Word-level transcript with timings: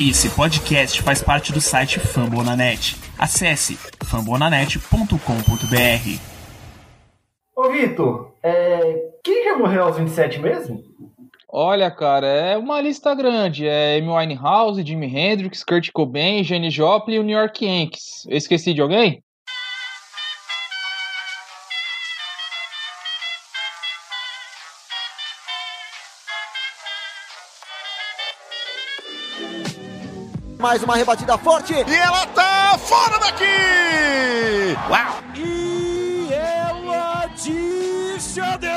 Esse 0.00 0.28
podcast 0.28 1.00
faz 1.02 1.22
parte 1.22 1.52
do 1.52 1.60
site 1.60 2.00
Fambonanet. 2.00 2.96
Acesse 3.16 3.76
fambonanet.com.br. 4.04 6.20
Ô 7.54 7.70
Vitor, 7.70 8.32
é... 8.42 9.12
quem 9.22 9.44
já 9.44 9.56
morreu 9.56 9.84
aos 9.84 9.96
27 9.96 10.40
mesmo? 10.40 10.82
Olha, 11.48 11.88
cara, 11.92 12.26
é 12.26 12.58
uma 12.58 12.80
lista 12.80 13.14
grande. 13.14 13.68
É 13.68 13.96
Amy 13.96 14.08
Winehouse, 14.08 14.84
Jimi 14.84 15.06
Hendrix, 15.06 15.62
Kurt 15.62 15.92
Cobain, 15.92 16.42
Jenny 16.42 16.72
Joplin 16.72 17.14
e 17.14 17.18
o 17.20 17.22
New 17.22 17.38
York 17.38 17.64
Yankees. 17.64 18.26
Eu 18.28 18.36
esqueci 18.36 18.74
de 18.74 18.80
alguém? 18.80 19.22
Mais 30.64 30.82
uma 30.82 30.96
rebatida 30.96 31.36
forte. 31.36 31.74
E 31.74 31.94
ela 31.94 32.26
tá 32.28 32.78
fora 32.78 33.18
daqui! 33.18 34.74
Uau! 34.88 35.22
E 35.36 36.32
ela 36.32 37.26
disse 37.36 38.40
adeus. 38.40 38.72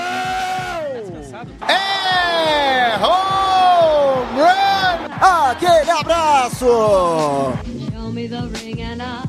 É 1.65 2.97
home 2.97 4.41
run! 4.41 5.49
Aquele 5.49 5.91
abraço. 5.91 6.65
Show 7.93 8.11
me 8.11 8.27
the 8.27 8.41
ring 8.59 8.81
and 8.83 8.97
through. 8.97 9.26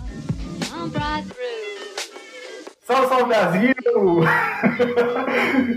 Salve, 2.89 3.07
salve 3.07 3.25
Brasil! 3.27 3.75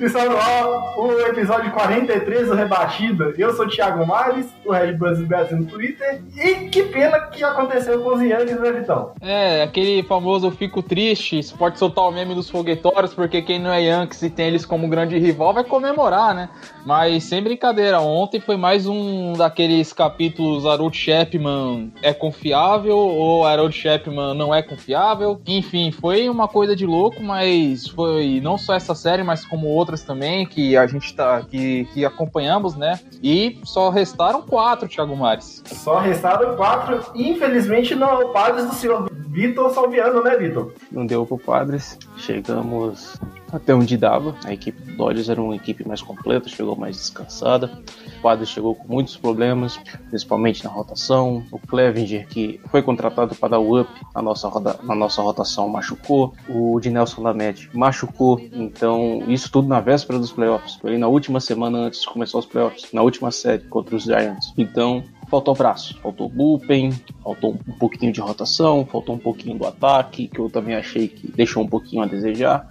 Está 0.01 0.25
no 0.25 0.37
ar 0.37 0.97
o 0.97 1.19
episódio 1.27 1.69
43 1.71 2.47
do 2.47 2.55
Rebatida. 2.55 3.33
Eu 3.37 3.53
sou 3.53 3.65
o 3.65 3.69
Thiago 3.69 4.07
Mares, 4.07 4.47
do 4.63 4.71
Red 4.71 4.93
Bulls 4.93 5.21
Brasil 5.27 5.57
no 5.57 5.65
Twitter. 5.65 6.21
E 6.37 6.69
que 6.69 6.83
pena 6.83 7.19
que 7.19 7.43
aconteceu 7.43 8.01
com 8.01 8.15
os 8.15 8.21
Yankees, 8.21 8.61
né, 8.61 8.71
Vitão? 8.71 9.11
É, 9.21 9.61
aquele 9.61 10.03
famoso 10.03 10.49
fico 10.51 10.81
triste, 10.81 11.37
isso 11.37 11.57
pode 11.57 11.77
soltar 11.77 12.05
o 12.05 12.11
meme 12.11 12.33
dos 12.33 12.49
foguetórios, 12.49 13.13
porque 13.13 13.41
quem 13.41 13.59
não 13.59 13.73
é 13.73 13.83
Yankees 13.83 14.21
e 14.21 14.29
tem 14.29 14.47
eles 14.47 14.65
como 14.65 14.87
grande 14.87 15.19
rival 15.19 15.53
vai 15.53 15.65
comemorar, 15.65 16.33
né? 16.33 16.49
Mas 16.85 17.25
sem 17.25 17.43
brincadeira, 17.43 17.99
ontem 17.99 18.39
foi 18.39 18.55
mais 18.55 18.87
um 18.87 19.33
daqueles 19.33 19.91
capítulos 19.91 20.65
Harold 20.65 20.97
Chapman 20.97 21.91
é 22.01 22.13
confiável 22.13 22.97
ou 22.97 23.45
Harold 23.45 23.75
Chapman 23.75 24.33
não 24.33 24.55
é 24.55 24.63
confiável. 24.63 25.41
Enfim, 25.45 25.91
foi 25.91 26.29
uma 26.29 26.47
coisa 26.47 26.73
de 26.73 26.85
louco, 26.85 27.00
mas 27.21 27.87
foi 27.87 28.39
não 28.41 28.57
só 28.57 28.73
essa 28.73 28.93
série, 28.93 29.23
mas 29.23 29.45
como 29.45 29.67
outras 29.67 30.03
também 30.03 30.45
que 30.45 30.77
a 30.77 30.85
gente 30.85 31.13
tá 31.13 31.41
que, 31.41 31.85
que 31.93 32.05
acompanhamos, 32.05 32.75
né? 32.75 32.99
E 33.23 33.59
só 33.63 33.89
restaram 33.89 34.41
quatro, 34.41 34.87
Thiago 34.87 35.15
Mares. 35.15 35.63
Só 35.65 35.99
restaram 35.99 36.55
quatro. 36.55 37.03
Infelizmente, 37.15 37.95
não 37.95 38.09
é 38.09 38.25
o 38.25 38.29
padre 38.29 38.63
do 38.63 38.73
senhor 38.73 39.09
Vitor 39.31 39.73
Salviano, 39.73 40.21
né, 40.21 40.35
Vitor? 40.35 40.73
não 40.91 41.05
deu 41.05 41.25
pro 41.25 41.37
Padres. 41.37 41.97
Chegamos 42.17 43.15
até 43.51 43.73
onde 43.73 43.95
dava. 43.95 44.35
A 44.43 44.53
equipe 44.53 44.81
do 44.81 44.97
Dodgers 44.97 45.29
era 45.29 45.41
uma 45.41 45.55
equipe 45.55 45.87
mais 45.87 46.01
completa, 46.01 46.49
chegou 46.49 46.75
mais 46.75 46.97
descansada. 46.97 47.81
O 48.19 48.21
Padres 48.21 48.49
chegou 48.49 48.75
com 48.75 48.87
muitos 48.87 49.15
problemas, 49.15 49.79
principalmente 50.09 50.63
na 50.65 50.69
rotação. 50.69 51.45
O 51.49 51.57
Clevinger, 51.59 52.27
que 52.27 52.59
foi 52.69 52.81
contratado 52.81 53.33
para 53.33 53.49
dar 53.49 53.59
o 53.59 53.79
up 53.79 53.89
na 54.13 54.21
nossa, 54.21 54.49
roda, 54.49 54.77
na 54.83 54.95
nossa 54.95 55.21
rotação, 55.21 55.69
machucou. 55.69 56.33
O 56.49 56.77
de 56.81 56.89
Nelson 56.89 57.21
Lamed 57.21 57.69
machucou. 57.73 58.37
Então, 58.51 59.23
isso 59.27 59.49
tudo 59.49 59.67
na 59.67 59.79
véspera 59.79 60.19
dos 60.19 60.31
playoffs. 60.31 60.75
Foi 60.75 60.97
na 60.97 61.07
última 61.07 61.39
semana 61.39 61.77
antes 61.77 62.01
de 62.01 62.07
começar 62.07 62.37
os 62.37 62.45
playoffs, 62.45 62.91
na 62.91 63.01
última 63.01 63.31
série 63.31 63.63
contra 63.63 63.95
os 63.95 64.03
Giants. 64.03 64.53
Então, 64.57 65.03
faltou 65.31 65.55
braço, 65.55 65.97
faltou 66.01 66.27
bullpen, 66.27 66.91
faltou 67.23 67.57
um 67.65 67.73
pouquinho 67.77 68.11
de 68.11 68.19
rotação, 68.19 68.85
faltou 68.85 69.15
um 69.15 69.17
pouquinho 69.17 69.57
do 69.57 69.65
ataque, 69.65 70.27
que 70.27 70.39
eu 70.39 70.49
também 70.49 70.75
achei 70.75 71.07
que 71.07 71.31
deixou 71.31 71.63
um 71.63 71.67
pouquinho 71.67 72.03
a 72.03 72.05
desejar, 72.05 72.67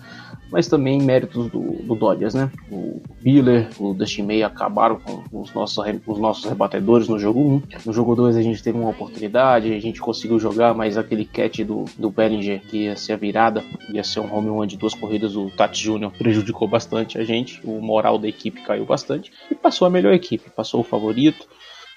mas 0.52 0.68
também 0.68 1.00
méritos 1.00 1.48
do, 1.50 1.60
do 1.60 1.94
Dodgers, 1.94 2.34
né? 2.34 2.50
O 2.70 3.00
Biller, 3.22 3.70
o 3.78 3.94
Dustin 3.94 4.22
May 4.22 4.42
acabaram 4.42 5.00
com 5.00 5.22
os 5.40 5.54
nossos, 5.54 5.82
os 6.06 6.18
nossos 6.18 6.44
rebatedores 6.44 7.08
no 7.08 7.18
jogo 7.18 7.40
1. 7.40 7.62
No 7.86 7.92
jogo 7.94 8.14
2 8.14 8.36
a 8.36 8.42
gente 8.42 8.62
teve 8.62 8.76
uma 8.76 8.90
oportunidade, 8.90 9.72
a 9.72 9.80
gente 9.80 10.00
conseguiu 10.00 10.38
jogar, 10.38 10.74
mas 10.74 10.98
aquele 10.98 11.24
catch 11.24 11.60
do, 11.60 11.86
do 11.96 12.10
Bellinger, 12.10 12.60
que 12.60 12.84
ia 12.84 12.96
ser 12.96 13.14
a 13.14 13.16
virada, 13.16 13.64
ia 13.90 14.04
ser 14.04 14.20
um 14.20 14.34
home 14.34 14.50
run 14.50 14.66
de 14.66 14.76
duas 14.76 14.92
corridas, 14.92 15.34
o 15.34 15.48
Tati 15.50 15.82
Júnior 15.82 16.12
prejudicou 16.12 16.68
bastante 16.68 17.16
a 17.16 17.24
gente, 17.24 17.58
o 17.64 17.80
moral 17.80 18.18
da 18.18 18.28
equipe 18.28 18.60
caiu 18.62 18.84
bastante, 18.84 19.32
e 19.50 19.54
passou 19.54 19.86
a 19.86 19.90
melhor 19.90 20.12
equipe, 20.12 20.50
passou 20.50 20.80
o 20.80 20.84
favorito, 20.84 21.46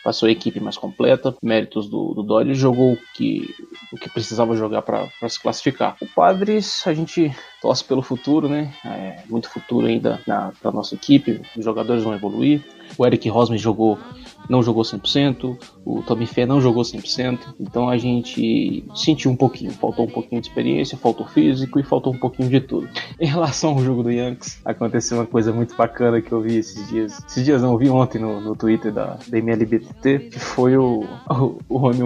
passou 0.04 0.28
a 0.28 0.32
equipe 0.32 0.60
mais 0.60 0.78
completa, 0.78 1.36
méritos 1.42 1.88
do, 1.88 2.14
do 2.14 2.24
Dodgers, 2.24 2.58
jogou 2.58 2.94
o 2.94 3.00
que, 3.14 3.56
o 3.92 3.96
que 3.96 4.10
precisava 4.10 4.56
jogar 4.56 4.82
para 4.82 5.10
se 5.30 5.40
classificar. 5.40 5.96
O 6.02 6.06
Padres, 6.06 6.86
a 6.86 6.94
gente 6.94 7.34
torce 7.64 7.82
pelo 7.86 8.02
futuro, 8.02 8.50
né? 8.50 8.74
É, 8.84 9.20
muito 9.30 9.50
futuro 9.50 9.88
ainda 9.88 10.20
na, 10.28 10.52
na 10.62 10.70
nossa 10.70 10.96
equipe, 10.96 11.42
os 11.58 11.64
jogadores 11.64 12.04
vão 12.04 12.14
evoluir. 12.14 12.62
O 12.98 13.06
Eric 13.06 13.30
Rosman 13.30 13.58
jogou, 13.58 13.98
não 14.50 14.62
jogou 14.62 14.84
100%, 14.84 15.58
o 15.86 16.02
Tommy 16.02 16.26
Fé 16.26 16.46
não 16.46 16.60
jogou 16.60 16.84
100%, 16.84 17.40
então 17.58 17.88
a 17.88 17.98
gente 17.98 18.84
sentiu 18.94 19.32
um 19.32 19.36
pouquinho, 19.38 19.72
faltou 19.72 20.06
um 20.06 20.10
pouquinho 20.10 20.42
de 20.42 20.50
experiência, 20.50 20.98
faltou 20.98 21.26
físico 21.26 21.80
e 21.80 21.84
faltou 21.84 22.14
um 22.14 22.20
pouquinho 22.20 22.50
de 22.50 22.60
tudo. 22.60 22.90
Em 23.18 23.28
relação 23.28 23.72
ao 23.72 23.80
jogo 23.80 24.04
do 24.04 24.12
Yankees, 24.12 24.60
aconteceu 24.66 25.18
uma 25.18 25.26
coisa 25.26 25.54
muito 25.54 25.74
bacana 25.74 26.22
que 26.22 26.34
eu 26.34 26.42
vi 26.42 26.58
esses 26.58 26.86
dias. 26.90 27.24
Esses 27.26 27.46
dias 27.46 27.62
não, 27.62 27.72
eu 27.72 27.78
vi 27.78 27.90
ontem 27.90 28.20
no, 28.20 28.42
no 28.42 28.58
Twitter 28.58 28.92
da, 28.92 29.18
da 29.26 29.38
MLBT, 29.38 30.20
que 30.32 30.40
foi 30.40 30.76
o, 30.76 31.06
o, 31.30 31.58
o 31.70 31.78
home 31.78 32.04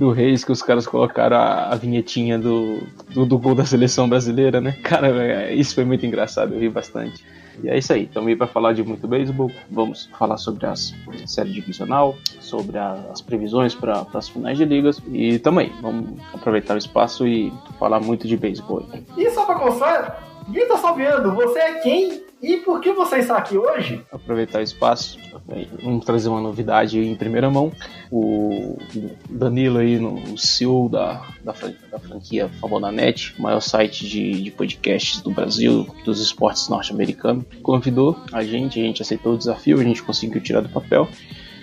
do 0.00 0.10
Reis 0.10 0.42
que 0.42 0.50
os 0.50 0.62
caras 0.62 0.86
colocaram 0.86 1.36
a, 1.36 1.68
a 1.72 1.76
vinhetinha 1.76 2.38
do, 2.38 2.78
do, 3.12 3.26
do 3.26 3.38
gol 3.38 3.54
da 3.54 3.66
seleção 3.66 4.08
brasileira, 4.08 4.58
né? 4.58 4.72
Cara, 4.82 5.08
é, 5.08 5.54
isso 5.54 5.74
foi 5.74 5.84
muito 5.84 6.06
engraçado, 6.06 6.54
eu 6.54 6.58
ri 6.60 6.70
bastante. 6.70 7.22
E 7.62 7.68
é 7.68 7.76
isso 7.76 7.92
aí, 7.92 8.04
estamos 8.04 8.26
aí 8.28 8.34
para 8.34 8.46
falar 8.46 8.72
de 8.72 8.82
muito 8.82 9.06
beisebol. 9.06 9.50
Vamos 9.70 10.08
falar 10.18 10.38
sobre 10.38 10.64
as 10.64 10.94
série 11.26 11.52
divisional, 11.52 12.16
sobre 12.40 12.78
a- 12.78 13.04
as 13.12 13.20
previsões 13.20 13.74
para 13.74 14.06
as 14.14 14.28
finais 14.30 14.56
de 14.56 14.64
ligas. 14.64 14.98
E 15.12 15.38
também, 15.38 15.70
vamos 15.82 16.18
aproveitar 16.32 16.74
o 16.74 16.78
espaço 16.78 17.26
e 17.26 17.52
falar 17.78 18.00
muito 18.00 18.26
de 18.26 18.38
beisebol. 18.38 18.82
E 19.18 19.28
só 19.30 19.44
pra 19.44 19.56
constar, 19.56 20.22
Vitor 20.50 20.78
Salviano, 20.78 21.34
você 21.34 21.58
é 21.58 21.74
quem 21.80 22.24
e 22.42 22.56
por 22.58 22.80
que 22.80 22.92
você 22.92 23.18
está 23.18 23.36
aqui 23.36 23.56
hoje? 23.56 24.02
aproveitar 24.10 24.60
o 24.60 24.62
espaço. 24.62 25.18
Vamos 25.82 26.04
trazer 26.04 26.28
uma 26.28 26.40
novidade 26.40 26.98
em 26.98 27.14
primeira 27.14 27.50
mão. 27.50 27.72
O 28.10 28.78
Danilo 29.28 29.78
aí, 29.78 29.98
no, 29.98 30.38
CEO 30.38 30.88
da, 30.88 31.22
da, 31.44 31.54
da 31.90 31.98
franquia 31.98 32.48
Fambonanet, 32.60 33.34
o 33.38 33.42
maior 33.42 33.60
site 33.60 34.08
de, 34.08 34.42
de 34.42 34.50
podcasts 34.50 35.20
do 35.20 35.30
Brasil, 35.30 35.86
dos 36.04 36.20
esportes 36.20 36.68
norte-americanos, 36.68 37.44
convidou 37.62 38.16
a 38.32 38.42
gente, 38.42 38.80
a 38.80 38.82
gente 38.82 39.02
aceitou 39.02 39.34
o 39.34 39.38
desafio, 39.38 39.78
a 39.78 39.84
gente 39.84 40.02
conseguiu 40.02 40.40
tirar 40.40 40.62
do 40.62 40.68
papel. 40.68 41.08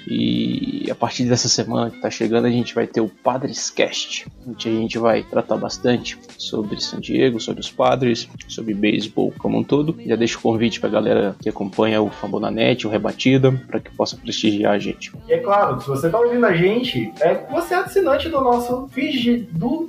E 0.09 0.89
a 0.89 0.95
partir 0.95 1.25
dessa 1.25 1.49
semana 1.49 1.91
que 1.91 1.99
tá 1.99 2.09
chegando, 2.09 2.45
a 2.45 2.49
gente 2.49 2.73
vai 2.73 2.87
ter 2.87 3.01
o 3.01 3.09
Padres 3.09 3.69
Cast, 3.69 4.25
onde 4.47 4.69
a 4.69 4.71
gente 4.71 4.97
vai 4.97 5.21
tratar 5.23 5.57
bastante 5.57 6.17
sobre 6.37 6.81
San 6.81 7.01
Diego, 7.01 7.41
sobre 7.41 7.59
os 7.59 7.69
Padres, 7.69 8.29
sobre 8.47 8.73
beisebol 8.73 9.33
como 9.37 9.57
um 9.57 9.63
todo. 9.63 9.95
Já 10.05 10.15
deixo 10.15 10.39
o 10.39 10.41
convite 10.41 10.79
pra 10.79 10.89
galera 10.89 11.35
que 11.41 11.49
acompanha 11.49 12.01
o 12.01 12.09
Fambonanet, 12.09 12.87
o 12.87 12.89
Rebatida, 12.89 13.51
para 13.51 13.81
que 13.81 13.91
possa 13.91 14.15
prestigiar 14.15 14.73
a 14.73 14.79
gente. 14.79 15.11
E 15.27 15.33
é 15.33 15.39
claro, 15.39 15.81
se 15.81 15.87
você 15.87 16.09
tá 16.09 16.17
ouvindo 16.19 16.45
a 16.45 16.55
gente, 16.55 17.11
é 17.19 17.45
você 17.51 17.73
é 17.73 17.77
assinante 17.77 18.29
do 18.29 18.39
nosso 18.39 18.87
feed 18.87 19.49
do, 19.51 19.87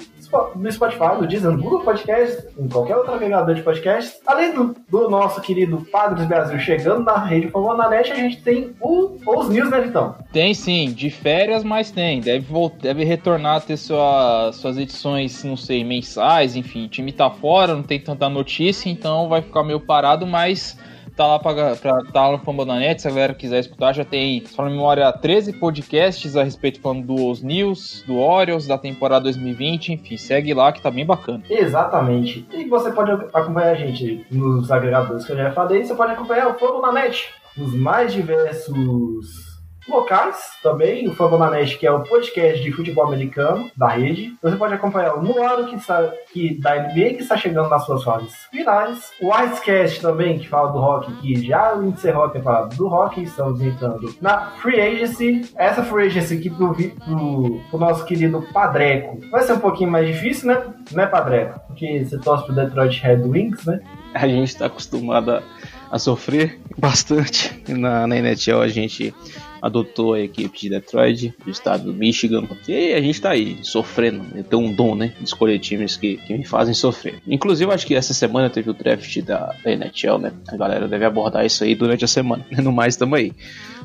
Do 0.55 0.71
Spotify, 0.72 1.16
do 1.19 1.27
Deezer, 1.27 1.50
do 1.53 1.62
Google 1.62 1.81
Podcast, 1.81 2.47
em 2.59 2.69
qualquer 2.69 2.97
outro 2.97 3.15
agregador 3.15 3.55
de 3.55 3.62
podcast. 3.62 4.19
Além 4.27 4.53
do, 4.55 4.75
do 4.89 5.09
nosso 5.09 5.41
querido 5.41 5.87
Padres 5.91 6.27
Brasil 6.27 6.59
chegando 6.59 7.05
na 7.05 7.16
rede 7.25 7.49
Fambonanet, 7.49 8.12
a 8.12 8.16
gente 8.16 8.43
tem 8.43 8.75
o, 8.81 9.17
os 9.27 9.49
news, 9.49 9.71
né, 9.71 9.81
Vitão? 9.81 10.15
Tem 10.33 10.53
sim, 10.53 10.93
de 10.93 11.11
férias, 11.11 11.65
mas 11.65 11.91
tem. 11.91 12.21
Deve, 12.21 12.44
vol- 12.44 12.72
deve 12.81 13.05
retornar 13.05 13.56
a 13.56 13.61
ter 13.61 13.76
sua, 13.76 14.50
suas 14.52 14.76
edições, 14.76 15.43
não 15.44 15.56
sei, 15.56 15.82
mensais, 15.85 16.56
enfim. 16.56 16.85
O 16.87 16.88
time 16.88 17.12
tá 17.12 17.31
fora, 17.31 17.75
não 17.75 17.82
tem 17.82 17.99
tanta 17.99 18.29
notícia, 18.29 18.91
então 18.91 19.29
vai 19.29 19.41
ficar 19.43 19.62
meio 19.64 19.81
parado, 19.81 20.26
mas 20.26 20.79
tá 21.19 21.26
lá 21.26 21.38
pra, 21.41 21.75
pra 21.75 22.05
tá 22.12 22.29
lá 22.29 22.32
no 22.32 22.44
Fambonanet, 22.44 23.03
se 23.03 23.09
a 23.09 23.11
galera 23.11 23.35
quiser 23.35 23.59
escutar, 23.59 23.93
já 23.93 24.05
tem, 24.05 24.47
se 24.47 24.59
em 24.61 24.65
memória, 24.65 25.12
13 25.12 25.55
podcasts 25.55 26.37
a 26.37 26.44
respeito 26.44 26.81
falando 26.81 27.06
dos 27.06 27.43
News, 27.43 28.05
do 28.06 28.19
Orioles, 28.19 28.69
da 28.69 28.79
temporada 28.79 29.25
2020, 29.25 29.94
enfim, 29.94 30.17
segue 30.17 30.55
lá 30.55 30.70
que 30.70 30.81
tá 30.81 30.93
bem 30.93 31.05
bacana. 31.05 31.43
Exatamente. 31.50 32.47
E 32.53 32.65
você 32.67 32.93
pode 32.93 33.11
acompanhar 33.11 33.73
a 33.73 33.75
gente 33.75 34.25
nos 34.31 34.70
agregadores 34.70 35.26
que 35.26 35.32
eu 35.32 35.37
já 35.37 35.50
falei, 35.50 35.85
você 35.85 35.94
pode 35.94 36.12
acompanhar 36.12 36.49
o 36.49 36.59
Fogo 36.59 36.81
na 36.81 36.93
Net, 36.93 37.29
nos 37.56 37.75
mais 37.75 38.12
diversos 38.12 39.48
locais 39.88 40.37
também, 40.62 41.08
o 41.08 41.14
Fambonanet, 41.14 41.79
que 41.79 41.87
é 41.87 41.90
o 41.90 42.02
podcast 42.02 42.62
de 42.62 42.73
futebol 42.73 43.06
americano 43.06 43.70
da 43.76 43.88
rede. 43.88 44.35
Você 44.43 44.56
pode 44.56 44.75
acompanhar 44.75 45.14
o 45.14 45.23
Nuano, 45.23 45.69
que, 45.69 45.76
está, 45.76 46.12
que 46.32 46.61
da 46.61 46.75
NBA, 46.75 47.14
que 47.14 47.23
está 47.23 47.37
chegando 47.37 47.69
nas 47.69 47.85
suas 47.85 48.02
fases 48.02 48.35
finais. 48.50 49.11
O 49.20 49.31
Icecast 49.35 50.00
também, 50.00 50.38
que 50.38 50.49
fala 50.49 50.73
do 50.73 50.79
rock, 50.79 51.12
que 51.20 51.46
já 51.46 51.76
encerrou 51.76 52.25
a 52.25 52.31
temporada 52.31 52.75
do 52.76 52.88
rock. 52.88 53.23
Estamos 53.23 53.61
entrando 53.61 54.14
na 54.20 54.50
Free 54.62 54.81
Agency. 54.81 55.50
Essa 55.56 55.82
Free 55.82 56.06
Agency 56.06 56.35
aqui 56.35 56.50
pro, 56.50 56.75
pro, 56.75 57.61
pro 57.70 57.79
nosso 57.79 58.05
querido 58.05 58.43
Padreco 58.52 59.19
vai 59.31 59.43
ser 59.43 59.55
um 59.55 59.61
pouquinho 59.61 59.90
mais 59.90 60.06
difícil, 60.06 60.49
né? 60.49 60.62
Né, 60.93 61.06
Padreco? 61.06 61.61
Porque 61.67 62.05
você 62.05 62.19
torce 62.19 62.44
pro 62.44 62.55
Detroit 62.55 63.00
Red 63.00 63.23
Wings, 63.23 63.64
né? 63.64 63.81
A 64.14 64.26
gente 64.26 64.49
está 64.49 64.67
acostumado 64.67 65.31
a, 65.31 65.43
a 65.90 65.99
sofrer 65.99 66.58
bastante. 66.79 67.62
Na, 67.69 68.06
na 68.06 68.17
NHL 68.17 68.61
a 68.61 68.69
gente 68.69 69.14
adotou 69.60 70.14
a 70.14 70.20
equipe 70.20 70.58
de 70.58 70.70
Detroit, 70.70 71.34
do 71.44 71.50
estado 71.50 71.84
do 71.84 71.94
Michigan, 71.94 72.46
e 72.66 72.94
a 72.94 73.00
gente 73.00 73.20
tá 73.20 73.31
aí, 73.31 73.58
sofrendo. 73.62 74.25
Eu 74.34 74.44
tenho 74.44 74.62
um 74.62 74.72
dom, 74.72 74.94
né? 74.94 75.12
De 75.19 75.25
escolher 75.25 75.58
times 75.58 75.96
que, 75.96 76.16
que 76.19 76.37
me 76.37 76.44
fazem 76.44 76.75
sofrer. 76.75 77.20
Inclusive, 77.26 77.72
acho 77.72 77.87
que 77.87 77.94
essa 77.94 78.14
semana 78.14 78.50
teve 78.50 78.70
o 78.70 78.75
draft 78.75 79.20
da, 79.22 79.55
da 79.62 79.72
NHL, 79.72 80.19
né? 80.19 80.32
A 80.49 80.56
galera 80.56 80.88
deve 80.88 81.05
abordar 81.05 81.44
isso 81.44 81.64
aí 81.64 81.75
durante 81.75 82.05
a 82.05 82.08
semana. 82.08 82.46
No 82.69 82.72
mais, 82.72 82.96
tamo 82.96 83.14
aí. 83.14 83.32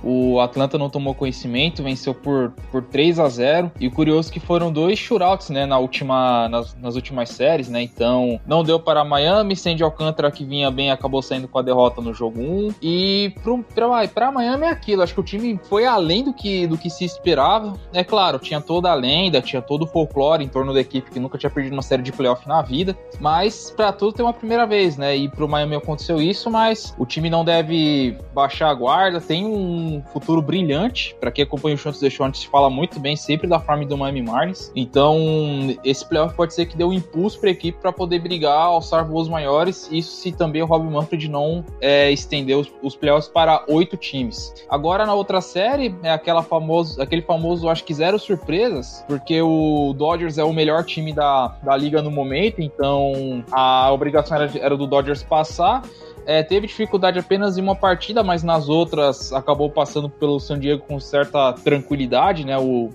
O 0.04 0.40
Atlanta 0.40 0.78
não 0.78 0.90
tomou 0.90 1.16
conhecimento, 1.16 1.82
venceu 1.82 2.14
por, 2.14 2.54
por 2.72 2.84
3 2.84 3.20
a 3.20 3.30
0 3.30 3.72
E 3.80 3.88
o 3.88 3.92
curioso 3.92 4.30
é 4.30 4.34
que 4.34 4.40
foram 4.40 4.72
dois 4.72 5.00
shootouts, 5.00 5.50
né, 5.50 5.66
na 5.66 5.78
última, 5.78 6.50
nas, 6.50 6.76
nas 6.76 6.96
últimas 6.96 7.30
séries, 7.30 7.70
né? 7.70 7.82
Então, 7.82 8.40
não 8.46 8.64
deu 8.64 8.80
para 8.80 9.04
Miami, 9.04 9.56
Sandy 9.56 9.84
Alcântara 9.84 10.30
que 10.32 10.44
vinha 10.44 10.70
bem 10.70 10.92
acabou 10.92 11.22
saindo 11.22 11.48
com 11.48 11.58
a 11.58 11.62
derrota 11.62 12.02
no 12.02 12.14
jogo 12.14 12.40
1. 12.40 12.76
E 12.82 13.34
para 14.14 14.32
Miami 14.32 14.66
é 14.66 14.70
aquilo, 14.70 15.02
acho 15.02 15.14
que 15.14 15.20
o 15.20 15.24
time 15.24 15.60
foi 15.64 15.86
além 15.86 16.24
do 16.24 16.34
que, 16.34 16.68
do 16.68 16.78
que 16.78 16.90
se 16.90 17.06
esperava. 17.06 17.74
É 17.94 18.04
claro, 18.04 18.40
tinha 18.40 18.60
toda 18.60 18.92
a 18.92 18.94
lenda, 18.94 19.42
tinha 19.42 19.62
todo 19.62 19.84
o 19.84 19.88
folclore 19.88 20.44
em 20.44 20.48
torno 20.48 20.74
da 20.74 20.82
equipe 20.82 21.12
que 21.12 21.20
nunca 21.20 21.38
tinha 21.38 21.50
perdido 21.50 21.74
uma 21.74 21.82
série 21.82 22.02
de 22.02 22.12
playoff 22.12 22.48
na 22.48 22.62
vida, 22.62 22.98
mas 23.20 23.72
para 23.72 23.92
tudo 23.92 24.14
tem 24.14 24.26
uma 24.26 24.34
primeira 24.34 24.66
vez, 24.66 24.98
né? 24.98 25.16
E 25.16 25.30
pro 25.30 25.48
Miami 25.48 25.76
aconteceu 25.76 26.22
isso, 26.22 26.50
mas 26.50 26.94
o 26.98 27.06
time 27.06 27.30
não 27.30 27.46
deve 27.46 28.18
baixar 28.34 28.70
a 28.70 28.74
guarda, 28.74 29.22
tem 29.22 29.46
um 29.46 29.93
futuro 30.02 30.42
brilhante. 30.42 31.16
Para 31.20 31.32
quem 31.32 31.44
acompanha 31.44 31.76
o 31.76 31.78
Chontes 31.78 32.00
de 32.00 32.10
Chontes, 32.10 32.44
fala 32.44 32.70
muito 32.70 33.00
bem 33.00 33.16
sempre 33.16 33.48
da 33.48 33.60
farm 33.60 33.84
do 33.84 33.98
Miami 33.98 34.22
Marlins. 34.22 34.72
Então, 34.76 35.18
esse 35.84 36.08
playoff 36.08 36.36
pode 36.36 36.54
ser 36.54 36.66
que 36.66 36.78
dê 36.78 36.84
um 36.84 36.94
impulso 36.94 37.40
para 37.40 37.50
a 37.50 37.52
equipe 37.52 37.78
para 37.80 37.92
poder 37.92 38.20
brigar, 38.20 38.66
alçar 38.66 39.06
voos 39.06 39.28
maiores. 39.28 39.90
Isso 39.92 40.12
se 40.18 40.32
também 40.32 40.62
o 40.62 40.66
Rob 40.66 40.90
Manfred 40.90 41.30
não 41.30 41.64
é, 41.82 42.12
estender 42.12 42.58
os, 42.58 42.72
os 42.82 42.96
playoffs 42.96 43.28
para 43.28 43.64
oito 43.68 43.98
times. 43.98 44.54
Agora, 44.70 45.06
na 45.06 45.14
outra 45.14 45.42
série, 45.42 45.94
é 46.04 46.12
aquela 46.12 46.42
famoso, 46.44 47.02
aquele 47.02 47.22
famoso, 47.22 47.70
acho 47.70 47.84
que 47.84 47.94
zero 47.94 48.18
surpresas, 48.20 49.04
porque 49.08 49.42
o 49.42 49.94
Dodgers 49.94 50.38
é 50.38 50.44
o 50.44 50.54
melhor 50.54 50.84
time 50.84 51.14
da, 51.14 51.56
da 51.64 51.76
liga 51.76 52.02
no 52.02 52.12
momento, 52.12 52.62
então 52.62 53.44
a 53.52 53.92
obrigação 53.92 54.38
era, 54.38 54.52
era 54.60 54.78
do 54.78 54.88
Dodgers 54.88 55.24
passar. 55.24 55.84
É, 56.26 56.44
teve 56.44 56.68
dificuldade 56.68 57.20
apenas 57.20 57.58
em 57.58 57.62
uma 57.62 57.76
partida, 57.76 58.24
mas 58.24 58.44
nas 58.44 58.70
outras 58.70 59.34
acabou 59.34 59.70
passando 59.70 60.10
pelo 60.10 60.40
San 60.40 60.60
Diego 60.60 60.84
com 60.88 61.00
certa 61.00 61.54
tranquilidade, 61.54 62.46
né? 62.46 62.58
O, 62.58 62.90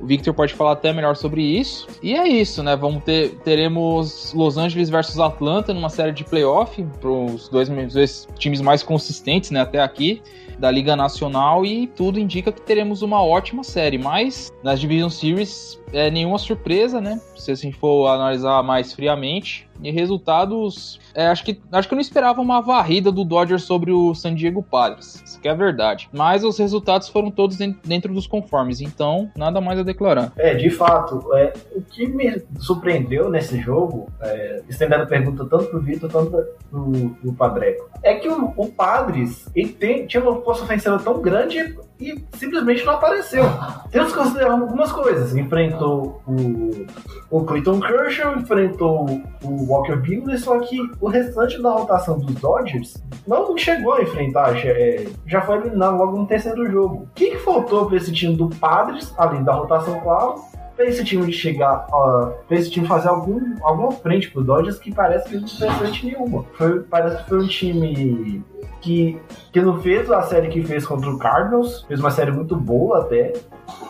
o 0.00 0.06
Victor 0.06 0.34
pode 0.34 0.54
falar 0.54 0.72
até 0.72 0.92
melhor 0.92 1.16
sobre 1.16 1.42
isso. 1.42 1.86
E 2.02 2.14
é 2.14 2.26
isso, 2.26 2.62
né? 2.62 2.76
Vamos 2.76 3.04
ter 3.04 3.36
teremos 3.44 4.32
Los 4.34 4.56
Angeles 4.56 4.90
versus 4.90 5.18
Atlanta 5.18 5.72
numa 5.72 5.88
série 5.88 6.12
de 6.12 6.24
playoff 6.24 6.82
para 7.00 7.10
os 7.10 7.48
dois, 7.48 7.68
dois 7.68 8.28
times 8.38 8.60
mais 8.60 8.82
consistentes, 8.82 9.50
né? 9.50 9.60
Até 9.60 9.80
aqui 9.80 10.22
da 10.64 10.70
Liga 10.70 10.96
Nacional 10.96 11.66
e 11.66 11.86
tudo 11.86 12.18
indica 12.18 12.50
que 12.50 12.62
teremos 12.62 13.02
uma 13.02 13.22
ótima 13.22 13.62
série, 13.62 13.98
mas 13.98 14.50
nas 14.62 14.80
Division 14.80 15.10
Series 15.10 15.78
é 15.92 16.10
nenhuma 16.10 16.38
surpresa, 16.38 17.02
né? 17.02 17.20
Se 17.36 17.52
a 17.52 17.54
gente 17.54 17.76
for 17.76 18.08
analisar 18.08 18.62
mais 18.62 18.94
friamente. 18.94 19.68
E 19.82 19.90
resultados. 19.90 21.00
É, 21.14 21.26
acho, 21.26 21.44
que, 21.44 21.60
acho 21.72 21.88
que 21.88 21.94
eu 21.94 21.96
não 21.96 22.00
esperava 22.00 22.40
uma 22.40 22.60
varrida 22.60 23.10
do 23.10 23.24
Dodgers 23.24 23.64
sobre 23.64 23.90
o 23.90 24.14
San 24.14 24.34
Diego 24.34 24.62
Padres. 24.62 25.22
Isso 25.24 25.40
que 25.40 25.48
é 25.48 25.54
verdade. 25.54 26.08
Mas 26.12 26.44
os 26.44 26.58
resultados 26.58 27.08
foram 27.08 27.30
todos 27.30 27.58
dentro 27.84 28.14
dos 28.14 28.26
conformes. 28.26 28.80
Então, 28.80 29.30
nada 29.36 29.60
mais 29.60 29.78
a 29.78 29.82
declarar. 29.82 30.32
É, 30.36 30.54
de 30.54 30.70
fato. 30.70 31.28
É, 31.34 31.52
o 31.74 31.82
que 31.82 32.06
me 32.06 32.40
surpreendeu 32.60 33.28
nesse 33.28 33.60
jogo, 33.60 34.08
é, 34.20 34.62
estendendo 34.68 35.02
a 35.02 35.06
pergunta 35.06 35.44
tanto 35.44 35.66
pro 35.66 35.80
Vitor 35.80 36.10
quanto 36.10 36.30
pro, 36.70 37.10
pro 37.20 37.32
Padreco, 37.32 37.90
é 38.02 38.14
que 38.14 38.28
o, 38.28 38.54
o 38.56 38.68
Padres 38.68 39.48
ele 39.56 39.70
tem, 39.70 40.06
tinha 40.06 40.22
uma 40.22 40.40
força 40.54 40.64
ofensiva 40.64 40.98
tão 40.98 41.20
grande 41.20 41.76
e 42.00 42.24
simplesmente 42.36 42.84
não 42.84 42.94
apareceu. 42.94 43.44
Temos 43.90 44.12
que 44.12 44.18
considerar 44.18 44.52
algumas 44.52 44.92
coisas. 44.92 45.34
Enfrentou 45.34 46.22
o, 46.26 46.86
o 47.30 47.44
Clayton 47.44 47.80
Kershaw, 47.80 48.36
enfrentou 48.36 49.06
o 49.42 49.66
Walker 49.68 49.96
Buehler, 49.96 50.38
só 50.38 50.58
que 50.60 50.78
o 51.00 51.08
restante 51.08 51.60
da 51.60 51.70
rotação 51.70 52.18
dos 52.18 52.34
Dodgers 52.36 53.02
não 53.26 53.56
chegou 53.56 53.94
a 53.94 54.02
enfrentar, 54.02 54.56
é, 54.56 55.06
já 55.26 55.40
foi 55.42 55.58
eliminado 55.58 55.96
logo 55.96 56.18
no 56.18 56.26
terceiro 56.26 56.70
jogo. 56.70 57.04
O 57.04 57.08
que, 57.14 57.30
que 57.30 57.38
faltou 57.38 57.86
para 57.86 57.96
esse 57.96 58.12
time 58.12 58.36
do 58.36 58.48
Padres, 58.48 59.12
além 59.16 59.42
da 59.42 59.52
rotação, 59.52 60.00
claro, 60.00 60.42
para 60.76 60.86
esse 60.86 61.04
time 61.04 61.32
chegar, 61.32 61.86
uh, 61.88 62.32
para 62.48 62.56
esse 62.56 62.70
time 62.70 62.86
fazer 62.86 63.08
algum, 63.08 63.40
alguma 63.62 63.92
frente 63.92 64.30
pro 64.30 64.42
Dodgers 64.42 64.78
que 64.78 64.92
parece 64.92 65.28
que 65.28 65.36
não 65.36 65.46
fez 65.46 65.72
frente 65.74 66.06
nenhuma. 66.06 66.44
Foi, 66.54 66.80
parece 66.82 67.22
que 67.22 67.28
foi 67.28 67.44
um 67.44 67.46
time 67.46 68.44
que, 68.80 69.20
que 69.54 69.62
não 69.62 69.80
fez 69.80 70.10
a 70.10 70.20
série 70.22 70.48
que 70.48 70.60
fez 70.64 70.84
contra 70.84 71.08
o 71.08 71.16
Cardinals, 71.16 71.84
fez 71.86 72.00
uma 72.00 72.10
série 72.10 72.32
muito 72.32 72.56
boa 72.56 73.02
até, 73.02 73.34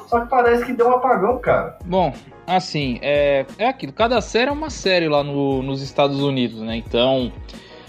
só 0.07 0.21
que 0.21 0.29
parece 0.29 0.63
que 0.67 0.75
deu 0.75 0.89
um 0.89 0.93
apagão, 0.93 1.39
cara. 1.39 1.79
Bom, 1.87 2.13
assim, 2.47 2.99
é, 3.01 3.47
é 3.57 3.69
aquilo, 3.69 3.91
cada 3.91 4.21
série 4.21 4.51
é 4.51 4.53
uma 4.53 4.69
série 4.69 5.09
lá 5.09 5.25
no, 5.25 5.63
nos 5.63 5.81
Estados 5.81 6.21
Unidos, 6.21 6.61
né? 6.61 6.77
Então, 6.77 7.33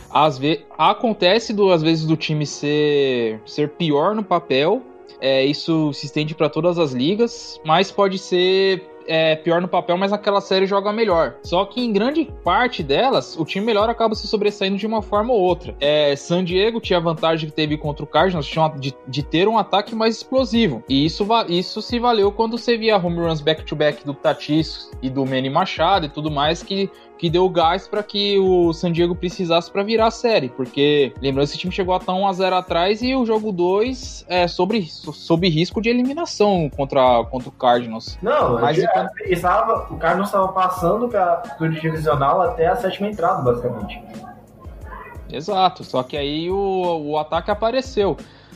às 0.09 0.37
vezes, 0.37 0.63
acontece 0.77 1.51
do, 1.51 1.69
às 1.69 1.83
vezes 1.83 2.05
do 2.05 2.15
time 2.15 2.45
ser, 2.45 3.41
ser 3.45 3.67
pior 3.71 4.15
no 4.15 4.23
papel, 4.23 4.81
é, 5.19 5.43
isso 5.43 5.91
se 5.91 6.05
estende 6.05 6.33
para 6.33 6.47
todas 6.47 6.79
as 6.79 6.93
ligas, 6.93 7.59
mas 7.65 7.91
pode 7.91 8.17
ser 8.19 8.87
é, 9.07 9.35
pior 9.35 9.61
no 9.61 9.67
papel, 9.67 9.97
mas 9.97 10.13
aquela 10.13 10.41
série 10.41 10.65
joga 10.65 10.91
melhor. 10.91 11.35
Só 11.43 11.65
que 11.65 11.81
em 11.81 11.91
grande 11.91 12.31
parte 12.43 12.83
delas, 12.83 13.37
o 13.37 13.45
time 13.45 13.65
melhor 13.65 13.89
acaba 13.89 14.15
se 14.15 14.27
sobressaindo 14.27 14.77
de 14.77 14.87
uma 14.87 15.01
forma 15.01 15.33
ou 15.33 15.39
outra. 15.39 15.75
É, 15.79 16.15
San 16.15 16.43
Diego 16.43 16.79
tinha 16.79 16.97
a 16.97 17.01
vantagem 17.01 17.49
que 17.49 17.55
teve 17.55 17.77
contra 17.77 18.03
o 18.03 18.07
Cardinals 18.07 18.49
de, 18.79 18.93
de 19.07 19.23
ter 19.23 19.47
um 19.47 19.57
ataque 19.57 19.95
mais 19.95 20.17
explosivo. 20.17 20.83
E 20.89 21.05
isso, 21.05 21.27
isso 21.49 21.81
se 21.81 21.99
valeu 21.99 22.31
quando 22.31 22.57
você 22.57 22.77
via 22.77 22.97
home 22.97 23.19
runs 23.19 23.41
back-to-back 23.41 23.99
-back 23.99 24.05
do 24.05 24.13
Tatis 24.13 24.89
e 25.01 25.09
do 25.09 25.25
Manny 25.25 25.49
Machado 25.49 26.05
e 26.05 26.09
tudo 26.09 26.31
mais, 26.31 26.63
que 26.63 26.89
que 27.17 27.29
deu 27.29 27.47
gás 27.49 27.87
para 27.87 28.03
que 28.03 28.37
o 28.39 28.73
San 28.73 28.91
Diego 28.91 29.15
precisasse 29.15 29.71
para 29.71 29.83
virar 29.83 30.07
a 30.07 30.11
série, 30.11 30.49
porque 30.49 31.13
lembrando 31.21 31.45
esse 31.45 31.57
time 31.57 31.73
chegou 31.73 31.93
a 31.93 31.97
estar 31.97 32.13
1 32.13 32.27
a 32.27 32.33
0 32.33 32.55
atrás 32.55 33.01
e 33.01 33.15
o 33.15 33.25
jogo 33.25 33.51
2 33.51 34.25
é 34.27 34.47
sobre 34.47 34.85
sob 34.85 35.47
risco 35.49 35.81
de 35.81 35.89
eliminação 35.89 36.69
contra, 36.75 37.23
contra 37.25 37.49
o 37.49 37.51
Cardinals. 37.51 38.17
Não, 38.21 38.59
mas 38.59 38.77
então... 38.77 39.07
estava, 39.25 39.87
o 39.93 39.97
Cardinals 39.97 40.29
estava 40.29 40.47
passando 40.49 41.07
para 41.07 41.57
o 41.59 41.69
divisional 41.69 42.41
até 42.41 42.67
a 42.67 42.75
sétima 42.75 43.07
entrada, 43.07 43.41
basicamente. 43.41 44.01
Exato, 45.31 45.83
só 45.83 46.03
que 46.03 46.15
aí 46.15 46.49
o, 46.49 47.11
o 47.11 47.17
ataque 47.17 47.51
apareceu. 47.51 48.15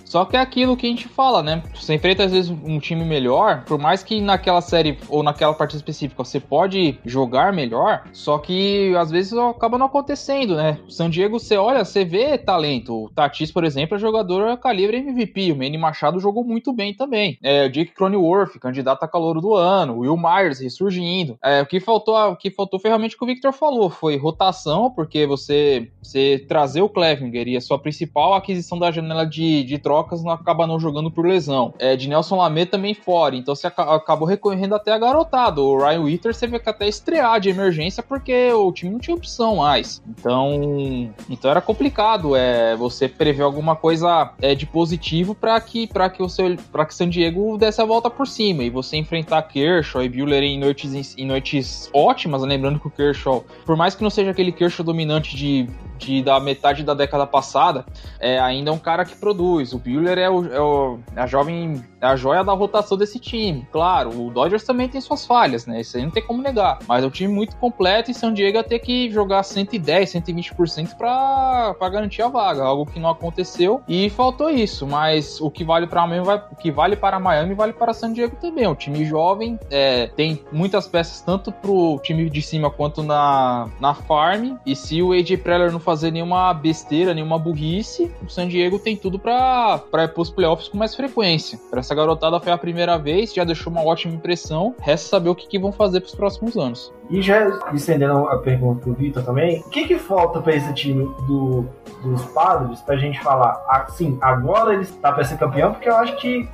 Só 0.09 0.25
que 0.25 0.35
é 0.35 0.39
aquilo 0.39 0.75
que 0.75 0.87
a 0.87 0.89
gente 0.89 1.07
fala, 1.07 1.43
né? 1.43 1.61
Você 1.75 1.93
enfrenta 1.93 2.23
às 2.23 2.31
vezes 2.31 2.49
um 2.49 2.79
time 2.79 3.05
melhor, 3.05 3.63
por 3.65 3.77
mais 3.77 4.01
que 4.01 4.19
naquela 4.19 4.59
série 4.59 4.97
ou 5.07 5.21
naquela 5.21 5.53
partida 5.53 5.77
específica 5.77 6.23
você 6.23 6.39
pode 6.39 6.99
jogar 7.05 7.53
melhor, 7.53 8.03
só 8.11 8.39
que 8.39 8.91
às 8.97 9.11
vezes 9.11 9.33
acaba 9.33 9.77
não 9.77 9.85
acontecendo, 9.85 10.55
né? 10.55 10.79
O 10.87 10.91
San 10.91 11.11
Diego, 11.11 11.39
você 11.39 11.57
olha, 11.57 11.85
você 11.85 12.03
vê 12.03 12.39
talento. 12.39 13.05
O 13.05 13.09
Tatis, 13.09 13.51
por 13.51 13.63
exemplo, 13.63 13.97
é 13.97 13.99
jogador 13.99 14.57
calibre 14.57 14.97
MVP. 14.97 15.51
O 15.51 15.55
Manny 15.55 15.77
Machado 15.77 16.19
jogou 16.19 16.43
muito 16.43 16.73
bem 16.73 16.91
também. 16.91 17.37
É, 17.43 17.67
o 17.67 17.69
Jake 17.69 17.93
Cronenworth, 17.93 18.57
candidato 18.59 19.03
a 19.03 19.07
calor 19.07 19.39
do 19.39 19.53
ano. 19.53 19.93
O 19.93 19.99
Will 19.99 20.17
Myers 20.17 20.59
ressurgindo. 20.59 21.37
É, 21.43 21.61
o 21.61 21.67
que 21.67 21.79
faltou, 21.79 22.15
o 22.15 22.35
que 22.35 22.49
faltou 22.49 22.79
foi 22.79 22.89
realmente 22.89 23.15
o 23.15 23.17
que 23.19 23.25
o 23.25 23.27
Victor 23.27 23.53
falou, 23.53 23.91
foi 23.91 24.17
rotação, 24.17 24.89
porque 24.89 25.27
você, 25.27 25.91
você 26.01 26.43
trazer 26.47 26.81
o 26.81 26.89
Clevinger 26.89 27.47
e 27.47 27.55
a 27.55 27.61
sua 27.61 27.77
principal 27.77 28.33
aquisição 28.33 28.79
da 28.79 28.89
janela 28.89 29.23
de, 29.23 29.63
de 29.63 29.77
não 30.23 30.31
acaba 30.31 30.67
não 30.67 30.79
jogando 30.79 31.11
por 31.11 31.25
lesão. 31.25 31.73
É, 31.79 31.95
de 31.95 32.07
Nelson 32.07 32.37
Lamé 32.37 32.65
também 32.65 32.93
fora, 32.93 33.35
então 33.35 33.55
você 33.55 33.67
acabou 33.67 34.27
recorrendo 34.27 34.75
até 34.75 34.91
a 34.91 34.97
garotada. 34.97 35.61
O 35.61 35.77
Ryan 35.77 36.01
Witter 36.01 36.33
você 36.33 36.47
vê 36.47 36.59
que 36.59 36.69
até 36.69 36.87
estrear 36.87 37.39
de 37.39 37.49
emergência 37.49 38.03
porque 38.03 38.51
o 38.53 38.71
time 38.71 38.91
não 38.91 38.99
tinha 38.99 39.15
opção 39.15 39.57
mais. 39.57 40.01
Então, 40.07 41.11
então 41.29 41.51
era 41.51 41.61
complicado 41.61 42.35
é, 42.35 42.75
você 42.75 43.07
prever 43.07 43.43
alguma 43.43 43.75
coisa 43.75 44.33
é, 44.41 44.55
de 44.55 44.65
positivo 44.65 45.35
para 45.35 45.59
que 45.59 45.87
para 45.87 46.09
que 46.09 46.21
o 46.21 46.29
seu 46.29 46.55
para 46.71 46.85
que 46.85 46.93
San 46.93 47.09
Diego 47.09 47.57
desse 47.57 47.81
a 47.81 47.85
volta 47.85 48.09
por 48.09 48.27
cima 48.27 48.63
e 48.63 48.69
você 48.69 48.97
enfrentar 48.97 49.41
Kershaw 49.43 50.03
e 50.03 50.09
Buehler 50.09 50.43
em 50.43 50.59
noites 50.59 51.17
em 51.17 51.25
noites 51.25 51.89
ótimas, 51.93 52.41
lembrando 52.41 52.79
que 52.79 52.87
o 52.87 52.91
Kershaw, 52.91 53.43
por 53.65 53.75
mais 53.75 53.95
que 53.95 54.03
não 54.03 54.09
seja 54.09 54.31
aquele 54.31 54.51
Kershaw 54.51 54.85
dominante 54.85 55.35
de 55.35 55.67
de, 55.99 56.23
da 56.23 56.39
metade 56.39 56.83
da 56.83 56.93
década 56.93 57.27
passada, 57.27 57.85
é 58.19 58.39
ainda 58.39 58.71
é 58.71 58.73
um 58.73 58.79
cara 58.79 59.05
que 59.05 59.15
produz. 59.15 59.73
O 59.73 59.77
Buehler 59.77 60.17
é, 60.17 60.29
o, 60.29 60.45
é 60.45 60.59
o, 60.59 60.99
a 61.15 61.27
jovem, 61.27 61.75
é 61.75 61.88
a 62.01 62.15
joia 62.15 62.43
da 62.43 62.53
rotação 62.53 62.97
desse 62.97 63.19
time. 63.19 63.67
Claro, 63.71 64.09
o 64.09 64.29
Dodgers 64.31 64.63
também 64.63 64.87
tem 64.87 65.01
suas 65.01 65.25
falhas, 65.25 65.65
né? 65.65 65.81
Isso 65.81 65.97
aí 65.97 66.03
não 66.03 66.11
tem 66.11 66.23
como 66.23 66.41
negar. 66.41 66.79
Mas 66.87 67.03
é 67.03 67.07
um 67.07 67.09
time 67.09 67.33
muito 67.33 67.55
completo 67.57 68.11
e 68.11 68.13
San 68.13 68.33
Diego 68.33 68.57
ia 68.57 68.63
ter 68.63 68.79
que 68.79 69.09
jogar 69.11 69.43
110, 69.43 70.13
120% 70.13 70.95
para 70.95 71.89
garantir 71.89 72.21
a 72.21 72.27
vaga, 72.27 72.63
algo 72.63 72.85
que 72.85 72.99
não 72.99 73.09
aconteceu 73.09 73.81
e 73.87 74.09
faltou 74.09 74.49
isso. 74.49 74.87
Mas 74.87 75.39
o 75.41 75.49
que 75.49 75.63
vale 75.63 75.87
para 75.87 76.05
Miami, 76.05 76.25
vai, 76.25 76.43
o 76.51 76.55
que 76.55 76.71
vale 76.71 76.95
para 76.95 77.19
Miami 77.19 77.53
vale 77.53 77.73
para 77.73 77.93
San 77.93 78.13
Diego 78.13 78.35
também. 78.37 78.65
É 78.65 78.69
um 78.69 78.75
time 78.75 79.05
jovem, 79.05 79.59
é, 79.69 80.07
tem 80.07 80.43
muitas 80.51 80.87
peças 80.87 81.21
tanto 81.21 81.51
pro 81.51 81.99
time 82.03 82.29
de 82.29 82.41
cima 82.41 82.69
quanto 82.69 83.03
na, 83.03 83.69
na 83.79 83.93
farm. 83.93 84.57
E 84.65 84.75
se 84.75 85.01
o 85.01 85.11
AJ 85.11 85.37
Preller 85.37 85.71
não 85.71 85.79
fazer 85.79 86.11
nenhuma 86.11 86.53
besteira, 86.53 87.13
nenhuma 87.13 87.37
burrice, 87.37 88.11
o 88.23 88.29
San 88.29 88.47
Diego 88.47 88.79
tem 88.79 88.95
tudo 88.95 89.19
para 89.19 89.81
ir 89.97 90.07
pros 90.09 90.29
playoffs 90.29 90.67
com 90.67 90.77
mais 90.77 90.95
frequência. 90.95 91.59
Para 91.69 91.81
essa 91.89 91.95
garotada 91.95 92.39
foi 92.39 92.51
a 92.51 92.57
primeira 92.57 92.99
vez, 92.99 93.33
já 93.33 93.43
deixou 93.43 93.73
uma 93.73 93.83
ótima 93.83 94.13
impressão. 94.13 94.75
Resta 94.79 95.09
saber 95.09 95.29
o 95.29 95.35
que, 95.35 95.47
que 95.47 95.57
vão 95.57 95.71
fazer 95.71 96.01
pros 96.01 96.13
próximos 96.13 96.55
anos. 96.55 96.93
E 97.09 97.19
já 97.19 97.47
estendendo 97.73 98.27
a 98.27 98.37
pergunta 98.37 98.81
pro 98.81 98.93
Vitor 98.93 99.23
também, 99.23 99.61
o 99.61 99.69
que, 99.69 99.87
que 99.87 99.97
falta 99.97 100.39
para 100.39 100.53
esse 100.53 100.71
time 100.75 101.05
do, 101.25 101.65
dos 102.03 102.23
padres 102.25 102.79
pra 102.81 102.95
gente 102.95 103.19
falar 103.21 103.65
assim, 103.67 104.19
agora 104.21 104.73
ele 104.75 104.83
está 104.83 105.11
para 105.11 105.23
ser 105.23 105.39
campeão, 105.39 105.73
porque 105.73 105.89
eu 105.89 105.95
acho 105.95 106.15
que 106.17 106.47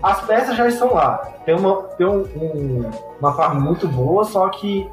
as 0.00 0.24
peças 0.24 0.56
já 0.56 0.68
estão 0.68 0.94
lá. 0.94 1.16
Tem 1.44 1.56
uma, 1.56 1.82
tem 1.98 2.06
um, 2.06 2.20
um, 2.36 2.90
uma 3.18 3.32
farm 3.34 3.60
muito 3.60 3.88
boa, 3.88 4.24
só 4.24 4.48
que 4.50 4.88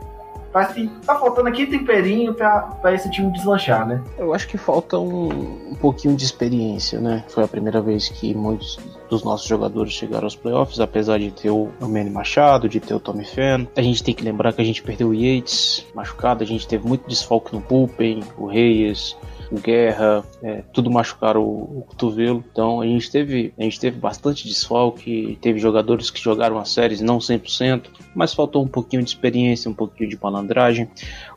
Parece 0.54 0.74
que 0.76 0.88
tá 1.04 1.16
faltando 1.16 1.50
aqui 1.50 1.66
temperinho 1.66 2.34
pra, 2.36 2.62
pra 2.62 2.94
esse 2.94 3.10
time 3.10 3.32
deslanchar, 3.32 3.88
né? 3.88 4.04
Eu 4.20 4.36
acho 4.36 4.48
que 4.48 4.56
falta 4.56 5.00
um, 5.00 5.72
um 5.72 5.76
pouquinho 5.76 6.16
de 6.16 6.24
experiência, 6.24 7.02
né? 7.02 7.24
Foi 7.28 7.44
a 7.44 7.48
primeira 7.48 7.82
vez 7.82 8.08
que 8.08 8.36
muitos 8.36 8.78
dos 9.10 9.24
nossos 9.24 9.48
jogadores 9.48 9.94
chegaram 9.94 10.26
aos 10.26 10.36
playoffs, 10.36 10.80
apesar 10.80 11.18
de 11.18 11.32
ter 11.32 11.50
o 11.50 11.70
Manny 11.82 12.12
Machado, 12.12 12.70
de 12.70 12.80
ter 12.80 12.94
o 12.94 13.00
Tommy 13.00 13.26
Fan. 13.26 13.68
A 13.76 13.82
gente 13.82 14.04
tem 14.04 14.14
que 14.14 14.24
lembrar 14.24 14.54
que 14.54 14.62
a 14.62 14.66
gente 14.66 14.84
perdeu 14.84 15.10
o 15.10 15.14
Yates 15.14 15.86
machucado, 15.96 16.44
a 16.44 16.48
gente 16.48 16.68
teve 16.68 16.88
muito 16.88 17.08
desfalque 17.08 17.54
no 17.54 17.60
bullpen, 17.60 18.24
o 18.38 18.46
Reyes, 18.46 19.18
Guerra, 19.60 20.24
é, 20.42 20.64
tudo 20.74 20.90
machucaram 20.90 21.42
o, 21.42 21.80
o, 21.80 21.82
cotovelo. 21.88 22.44
Então 22.52 22.82
a 22.82 22.86
gente 22.86 23.12
teve, 23.12 23.54
a 23.58 23.64
gente 23.64 23.80
teve 23.80 24.00
bastante 24.00 24.48
desfalque, 24.48 25.38
teve 25.42 25.60
jogadores 25.60 26.10
que 26.10 26.22
jogaram 26.22 26.58
as 26.58 26.70
séries 26.70 27.02
não 27.02 27.18
100%, 27.18 27.86
mas 28.16 28.34
faltou 28.34 28.64
um 28.64 28.68
pouquinho 28.68 29.04
de 29.04 29.10
experiência, 29.10 29.70
um 29.70 29.74
pouquinho 29.74 30.10
de 30.10 30.20
malandragem. 30.22 30.90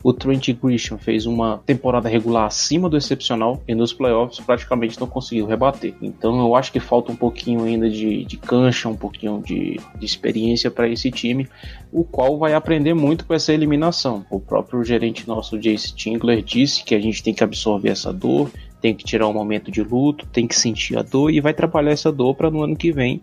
O 0.07 0.13
Trent 0.13 0.53
Grisham 0.53 0.97
fez 0.97 1.25
uma 1.25 1.57
temporada 1.65 2.07
regular 2.07 2.45
acima 2.45 2.87
do 2.87 2.95
excepcional 2.95 3.61
e 3.67 3.75
nos 3.75 3.91
playoffs 3.91 4.39
praticamente 4.39 4.97
não 4.97 5.05
conseguiu 5.05 5.45
rebater. 5.45 5.95
Então 6.01 6.39
eu 6.39 6.55
acho 6.55 6.71
que 6.71 6.79
falta 6.79 7.11
um 7.11 7.15
pouquinho 7.17 7.65
ainda 7.65 7.89
de, 7.89 8.23
de 8.23 8.37
cancha, 8.37 8.87
um 8.87 8.95
pouquinho 8.95 9.43
de, 9.45 9.77
de 9.99 10.05
experiência 10.05 10.71
para 10.71 10.87
esse 10.87 11.11
time, 11.11 11.45
o 11.91 12.05
qual 12.05 12.37
vai 12.37 12.53
aprender 12.53 12.93
muito 12.93 13.25
com 13.25 13.33
essa 13.33 13.51
eliminação. 13.51 14.25
O 14.29 14.39
próprio 14.39 14.81
gerente 14.81 15.27
nosso, 15.27 15.59
Jace 15.59 15.93
Tingler, 15.93 16.41
disse 16.41 16.85
que 16.85 16.95
a 16.95 17.01
gente 17.01 17.21
tem 17.21 17.33
que 17.33 17.43
absorver 17.43 17.89
essa 17.89 18.13
dor, 18.13 18.49
tem 18.79 18.95
que 18.95 19.03
tirar 19.03 19.27
um 19.27 19.33
momento 19.33 19.69
de 19.69 19.83
luto, 19.83 20.25
tem 20.27 20.47
que 20.47 20.55
sentir 20.55 20.97
a 20.97 21.01
dor 21.01 21.31
e 21.31 21.41
vai 21.41 21.53
trabalhar 21.53 21.91
essa 21.91 22.13
dor 22.13 22.33
para 22.33 22.49
no 22.49 22.63
ano 22.63 22.77
que 22.77 22.93
vem 22.93 23.21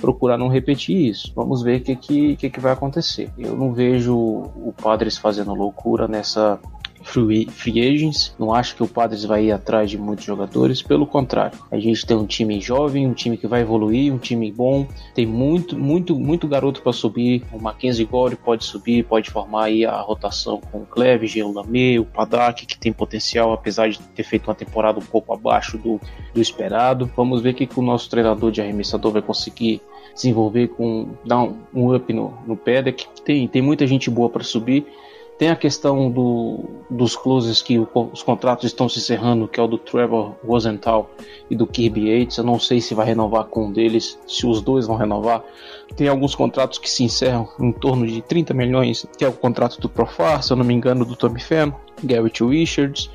procurar 0.00 0.38
não 0.38 0.48
repetir 0.48 0.96
isso. 0.96 1.32
Vamos 1.34 1.62
ver 1.62 1.80
o 1.80 1.84
que, 1.84 1.96
que, 1.96 2.36
que, 2.36 2.50
que 2.50 2.60
vai 2.60 2.72
acontecer. 2.72 3.30
Eu 3.38 3.56
não 3.56 3.72
vejo 3.72 4.16
o 4.16 4.74
Padres 4.80 5.18
fazendo 5.18 5.54
loucura 5.54 6.08
nessa 6.08 6.58
free, 7.02 7.46
free 7.46 7.80
agents. 7.80 8.34
Não 8.38 8.52
acho 8.52 8.76
que 8.76 8.82
o 8.82 8.88
Padres 8.88 9.24
vai 9.24 9.46
ir 9.46 9.52
atrás 9.52 9.90
de 9.90 9.98
muitos 9.98 10.24
jogadores, 10.24 10.82
pelo 10.82 11.06
contrário. 11.06 11.58
A 11.70 11.78
gente 11.78 12.04
tem 12.06 12.16
um 12.16 12.26
time 12.26 12.60
jovem, 12.60 13.06
um 13.06 13.12
time 13.12 13.36
que 13.36 13.46
vai 13.46 13.62
evoluir, 13.62 14.12
um 14.12 14.18
time 14.18 14.50
bom. 14.52 14.86
Tem 15.14 15.26
muito, 15.26 15.78
muito, 15.78 16.14
muito 16.18 16.46
garoto 16.46 16.82
para 16.82 16.92
subir. 16.92 17.44
O 17.52 17.60
Mackenzie 17.60 18.04
Gore 18.04 18.36
pode 18.36 18.64
subir, 18.64 19.04
pode 19.04 19.30
formar 19.30 19.64
aí 19.64 19.84
a 19.84 20.00
rotação 20.00 20.60
com 20.60 20.78
o 20.78 20.86
Clevenger, 20.86 21.46
o 21.46 21.52
Lamé, 21.52 21.98
o 21.98 22.04
Padak, 22.04 22.66
que 22.66 22.78
tem 22.78 22.92
potencial, 22.92 23.52
apesar 23.52 23.88
de 23.88 23.98
ter 23.98 24.22
feito 24.22 24.48
uma 24.48 24.54
temporada 24.54 24.98
um 24.98 25.02
pouco 25.02 25.32
abaixo 25.32 25.78
do, 25.78 26.00
do 26.34 26.40
esperado. 26.40 27.10
Vamos 27.16 27.40
ver 27.40 27.50
o 27.50 27.54
que, 27.54 27.66
que 27.66 27.78
o 27.78 27.82
nosso 27.82 28.08
treinador 28.08 28.50
de 28.50 28.60
arremessador 28.60 29.12
vai 29.12 29.22
conseguir 29.22 29.80
desenvolver 30.14 30.68
com 30.68 31.08
dar 31.24 31.42
um, 31.74 31.94
up 31.94 32.12
no, 32.12 32.34
no 32.46 32.56
Pedek. 32.56 33.06
Tem, 33.24 33.46
tem 33.46 33.62
muita 33.62 33.86
gente 33.86 34.10
boa 34.10 34.28
para 34.28 34.42
subir. 34.42 34.86
Tem 35.38 35.48
a 35.48 35.56
questão 35.56 36.10
do, 36.10 36.64
dos 36.90 37.16
closes 37.16 37.62
que 37.62 37.78
o, 37.78 37.88
os 38.12 38.22
contratos 38.22 38.66
estão 38.66 38.90
se 38.90 38.98
encerrando, 38.98 39.48
que 39.48 39.58
é 39.58 39.62
o 39.62 39.66
do 39.66 39.78
Trevor 39.78 40.34
Rosenthal 40.46 41.10
e 41.48 41.56
do 41.56 41.66
Kirby 41.66 42.10
Yates. 42.10 42.36
Eu 42.36 42.44
não 42.44 42.60
sei 42.60 42.78
se 42.78 42.94
vai 42.94 43.06
renovar 43.06 43.44
com 43.44 43.66
um 43.66 43.72
deles, 43.72 44.18
se 44.26 44.46
os 44.46 44.60
dois 44.60 44.86
vão 44.86 44.96
renovar. 44.96 45.42
Tem 45.96 46.08
alguns 46.08 46.34
contratos 46.34 46.78
que 46.78 46.90
se 46.90 47.04
encerram 47.04 47.48
em 47.58 47.72
torno 47.72 48.06
de 48.06 48.20
30 48.20 48.52
milhões, 48.52 49.06
que 49.16 49.24
é 49.24 49.28
o 49.28 49.32
contrato 49.32 49.80
do 49.80 49.88
Profar, 49.88 50.42
se 50.42 50.52
eu 50.52 50.58
não 50.58 50.64
me 50.64 50.74
engano, 50.74 51.06
do 51.06 51.16
Tommy 51.16 51.40
Pham, 51.40 51.74
Garrett 52.04 52.44
Richards. 52.44 53.10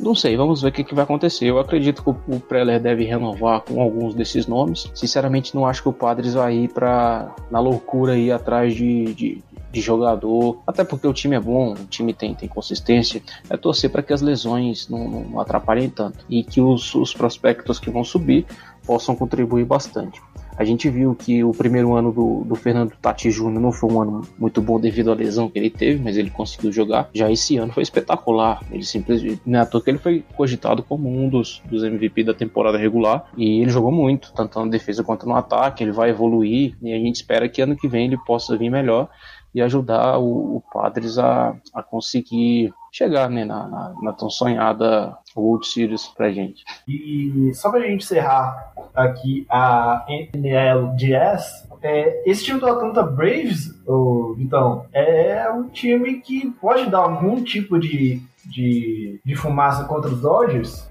Não 0.00 0.14
sei, 0.14 0.34
vamos 0.34 0.62
ver 0.62 0.68
o 0.68 0.72
que, 0.72 0.82
que 0.82 0.94
vai 0.94 1.04
acontecer. 1.04 1.44
Eu 1.44 1.58
acredito 1.58 2.02
que 2.02 2.08
o, 2.08 2.40
Preller 2.40 2.80
deve 2.80 3.04
renovar 3.04 3.60
com 3.60 3.82
alguns 3.82 4.14
desses 4.14 4.46
nomes. 4.46 4.90
Sinceramente, 4.94 5.54
não 5.54 5.66
acho 5.66 5.82
que 5.82 5.88
o 5.90 5.92
Padres 5.92 6.32
vai 6.32 6.56
ir 6.56 6.68
para 6.68 7.34
na 7.50 7.60
loucura 7.60 8.16
ir 8.16 8.32
atrás 8.32 8.74
de, 8.74 9.12
de, 9.12 9.44
de 9.70 9.80
jogador, 9.80 10.58
até 10.66 10.84
porque 10.84 11.06
o 11.06 11.12
time 11.12 11.36
é 11.36 11.40
bom, 11.40 11.74
o 11.74 11.86
time 11.86 12.14
tem, 12.14 12.34
tem 12.34 12.48
consistência, 12.48 13.22
é 13.50 13.56
torcer 13.58 13.90
para 13.90 14.02
que 14.02 14.12
as 14.12 14.22
lesões 14.22 14.88
não, 14.88 15.06
não 15.06 15.40
atrapalhem 15.40 15.90
tanto 15.90 16.24
e 16.30 16.42
que 16.42 16.62
os, 16.62 16.94
os 16.94 17.12
prospectos 17.12 17.78
que 17.78 17.90
vão 17.90 18.02
subir 18.02 18.46
possam 18.86 19.14
contribuir 19.14 19.66
bastante. 19.66 20.20
A 20.60 20.64
gente 20.64 20.90
viu 20.90 21.14
que 21.14 21.42
o 21.42 21.52
primeiro 21.52 21.94
ano 21.94 22.12
do, 22.12 22.44
do 22.44 22.54
Fernando 22.54 22.92
Tati 23.00 23.30
Júnior 23.30 23.62
não 23.62 23.72
foi 23.72 23.90
um 23.90 24.02
ano 24.02 24.20
muito 24.38 24.60
bom 24.60 24.78
devido 24.78 25.10
à 25.10 25.14
lesão 25.14 25.48
que 25.48 25.58
ele 25.58 25.70
teve, 25.70 26.04
mas 26.04 26.18
ele 26.18 26.28
conseguiu 26.28 26.70
jogar. 26.70 27.08
Já 27.14 27.32
esse 27.32 27.56
ano 27.56 27.72
foi 27.72 27.82
espetacular. 27.82 28.62
Ele 28.70 28.84
simplesmente, 28.84 29.40
não 29.46 29.58
é 29.58 29.62
à 29.62 29.64
toa 29.64 29.80
que 29.80 29.88
ele 29.88 29.96
foi 29.96 30.22
cogitado 30.36 30.82
como 30.82 31.08
um 31.08 31.30
dos, 31.30 31.62
dos 31.64 31.82
MVP 31.82 32.24
da 32.24 32.34
temporada 32.34 32.76
regular 32.76 33.24
e 33.38 33.62
ele 33.62 33.70
jogou 33.70 33.90
muito, 33.90 34.34
tanto 34.34 34.62
na 34.62 34.70
defesa 34.70 35.02
quanto 35.02 35.26
no 35.26 35.34
ataque. 35.34 35.82
Ele 35.82 35.92
vai 35.92 36.10
evoluir 36.10 36.76
e 36.82 36.92
a 36.92 36.98
gente 36.98 37.16
espera 37.16 37.48
que 37.48 37.62
ano 37.62 37.74
que 37.74 37.88
vem 37.88 38.08
ele 38.08 38.18
possa 38.18 38.54
vir 38.54 38.68
melhor 38.68 39.08
e 39.54 39.62
ajudar 39.62 40.18
o, 40.18 40.56
o 40.56 40.62
Padres 40.72 41.16
a, 41.16 41.56
a 41.74 41.82
conseguir 41.82 42.72
chegar 42.92 43.28
né, 43.30 43.44
na, 43.44 43.66
na, 43.68 43.94
na, 44.02 44.12
tão 44.12 44.28
sonhada 44.28 45.16
World 45.36 45.66
Series 45.66 46.06
pra 46.08 46.30
gente. 46.30 46.64
E 46.88 47.52
só 47.54 47.70
pra 47.70 47.80
gente 47.80 48.04
encerrar 48.04 48.72
aqui 48.94 49.46
a 49.48 50.04
NLDS, 50.08 51.68
é, 51.82 52.22
esse 52.30 52.44
time 52.44 52.60
do 52.60 52.66
Atlanta 52.66 53.02
Braves, 53.02 53.74
oh, 53.86 54.36
então, 54.38 54.86
é 54.92 55.48
um 55.50 55.68
time 55.68 56.20
que 56.20 56.50
pode 56.60 56.90
dar 56.90 56.98
algum 56.98 57.42
tipo 57.42 57.78
de, 57.78 58.20
de, 58.44 59.20
de 59.24 59.34
fumaça 59.34 59.84
contra 59.84 60.10
os 60.10 60.20
Dodgers, 60.20 60.90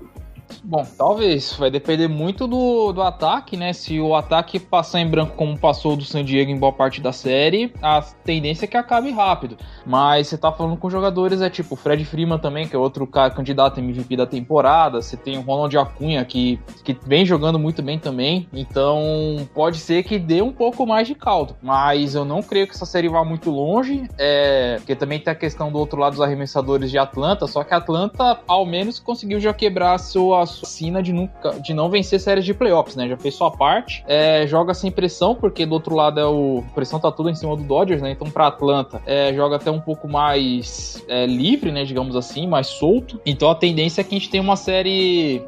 Bom, 0.64 0.86
talvez. 0.98 1.54
Vai 1.54 1.72
depender 1.72 2.08
muito 2.08 2.48
do, 2.48 2.92
do 2.92 3.02
ataque, 3.02 3.56
né? 3.56 3.74
Se 3.74 4.00
o 4.00 4.16
ataque 4.16 4.60
passar 4.60 5.00
em 5.00 5.08
branco 5.08 5.36
como 5.36 5.58
passou 5.58 5.96
do 5.96 6.04
San 6.04 6.24
Diego 6.24 6.52
em 6.52 6.58
boa 6.58 6.72
parte 6.72 7.02
da 7.02 7.12
série, 7.12 7.74
a 7.82 8.02
tendência 8.24 8.66
é 8.66 8.68
que 8.68 8.78
acabe 8.78 9.12
rápido. 9.12 9.58
Mas 9.86 10.28
você 10.28 10.38
tá 10.38 10.52
falando 10.52 10.78
com 10.78 10.90
jogadores, 10.90 11.42
é 11.42 11.50
tipo 11.50 11.74
o 11.74 11.78
Fred 11.78 12.04
Freeman 12.06 12.40
também, 12.40 12.68
que 12.68 12.76
é 12.76 12.80
outro 12.80 13.06
cara, 13.08 13.32
candidato 13.32 13.80
MVP 13.80 14.16
da 14.16 14.26
temporada. 14.26 15.02
Você 15.02 15.16
tem 15.16 15.38
o 15.38 15.42
Ronald 15.42 15.76
Acunha, 15.78 16.24
que, 16.26 16.60
que 16.84 16.98
vem 17.06 17.26
jogando 17.26 17.58
muito 17.58 17.82
bem 17.82 17.98
também. 17.98 18.48
Então, 18.54 19.48
pode 19.54 19.78
ser 19.78 20.04
que 20.04 20.20
dê 20.20 20.42
um 20.42 20.52
pouco 20.52 20.86
mais 20.86 21.08
de 21.08 21.16
caldo. 21.16 21.56
Mas 21.62 22.16
eu 22.16 22.26
não 22.26 22.42
creio 22.42 22.68
que 22.68 22.74
essa 22.74 22.86
série 22.86 23.08
vá 23.08 23.24
muito 23.24 23.50
longe. 23.50 24.08
É, 24.18 24.76
porque 24.78 24.96
também 24.96 25.20
tem 25.20 25.32
a 25.32 25.36
questão 25.36 25.72
do 25.72 25.78
outro 25.78 26.00
lado 26.00 26.14
dos 26.14 26.22
arremessadores 26.22 26.92
de 26.92 26.98
Atlanta. 26.98 27.48
Só 27.48 27.64
que 27.64 27.74
a 27.74 27.78
Atlanta, 27.78 28.40
ao 28.48 28.66
menos, 28.66 29.00
conseguiu 29.00 29.40
já 29.40 29.54
quebrar 29.54 29.94
a 29.94 29.98
sua, 29.98 30.39
a 30.42 30.46
sina 30.46 31.02
de, 31.02 31.14
nunca, 31.14 31.60
de 31.60 31.74
não 31.74 31.90
vencer 31.90 32.20
séries 32.20 32.46
de 32.46 32.54
playoffs, 32.54 32.96
né? 32.96 33.08
Já 33.08 33.18
fez 33.18 33.36
sua 33.36 33.52
parte. 33.52 34.04
É, 34.08 34.46
joga 34.48 34.74
sem 34.74 34.92
pressão, 34.92 35.36
porque 35.36 35.66
do 35.66 35.74
outro 35.74 35.96
lado 35.96 36.20
é 36.20 36.26
o. 36.26 36.64
A 36.72 36.76
pressão 36.76 37.00
tá 37.00 37.12
tudo 37.12 37.30
em 37.30 37.36
cima 37.36 37.56
do 37.56 37.64
Dodgers, 37.64 38.02
né? 38.02 38.12
Então, 38.12 38.30
pra 38.30 38.48
Atlanta, 38.48 39.02
é, 39.06 39.34
joga 39.34 39.58
até 39.58 39.72
um 39.72 39.80
pouco 39.80 40.08
mais 40.08 41.04
é, 41.08 41.26
livre, 41.26 41.72
né? 41.72 41.84
Digamos 41.84 42.16
assim, 42.16 42.48
mais 42.48 42.68
solto. 42.68 43.20
Então, 43.26 43.50
a 43.50 43.56
tendência 43.56 44.02
é 44.02 44.04
que 44.04 44.16
a 44.16 44.18
gente 44.18 44.30
tenha 44.30 44.44
uma 44.44 44.56
série 44.56 45.42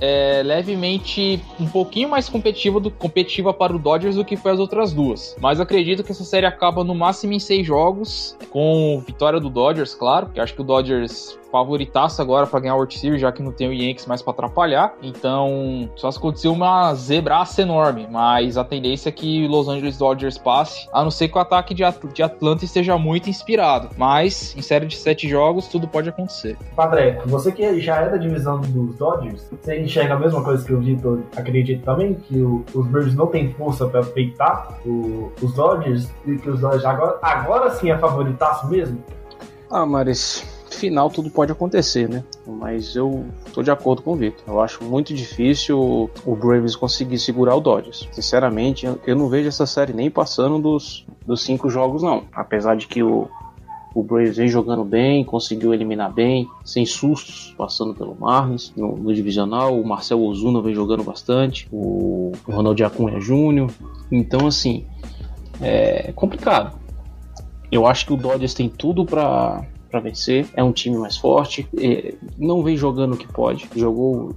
é, 0.00 0.42
levemente 0.44 1.42
um 1.58 1.66
pouquinho 1.66 2.08
mais 2.08 2.28
competitiva, 2.28 2.80
do, 2.80 2.90
competitiva 2.90 3.52
para 3.52 3.74
o 3.74 3.78
Dodgers 3.78 4.16
do 4.16 4.24
que 4.24 4.36
foi 4.36 4.52
as 4.52 4.58
outras 4.58 4.92
duas. 4.92 5.36
Mas 5.40 5.60
acredito 5.60 6.02
que 6.04 6.12
essa 6.12 6.24
série 6.24 6.46
acaba 6.46 6.84
no 6.84 6.94
máximo 6.94 7.32
em 7.32 7.38
seis 7.38 7.66
jogos, 7.66 8.36
com 8.50 9.02
vitória 9.06 9.40
do 9.40 9.48
Dodgers, 9.48 9.94
claro, 9.94 10.26
porque 10.26 10.40
acho 10.40 10.54
que 10.54 10.60
o 10.60 10.64
Dodgers 10.64 11.38
favoritaço 11.56 12.20
agora 12.20 12.46
para 12.46 12.60
ganhar 12.60 12.74
o 12.74 12.78
World 12.78 12.98
Series, 12.98 13.20
já 13.20 13.32
que 13.32 13.42
não 13.42 13.52
tem 13.52 13.68
o 13.68 13.72
Yankees 13.72 14.06
mais 14.06 14.22
para 14.22 14.32
atrapalhar. 14.32 14.94
Então, 15.02 15.90
só 15.96 16.10
se 16.10 16.18
acontecer 16.18 16.48
uma 16.48 16.94
zebraça 16.94 17.62
enorme, 17.62 18.06
mas 18.10 18.56
a 18.56 18.64
tendência 18.64 19.08
é 19.08 19.12
que 19.12 19.46
Los 19.48 19.68
Angeles 19.68 19.96
Dodgers 19.96 20.38
passe, 20.38 20.88
a 20.92 21.02
não 21.02 21.10
ser 21.10 21.28
que 21.28 21.36
o 21.36 21.40
ataque 21.40 21.74
de, 21.74 21.82
At 21.84 21.96
de 22.12 22.22
Atlanta 22.22 22.64
esteja 22.64 22.98
muito 22.98 23.30
inspirado. 23.30 23.88
Mas, 23.96 24.54
em 24.56 24.62
série 24.62 24.86
de 24.86 24.96
sete 24.96 25.28
jogos, 25.28 25.66
tudo 25.68 25.88
pode 25.88 26.08
acontecer. 26.08 26.56
Padre, 26.74 27.18
você 27.26 27.50
que 27.52 27.80
já 27.80 27.96
é 27.96 28.10
da 28.10 28.16
divisão 28.16 28.60
dos 28.60 28.96
Dodgers, 28.96 29.48
você 29.50 29.80
enxerga 29.80 30.14
a 30.14 30.18
mesma 30.18 30.42
coisa 30.42 30.64
que 30.64 30.72
o 30.72 30.80
Vitor 30.80 31.20
acredita 31.36 31.84
também, 31.84 32.14
que 32.14 32.38
o, 32.38 32.64
os 32.74 32.86
Braves 32.86 33.14
não 33.14 33.26
têm 33.26 33.52
força 33.54 33.86
para 33.86 34.04
peitar 34.04 34.78
o, 34.84 35.32
os 35.40 35.52
Dodgers 35.54 36.08
e 36.26 36.36
que 36.36 36.50
os 36.50 36.60
Dodgers 36.60 36.84
agora, 36.84 37.18
agora 37.22 37.70
sim 37.70 37.90
é 37.90 37.98
favoritaço 37.98 38.68
mesmo? 38.68 39.02
Ah, 39.70 39.84
mas 39.84 40.55
final 40.76 41.10
tudo 41.10 41.30
pode 41.30 41.50
acontecer, 41.50 42.08
né? 42.08 42.22
Mas 42.46 42.94
eu 42.94 43.24
tô 43.52 43.62
de 43.62 43.70
acordo 43.70 44.02
com 44.02 44.12
o 44.12 44.16
Victor. 44.16 44.44
Eu 44.46 44.60
acho 44.60 44.84
muito 44.84 45.12
difícil 45.12 46.10
o 46.24 46.36
Braves 46.36 46.76
conseguir 46.76 47.18
segurar 47.18 47.56
o 47.56 47.60
Dodgers. 47.60 48.08
Sinceramente, 48.12 48.86
eu 49.06 49.16
não 49.16 49.28
vejo 49.28 49.48
essa 49.48 49.66
série 49.66 49.92
nem 49.92 50.10
passando 50.10 50.58
dos, 50.58 51.06
dos 51.26 51.42
cinco 51.42 51.68
jogos, 51.68 52.02
não. 52.02 52.24
Apesar 52.32 52.76
de 52.76 52.86
que 52.86 53.02
o, 53.02 53.28
o 53.94 54.02
Braves 54.02 54.36
vem 54.36 54.48
jogando 54.48 54.84
bem, 54.84 55.24
conseguiu 55.24 55.72
eliminar 55.72 56.12
bem, 56.12 56.46
sem 56.64 56.84
sustos, 56.84 57.54
passando 57.56 57.94
pelo 57.94 58.14
Marlins 58.14 58.72
no, 58.76 58.96
no 58.96 59.14
divisional. 59.14 59.80
O 59.80 59.86
Marcel 59.86 60.22
Ozuna 60.22 60.60
vem 60.60 60.74
jogando 60.74 61.02
bastante, 61.02 61.66
o, 61.72 62.32
Ronald 62.46 62.82
Acunha 62.84 63.18
Jr. 63.18 63.72
Então, 64.12 64.46
assim, 64.46 64.84
é 65.60 66.12
complicado. 66.12 66.78
Eu 67.72 67.86
acho 67.86 68.06
que 68.06 68.12
o 68.12 68.16
Dodgers 68.16 68.54
tem 68.54 68.68
tudo 68.68 69.04
para 69.04 69.66
para 69.96 70.00
vencer. 70.00 70.46
É 70.54 70.62
um 70.62 70.72
time 70.72 70.96
mais 70.98 71.16
forte. 71.16 71.66
não 72.38 72.62
vem 72.62 72.76
jogando 72.76 73.14
o 73.14 73.16
que 73.16 73.26
pode. 73.26 73.68
Jogou 73.74 74.34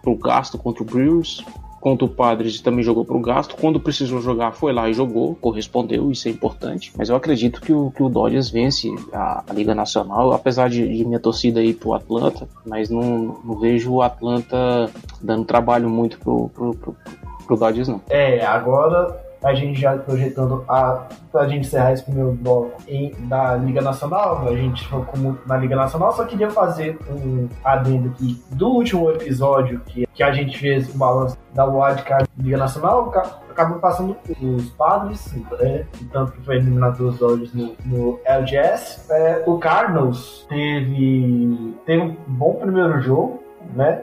pro 0.00 0.14
gasto 0.16 0.56
contra 0.56 0.82
o 0.82 0.86
Brewers. 0.86 1.44
Contra 1.80 2.04
o 2.04 2.08
Padres 2.08 2.60
também 2.60 2.84
jogou 2.84 3.04
pro 3.04 3.18
gasto. 3.18 3.56
Quando 3.56 3.80
precisou 3.80 4.20
jogar, 4.20 4.52
foi 4.52 4.72
lá 4.72 4.88
e 4.88 4.94
jogou, 4.94 5.34
correspondeu, 5.34 6.12
isso 6.12 6.28
é 6.28 6.30
importante. 6.30 6.92
Mas 6.96 7.08
eu 7.08 7.16
acredito 7.16 7.60
que 7.60 7.72
o, 7.72 7.90
que 7.90 8.04
o 8.04 8.08
Dodgers 8.08 8.50
vence 8.50 8.88
a, 9.12 9.42
a 9.48 9.52
Liga 9.52 9.74
Nacional, 9.74 10.32
apesar 10.32 10.70
de, 10.70 10.96
de, 10.96 11.04
minha 11.04 11.18
torcida 11.18 11.60
ir 11.60 11.74
pro 11.74 11.92
Atlanta, 11.92 12.48
mas 12.64 12.88
não, 12.88 13.40
não 13.42 13.58
vejo 13.58 13.94
o 13.94 14.00
Atlanta 14.00 14.88
dando 15.20 15.44
trabalho 15.44 15.90
muito 15.90 16.20
pro, 16.20 16.48
pro, 16.50 16.72
pro, 16.72 16.96
pro 17.44 17.56
Dodgers, 17.56 17.88
não. 17.88 18.00
É, 18.08 18.46
agora 18.46 19.20
a 19.42 19.54
gente 19.54 19.80
já 19.80 19.96
projetando 19.96 20.64
a 20.68 21.06
pra 21.30 21.48
gente 21.48 21.66
encerrar 21.66 21.92
esse 21.92 22.04
primeiro 22.04 22.32
bloco 22.32 22.82
em, 22.86 23.12
da 23.28 23.56
Liga 23.56 23.80
Nacional, 23.80 24.46
a 24.46 24.54
gente 24.54 24.86
como 24.88 25.38
na 25.46 25.56
Liga 25.56 25.74
Nacional, 25.74 26.12
só 26.12 26.24
queria 26.24 26.50
fazer 26.50 26.98
um 27.10 27.48
adendo 27.64 28.10
aqui 28.10 28.42
do 28.50 28.68
último 28.68 29.10
episódio 29.10 29.80
que, 29.86 30.06
que 30.06 30.22
a 30.22 30.32
gente 30.32 30.58
fez 30.58 30.94
o 30.94 30.98
balanço 30.98 31.36
da 31.54 31.64
Wildcard 31.64 32.28
Liga 32.38 32.58
Nacional, 32.58 33.12
acabou 33.50 33.78
passando 33.78 34.16
os 34.40 34.70
padres, 34.70 35.32
né, 35.60 35.86
tanto 36.12 36.32
que 36.32 36.40
foi 36.42 36.56
eliminado 36.56 36.96
pelos 36.96 37.18
Dodgers 37.18 37.54
no, 37.54 37.74
no 37.84 38.20
LGS. 38.24 39.10
É, 39.10 39.42
o 39.46 39.58
Cardinals 39.58 40.46
teve, 40.48 41.74
teve 41.86 42.02
um 42.02 42.16
bom 42.26 42.54
primeiro 42.54 43.00
jogo, 43.00 43.42
né? 43.74 44.02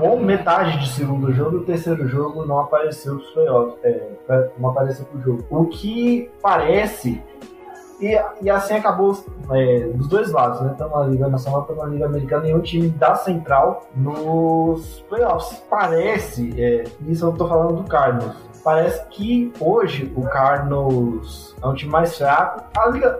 Ou 0.00 0.18
metade 0.20 0.78
de 0.78 0.88
segundo 0.90 1.32
jogo 1.32 1.58
o 1.58 1.64
terceiro 1.64 2.06
jogo 2.08 2.44
não 2.44 2.60
apareceu 2.60 3.18
para 3.18 3.32
playoffs, 3.32 3.78
é, 3.84 4.50
não 4.58 4.70
apareceu 4.70 5.04
pro 5.06 5.20
jogo. 5.20 5.44
O 5.50 5.66
que 5.66 6.30
parece 6.40 7.22
e, 8.02 8.20
e 8.42 8.50
assim 8.50 8.74
acabou 8.74 9.16
é, 9.52 9.86
dos 9.94 10.08
dois 10.08 10.32
lados, 10.32 10.60
né? 10.60 10.74
Tanto 10.76 10.96
na 10.96 11.06
Liga 11.06 11.28
Nacional 11.28 11.64
quanto 11.64 11.78
na 11.78 11.86
Liga 11.86 12.06
Americana, 12.06 12.42
nenhum 12.42 12.60
time 12.60 12.88
da 12.88 13.14
Central 13.14 13.86
nos 13.94 15.04
playoffs. 15.08 15.62
Parece, 15.70 16.52
é, 16.60 16.82
isso 17.06 17.24
eu 17.24 17.32
tô 17.32 17.46
falando 17.46 17.76
do 17.76 17.84
Cardinals, 17.84 18.36
parece 18.62 19.04
que 19.08 19.52
hoje 19.60 20.12
o 20.16 20.22
Cardinals 20.22 21.54
é 21.62 21.66
um 21.66 21.74
time 21.74 21.90
mais 21.90 22.16
fraco. 22.16 22.64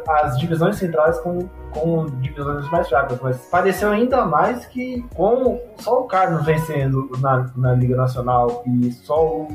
As 0.08 0.38
divisões 0.38 0.76
centrais 0.76 1.18
com, 1.20 1.48
com 1.72 2.06
divisões 2.20 2.68
mais 2.70 2.88
fracas, 2.88 3.18
mas 3.20 3.36
pareceu 3.50 3.90
ainda 3.90 4.24
mais 4.24 4.66
que 4.66 5.04
com 5.14 5.60
só 5.78 6.00
o 6.00 6.04
Cardinals 6.04 6.44
vencendo 6.44 7.10
na, 7.20 7.50
na 7.56 7.74
Liga 7.74 7.96
Nacional 7.96 8.62
e 8.66 8.90
só 8.92 9.24
o 9.24 9.48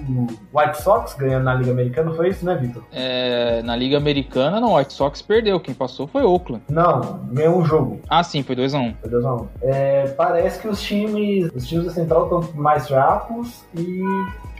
White 0.53 0.81
Sox 0.81 1.13
ganhando 1.15 1.43
na 1.43 1.53
Liga 1.55 1.71
Americana, 1.71 2.13
foi 2.13 2.29
isso, 2.29 2.45
né, 2.45 2.55
Vitor? 2.55 2.83
É, 2.91 3.61
na 3.63 3.75
Liga 3.75 3.97
Americana, 3.97 4.59
não, 4.59 4.73
o 4.73 4.77
White 4.77 4.93
Sox 4.93 5.21
perdeu. 5.21 5.59
Quem 5.59 5.73
passou 5.73 6.07
foi 6.07 6.23
Oakland. 6.23 6.63
Não, 6.69 7.19
ganhou 7.31 7.57
um 7.57 7.65
jogo. 7.65 8.01
Ah, 8.09 8.23
sim, 8.23 8.43
foi 8.43 8.55
2x1. 8.55 8.77
Um. 8.77 8.93
Foi 9.01 9.09
2x1. 9.09 9.41
Um. 9.41 9.47
É, 9.61 10.07
parece 10.09 10.59
que 10.59 10.67
os 10.67 10.81
times, 10.81 11.51
os 11.53 11.65
times 11.67 11.85
da 11.85 11.91
Central 11.91 12.23
estão 12.23 12.53
mais 12.55 12.87
fracos 12.87 13.63
e 13.75 14.01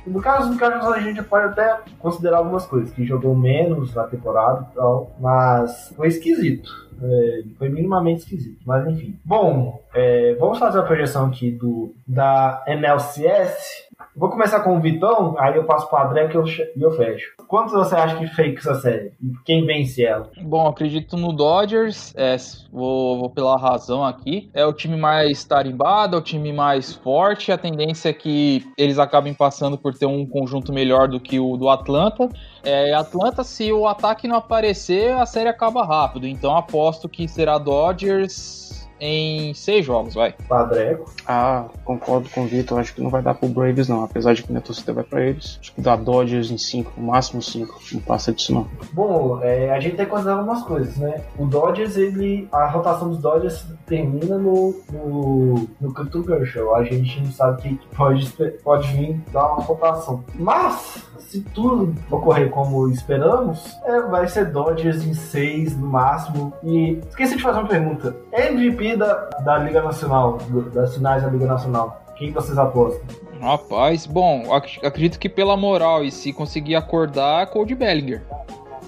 no 0.07 0.21
caso 0.21 0.51
do 0.51 0.57
Carlos, 0.57 0.87
a 0.87 0.99
gente 0.99 1.21
pode 1.23 1.45
até 1.47 1.79
considerar 1.99 2.37
algumas 2.37 2.65
coisas, 2.65 2.91
que 2.91 3.05
jogou 3.05 3.35
menos 3.35 3.93
na 3.93 4.03
temporada 4.05 4.67
e 4.71 4.75
tal, 4.75 5.15
mas 5.19 5.93
foi 5.95 6.07
esquisito. 6.07 6.87
É, 7.01 7.43
foi 7.59 7.69
minimamente 7.69 8.21
esquisito, 8.21 8.59
mas 8.65 8.87
enfim. 8.87 9.19
Bom, 9.23 9.79
é, 9.97 10.35
vamos 10.35 10.59
fazer 10.59 10.77
a 10.77 10.83
projeção 10.83 11.25
aqui 11.25 11.49
do 11.49 11.91
da 12.05 12.63
NLCS. 12.67 13.87
Vou 14.15 14.29
começar 14.29 14.59
com 14.59 14.77
o 14.77 14.79
Vitão, 14.79 15.35
aí 15.39 15.55
eu 15.55 15.63
passo 15.63 15.89
para 15.89 16.05
o 16.05 16.09
André 16.09 16.27
que 16.27 16.37
eu, 16.37 16.45
e 16.45 16.81
eu 16.81 16.91
fecho. 16.91 17.33
Quantos 17.47 17.73
você 17.73 17.95
acha 17.95 18.15
que 18.15 18.27
fake 18.27 18.59
essa 18.59 18.75
série? 18.75 19.11
Quem 19.43 19.65
vence 19.65 20.03
ela? 20.03 20.29
Bom, 20.41 20.67
acredito 20.67 21.17
no 21.17 21.33
Dodgers. 21.33 22.13
É, 22.15 22.35
vou, 22.71 23.19
vou, 23.19 23.29
pela 23.29 23.57
razão 23.57 24.03
aqui. 24.03 24.51
É 24.53 24.63
o 24.65 24.73
time 24.73 24.97
mais 24.97 25.43
tarimbado, 25.43 26.15
é 26.15 26.19
o 26.19 26.23
time 26.23 26.53
mais 26.53 26.93
forte. 26.93 27.51
A 27.51 27.57
tendência 27.57 28.09
é 28.09 28.13
que 28.13 28.63
eles 28.77 28.99
acabem 28.99 29.33
passando 29.33 29.77
por 29.77 29.95
ter 29.95 30.05
um 30.05 30.27
conjunto 30.27 30.71
melhor 30.71 31.07
do 31.07 31.19
que 31.19 31.39
o 31.39 31.57
do 31.57 31.69
Atlanta. 31.69 32.29
É, 32.63 32.93
Atlanta, 32.93 33.43
se 33.43 33.71
o 33.71 33.87
ataque 33.87 34.27
não 34.27 34.35
aparecer, 34.35 35.13
a 35.13 35.25
série 35.25 35.49
acaba 35.49 35.83
rápido. 35.83 36.27
Então 36.27 36.55
aposto 36.55 37.09
que 37.09 37.27
será 37.27 37.57
Dodgers 37.57 38.66
em 38.99 39.53
seis 39.53 39.85
jogos, 39.85 40.15
vai. 40.15 40.33
Padreco. 40.47 41.11
Ah, 41.25 41.65
concordo 41.83 42.29
com 42.29 42.43
o 42.43 42.47
Vitor. 42.47 42.79
Acho 42.79 42.93
que 42.93 43.01
não 43.01 43.09
vai 43.09 43.21
dar 43.21 43.33
pro 43.33 43.47
Braves, 43.47 43.87
não. 43.87 44.03
Apesar 44.03 44.33
de 44.33 44.43
que 44.43 44.51
minha 44.51 44.61
torcida 44.61 44.93
vai 44.93 45.03
pra 45.03 45.21
eles. 45.21 45.59
Acho 45.61 45.73
que 45.73 45.81
dá 45.81 45.95
Dodgers 45.95 46.49
em 46.49 46.57
cinco, 46.57 46.93
no 46.97 47.07
máximo 47.07 47.41
cinco. 47.41 47.79
Não 47.91 48.01
passa 48.01 48.31
disso, 48.31 48.53
não. 48.53 48.67
Bom, 48.93 49.39
é, 49.43 49.71
a 49.71 49.79
gente 49.79 49.95
tem 49.95 50.05
que 50.05 50.11
considerar 50.11 50.37
algumas 50.37 50.63
coisas, 50.63 50.97
né? 50.97 51.21
O 51.37 51.45
Dodgers, 51.45 51.97
ele. 51.97 52.47
A 52.51 52.67
rotação 52.67 53.09
dos 53.09 53.19
Dodgers 53.19 53.65
termina 53.85 54.37
no. 54.37 54.75
no. 54.91 55.67
no 55.79 55.93
Crypto 55.93 56.45
Show. 56.45 56.75
A 56.75 56.83
gente 56.83 57.21
não 57.21 57.31
sabe 57.31 57.61
que 57.61 57.79
pode, 57.95 58.29
pode 58.63 58.87
vir 58.93 59.21
dar 59.31 59.53
uma 59.53 59.63
rotação. 59.63 60.23
Mas, 60.35 61.03
se 61.19 61.41
tudo 61.41 61.93
ocorrer 62.09 62.49
como 62.49 62.89
esperamos, 62.89 63.77
é, 63.83 64.01
vai 64.01 64.27
ser 64.27 64.45
Dodgers 64.51 65.03
em 65.05 65.13
seis 65.13 65.75
no 65.77 65.87
máximo. 65.87 66.53
E 66.63 66.99
esqueci 67.09 67.35
de 67.35 67.43
fazer 67.43 67.59
uma 67.59 67.67
pergunta. 67.67 68.15
MVP 68.31 68.86
da 68.95 69.57
Liga 69.57 69.81
Nacional, 69.81 70.37
das 70.73 70.95
finais 70.95 71.23
da 71.23 71.29
Liga 71.29 71.45
Nacional? 71.45 72.01
Quem 72.15 72.31
vocês 72.31 72.57
apostam? 72.57 73.01
Rapaz, 73.39 74.05
bom, 74.05 74.53
ac 74.53 74.79
acredito 74.83 75.19
que 75.19 75.29
pela 75.29 75.55
moral 75.55 76.03
e 76.03 76.11
se 76.11 76.33
conseguir 76.33 76.75
acordar, 76.75 77.47
Cold 77.47 77.73
Bellinger. 77.75 78.23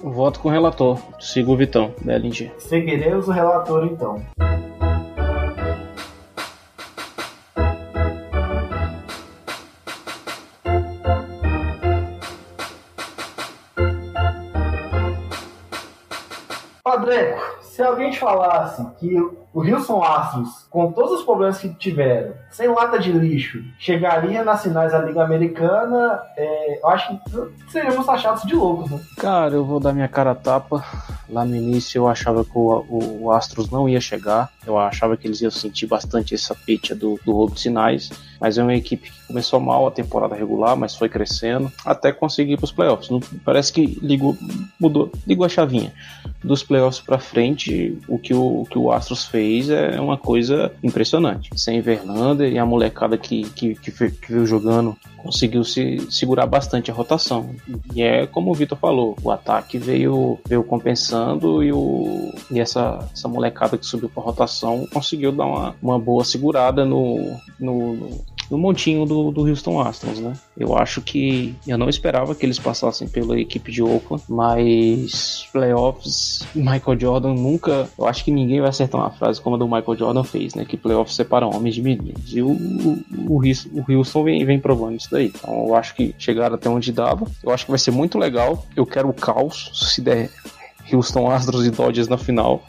Voto 0.02 0.40
com 0.40 0.48
o 0.48 0.52
relator. 0.52 0.98
Sigo 1.20 1.52
o 1.52 1.56
Vitão, 1.56 1.94
Bellinger. 2.02 2.52
Seguiremos 2.58 3.28
o 3.28 3.32
relator 3.32 3.84
então. 3.84 4.20
Padreco, 16.82 17.40
se 17.80 17.84
alguém 17.84 18.10
te 18.10 18.18
falasse 18.18 18.84
que 18.98 19.16
o 19.18 19.60
Wilson 19.60 20.02
Astros, 20.02 20.66
com 20.68 20.92
todos 20.92 21.20
os 21.20 21.22
problemas 21.24 21.58
que 21.58 21.70
tiveram, 21.70 22.34
sem 22.50 22.68
lata 22.68 22.98
de 22.98 23.10
lixo, 23.10 23.64
chegaria 23.78 24.44
nas 24.44 24.62
finais 24.62 24.92
da 24.92 24.98
Liga 24.98 25.24
Americana, 25.24 26.20
é, 26.36 26.78
eu 26.78 26.88
acho 26.88 27.18
que 27.18 27.70
seríamos 27.72 28.04
taxados 28.04 28.42
de 28.42 28.54
loucos, 28.54 28.90
né? 28.90 29.00
Cara, 29.16 29.54
eu 29.54 29.64
vou 29.64 29.80
dar 29.80 29.94
minha 29.94 30.08
cara 30.08 30.32
a 30.32 30.34
tapa. 30.34 30.84
Lá 31.26 31.42
no 31.42 31.56
início 31.56 32.00
eu 32.00 32.06
achava 32.06 32.44
que 32.44 32.52
o, 32.54 32.84
o, 32.86 33.22
o 33.22 33.30
Astros 33.32 33.70
não 33.70 33.88
ia 33.88 34.00
chegar. 34.00 34.50
Eu 34.66 34.78
achava 34.78 35.16
que 35.16 35.26
eles 35.26 35.40
iam 35.40 35.50
sentir 35.50 35.86
bastante 35.86 36.34
essa 36.34 36.54
pitcha 36.54 36.94
do, 36.94 37.18
do 37.24 37.32
roubo 37.32 37.54
de 37.54 37.62
sinais. 37.62 38.10
Mas 38.40 38.56
é 38.56 38.62
uma 38.62 38.74
equipe 38.74 39.10
que 39.10 39.26
começou 39.26 39.60
mal 39.60 39.86
a 39.86 39.90
temporada 39.90 40.34
regular, 40.34 40.76
mas 40.76 40.96
foi 40.96 41.08
crescendo 41.08 41.70
até 41.84 42.12
conseguir 42.12 42.56
para 42.56 42.64
os 42.64 42.72
playoffs. 42.72 43.10
Não, 43.10 43.20
parece 43.44 43.72
que 43.72 43.98
ligou, 44.02 44.36
mudou, 44.78 45.12
ligou 45.26 45.44
a 45.44 45.48
chavinha. 45.48 45.92
Dos 46.42 46.62
playoffs 46.62 47.00
para 47.00 47.18
frente, 47.18 47.98
o 48.08 48.18
que 48.18 48.32
o, 48.32 48.62
o 48.62 48.66
que 48.66 48.78
o 48.78 48.90
Astros 48.90 49.26
fez 49.26 49.68
é 49.68 50.00
uma 50.00 50.16
coisa 50.16 50.72
impressionante. 50.82 51.50
Sem 51.54 51.80
Verlander 51.80 52.52
e 52.52 52.58
a 52.58 52.64
molecada 52.64 53.18
que, 53.18 53.42
que, 53.50 53.74
que, 53.74 53.90
que 53.90 54.32
veio 54.32 54.46
jogando 54.46 54.96
conseguiu 55.18 55.62
se 55.64 56.06
segurar 56.10 56.46
bastante 56.46 56.90
a 56.90 56.94
rotação. 56.94 57.50
E 57.94 58.02
é 58.02 58.26
como 58.26 58.50
o 58.50 58.54
Vitor 58.54 58.78
falou, 58.78 59.16
o 59.22 59.30
ataque 59.30 59.78
veio, 59.78 60.38
veio 60.46 60.64
compensando 60.64 61.62
e, 61.62 61.72
o, 61.72 62.32
e 62.50 62.58
essa, 62.58 62.98
essa 63.12 63.28
molecada 63.28 63.76
que 63.76 63.86
subiu 63.86 64.08
para 64.08 64.22
rotação 64.22 64.86
conseguiu 64.92 65.32
dar 65.32 65.46
uma, 65.46 65.76
uma 65.82 65.98
boa 65.98 66.24
segurada 66.24 66.84
no, 66.84 67.36
no, 67.58 67.94
no 67.94 68.24
montinho 68.58 69.06
do, 69.06 69.30
do 69.30 69.46
Houston 69.46 69.80
Astros, 69.80 70.18
né? 70.18 70.32
Eu 70.56 70.76
acho 70.76 71.00
que 71.00 71.54
eu 71.66 71.78
não 71.78 71.88
esperava 71.88 72.34
que 72.34 72.44
eles 72.44 72.58
passassem 72.58 73.08
pela 73.08 73.38
equipe 73.38 73.70
de 73.70 73.82
Oakland, 73.82 74.24
mas 74.28 75.48
playoffs, 75.52 76.44
Michael 76.54 76.98
Jordan 76.98 77.34
nunca. 77.34 77.88
Eu 77.96 78.06
acho 78.06 78.24
que 78.24 78.30
ninguém 78.30 78.60
vai 78.60 78.70
acertar 78.70 79.00
uma 79.00 79.10
frase 79.10 79.40
como 79.40 79.54
a 79.54 79.58
do 79.58 79.66
Michael 79.66 79.96
Jordan 79.96 80.24
fez, 80.24 80.54
né? 80.54 80.64
Que 80.64 80.76
playoffs 80.76 81.14
separam 81.14 81.50
homens 81.50 81.76
de 81.76 81.82
meninos. 81.82 82.34
E 82.34 82.42
o, 82.42 82.50
o, 82.50 83.04
o, 83.28 83.40
o 83.40 83.92
Houston 83.92 84.24
vem, 84.24 84.44
vem 84.44 84.58
provando 84.58 84.96
isso 84.96 85.08
daí. 85.10 85.26
Então 85.26 85.68
eu 85.68 85.74
acho 85.76 85.94
que 85.94 86.12
chegaram 86.18 86.56
até 86.56 86.68
onde 86.68 86.90
dava. 86.90 87.26
Eu 87.44 87.52
acho 87.52 87.64
que 87.64 87.70
vai 87.70 87.78
ser 87.78 87.92
muito 87.92 88.18
legal. 88.18 88.66
Eu 88.74 88.84
quero 88.84 89.08
o 89.08 89.14
caos, 89.14 89.70
se 89.74 90.00
der 90.00 90.28
Houston 90.92 91.30
Astros 91.30 91.64
e 91.64 91.70
Dodgers 91.70 92.08
na 92.08 92.18
final 92.18 92.64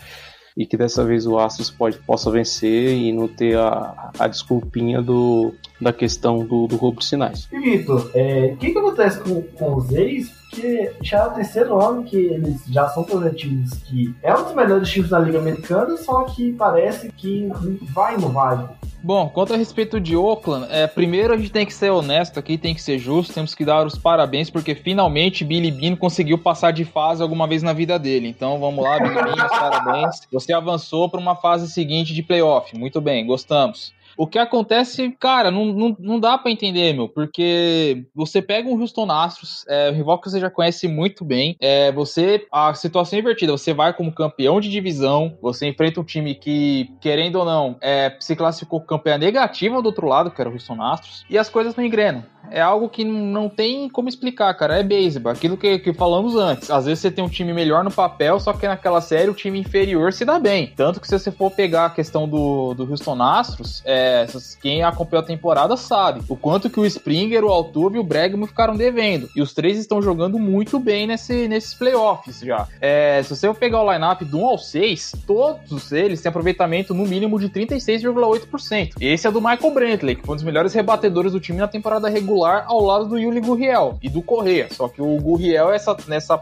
e 0.56 0.66
que 0.66 0.78
dessa 0.78 1.04
vez 1.04 1.26
o 1.26 1.38
Astros 1.38 1.70
pode, 1.70 1.98
possa 2.00 2.30
vencer 2.30 2.94
e 2.94 3.12
não 3.12 3.28
ter 3.28 3.58
a, 3.58 4.12
a 4.18 4.28
desculpinha 4.28 5.02
do, 5.02 5.54
da 5.80 5.94
questão 5.94 6.46
do, 6.46 6.68
do 6.68 6.76
roubo 6.76 7.00
de 7.00 7.06
sinais. 7.06 7.48
Vitor, 7.52 8.12
é, 8.14 8.52
o 8.54 8.58
que, 8.58 8.72
que 8.72 8.78
acontece 8.78 9.20
com, 9.20 9.42
com 9.42 9.76
os 9.76 9.92
ex? 9.92 10.41
Porque 10.52 10.92
já 11.02 11.20
é 11.20 11.28
o 11.28 11.32
terceiro 11.32 11.82
ano 11.82 12.04
que 12.04 12.18
eles 12.18 12.62
já 12.70 12.90
são 12.90 13.06
prometidos 13.06 13.74
que 13.86 14.14
é 14.22 14.36
um 14.36 14.44
dos 14.44 14.54
melhores 14.54 14.90
times 14.90 15.10
da 15.10 15.18
Liga 15.18 15.40
Americana, 15.40 15.96
só 15.96 16.24
que 16.24 16.52
parece 16.52 17.10
que 17.10 17.50
vai 17.94 18.18
no 18.18 18.28
vai. 18.28 18.68
Bom, 19.02 19.30
quanto 19.30 19.54
a 19.54 19.58
respeito 19.58 20.00
de 20.00 20.16
Oakland, 20.16 20.68
é, 20.70 20.86
primeiro 20.86 21.34
a 21.34 21.38
gente 21.38 21.52
tem 21.52 21.66
que 21.66 21.74
ser 21.74 21.90
honesto 21.90 22.38
aqui, 22.38 22.58
tem 22.58 22.76
que 22.76 22.82
ser 22.82 23.00
justo, 23.00 23.34
temos 23.34 23.56
que 23.56 23.64
dar 23.64 23.88
os 23.88 23.98
parabéns, 23.98 24.50
porque 24.50 24.76
finalmente 24.76 25.46
Billy 25.46 25.72
Bean 25.72 25.96
conseguiu 25.96 26.38
passar 26.38 26.72
de 26.72 26.84
fase 26.84 27.24
alguma 27.24 27.48
vez 27.48 27.64
na 27.64 27.72
vida 27.72 27.98
dele. 27.98 28.28
Então 28.28 28.60
vamos 28.60 28.84
lá, 28.84 29.00
Billy 29.00 29.16
Bean, 29.16 29.48
parabéns. 29.48 30.22
Você 30.32 30.54
avançou 30.54 31.10
para 31.10 31.20
uma 31.20 31.36
fase 31.36 31.72
seguinte 31.72 32.14
de 32.14 32.22
playoff. 32.22 32.78
Muito 32.78 33.00
bem, 33.00 33.26
gostamos. 33.26 33.94
O 34.18 34.28
que 34.28 34.38
acontece, 34.38 35.12
cara, 35.20 35.52
não, 35.52 35.66
não, 35.66 35.96
não 36.00 36.20
dá 36.20 36.38
para 36.38 36.52
entender, 36.52 36.94
meu, 36.94 37.08
porque 37.08 38.06
você 38.14 38.42
pega 38.42 38.68
um 38.68 38.80
Houston 38.80 39.10
Astros, 39.12 39.66
é, 39.68 39.90
um 39.90 39.94
rival 39.94 40.20
que 40.20 40.30
você 40.30 40.40
já 40.40 40.50
conhece 40.50 40.88
muito 40.88 41.24
bem, 41.24 41.56
é, 41.60 41.92
você, 41.92 42.46
a 42.52 42.74
situação 42.74 43.18
é 43.18 43.22
invertida, 43.22 43.52
você 43.52 43.74
vai 43.74 43.94
como 43.94 44.12
campeão 44.12 44.60
de 44.60 44.70
divisão, 44.70 45.38
você 45.42 45.68
enfrenta 45.68 46.00
um 46.00 46.04
time 46.04 46.36
que, 46.36 46.90
querendo 47.00 47.38
ou 47.38 47.46
não, 47.46 47.78
é, 47.82 48.16
se 48.20 48.36
classificou 48.36 48.82
campeã 48.82 49.18
negativa 49.18 49.82
do 49.82 49.88
outro 49.88 50.08
lado, 50.08 50.32
que 50.32 50.42
era 50.42 50.50
o 50.50 50.54
Houston 50.54 50.82
Astros, 50.82 51.26
e 51.30 51.38
as 51.38 51.50
coisas 51.50 51.76
não 51.76 51.84
engrenam 51.84 52.24
é 52.52 52.62
algo 52.62 52.90
que 52.90 53.04
não 53.04 53.50
tem 53.50 53.90
como 53.90 54.10
explicar, 54.10 54.54
cara. 54.54 54.78
É 54.78 54.84
beisebol, 54.84 55.32
aquilo 55.32 55.58
que, 55.58 55.80
que 55.80 55.94
falamos 55.94 56.36
antes. 56.36 56.70
Às 56.70 56.86
vezes 56.86 57.00
você 57.00 57.10
tem 57.10 57.24
um 57.24 57.30
time 57.30 57.54
melhor 57.54 57.84
no 57.84 57.92
papel, 57.92 58.40
só 58.40 58.54
que 58.54 58.68
naquela 58.68 59.02
série 59.02 59.30
o 59.30 59.34
time 59.34 59.60
inferior 59.60 60.14
se 60.14 60.26
dá 60.26 60.38
bem. 60.38 60.74
Tanto 60.76 61.00
que 61.00 61.08
se 61.08 61.18
você 61.18 61.32
for 61.32 61.52
pegar 61.52 61.86
a 61.86 61.90
questão 61.90 62.28
do, 62.28 62.74
do 62.74 62.90
Houston 62.90 63.22
Astros, 63.22 63.82
é, 63.86 64.28
quem 64.62 64.84
acompanhou 64.84 65.24
a 65.24 65.28
temporada 65.28 65.78
sabe 65.78 66.22
o 66.28 66.36
quanto 66.36 66.70
que 66.70 66.80
o 66.80 66.86
Springer, 66.86 67.44
o 67.44 67.50
Altuve 67.50 67.98
e 67.98 68.00
o 68.00 68.04
Bregman 68.04 68.48
ficaram 68.48 68.76
devendo. 68.76 69.30
E 69.36 69.42
os 69.42 69.54
três 69.54 69.78
estão 69.78 70.02
jogando 70.02 70.38
muito 70.38 70.80
bem 70.80 71.08
nesse, 71.08 71.48
nesses 71.48 71.74
playoffs 71.74 72.40
já. 72.40 72.68
É, 72.80 73.22
se 73.24 73.36
você 73.36 73.48
for 73.48 73.56
pegar 73.56 73.82
o 73.82 73.92
lineup 73.92 74.22
do 74.24 74.40
1 74.40 74.46
ao 74.46 74.58
6, 74.58 75.14
todos 75.26 75.92
eles 75.92 76.22
têm 76.22 76.30
aproveitamento 76.30 76.94
no 76.94 77.06
mínimo 77.06 77.40
de 77.40 77.50
36,8%. 77.50 78.94
Esse 79.00 79.28
é 79.28 79.32
do 79.32 79.40
Michael 79.42 79.74
Brantley, 79.74 80.16
que 80.16 80.26
foi 80.26 80.34
um 80.34 80.36
dos 80.36 80.44
melhores 80.44 80.74
rebatedores 80.74 81.32
do 81.32 81.40
time 81.40 81.60
na 81.60 81.68
temporada 81.68 82.10
regular 82.10 82.41
titular 82.42 82.66
ao 82.68 82.84
lado 82.84 83.06
do 83.06 83.20
Yuli 83.20 83.40
Gurriel 83.40 83.98
e 84.02 84.10
do 84.10 84.22
Correia. 84.22 84.68
Só 84.72 84.88
que 84.88 85.02
o 85.02 85.18
Gurriel, 85.18 85.72
essa, 85.72 85.96
nessa 86.08 86.40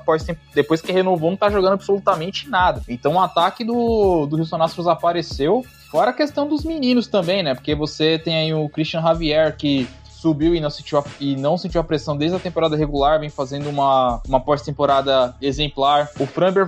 depois 0.53 0.81
que 0.81 0.91
renovou, 0.91 1.29
não 1.29 1.38
tá 1.38 1.49
jogando 1.49 1.73
absolutamente 1.73 2.49
nada. 2.49 2.81
Então 2.88 3.13
o 3.13 3.19
ataque 3.19 3.63
do, 3.63 4.25
do 4.25 4.38
Houston 4.38 4.62
Astros 4.62 4.88
apareceu. 4.88 5.65
Fora 5.91 6.12
a 6.12 6.13
questão 6.13 6.47
dos 6.47 6.63
meninos 6.63 7.07
também, 7.07 7.41
né? 7.43 7.55
Porque 7.55 7.73
você 7.73 8.19
tem 8.19 8.35
aí 8.35 8.53
o 8.53 8.69
Christian 8.69 9.01
Javier, 9.01 9.55
que 9.57 9.88
subiu 10.19 10.53
e 10.53 10.60
não 10.60 10.69
sentiu 10.69 10.99
a, 10.99 11.03
e 11.19 11.36
não 11.36 11.58
sentiu 11.58 11.79
a 11.79 11.84
pressão 11.84 12.17
desde 12.17 12.36
a 12.36 12.39
temporada 12.39 12.75
regular, 12.75 13.19
vem 13.19 13.29
fazendo 13.29 13.69
uma, 13.69 14.21
uma 14.27 14.39
pós-temporada 14.39 15.36
exemplar. 15.41 16.10
O 16.19 16.25
Framber, 16.25 16.67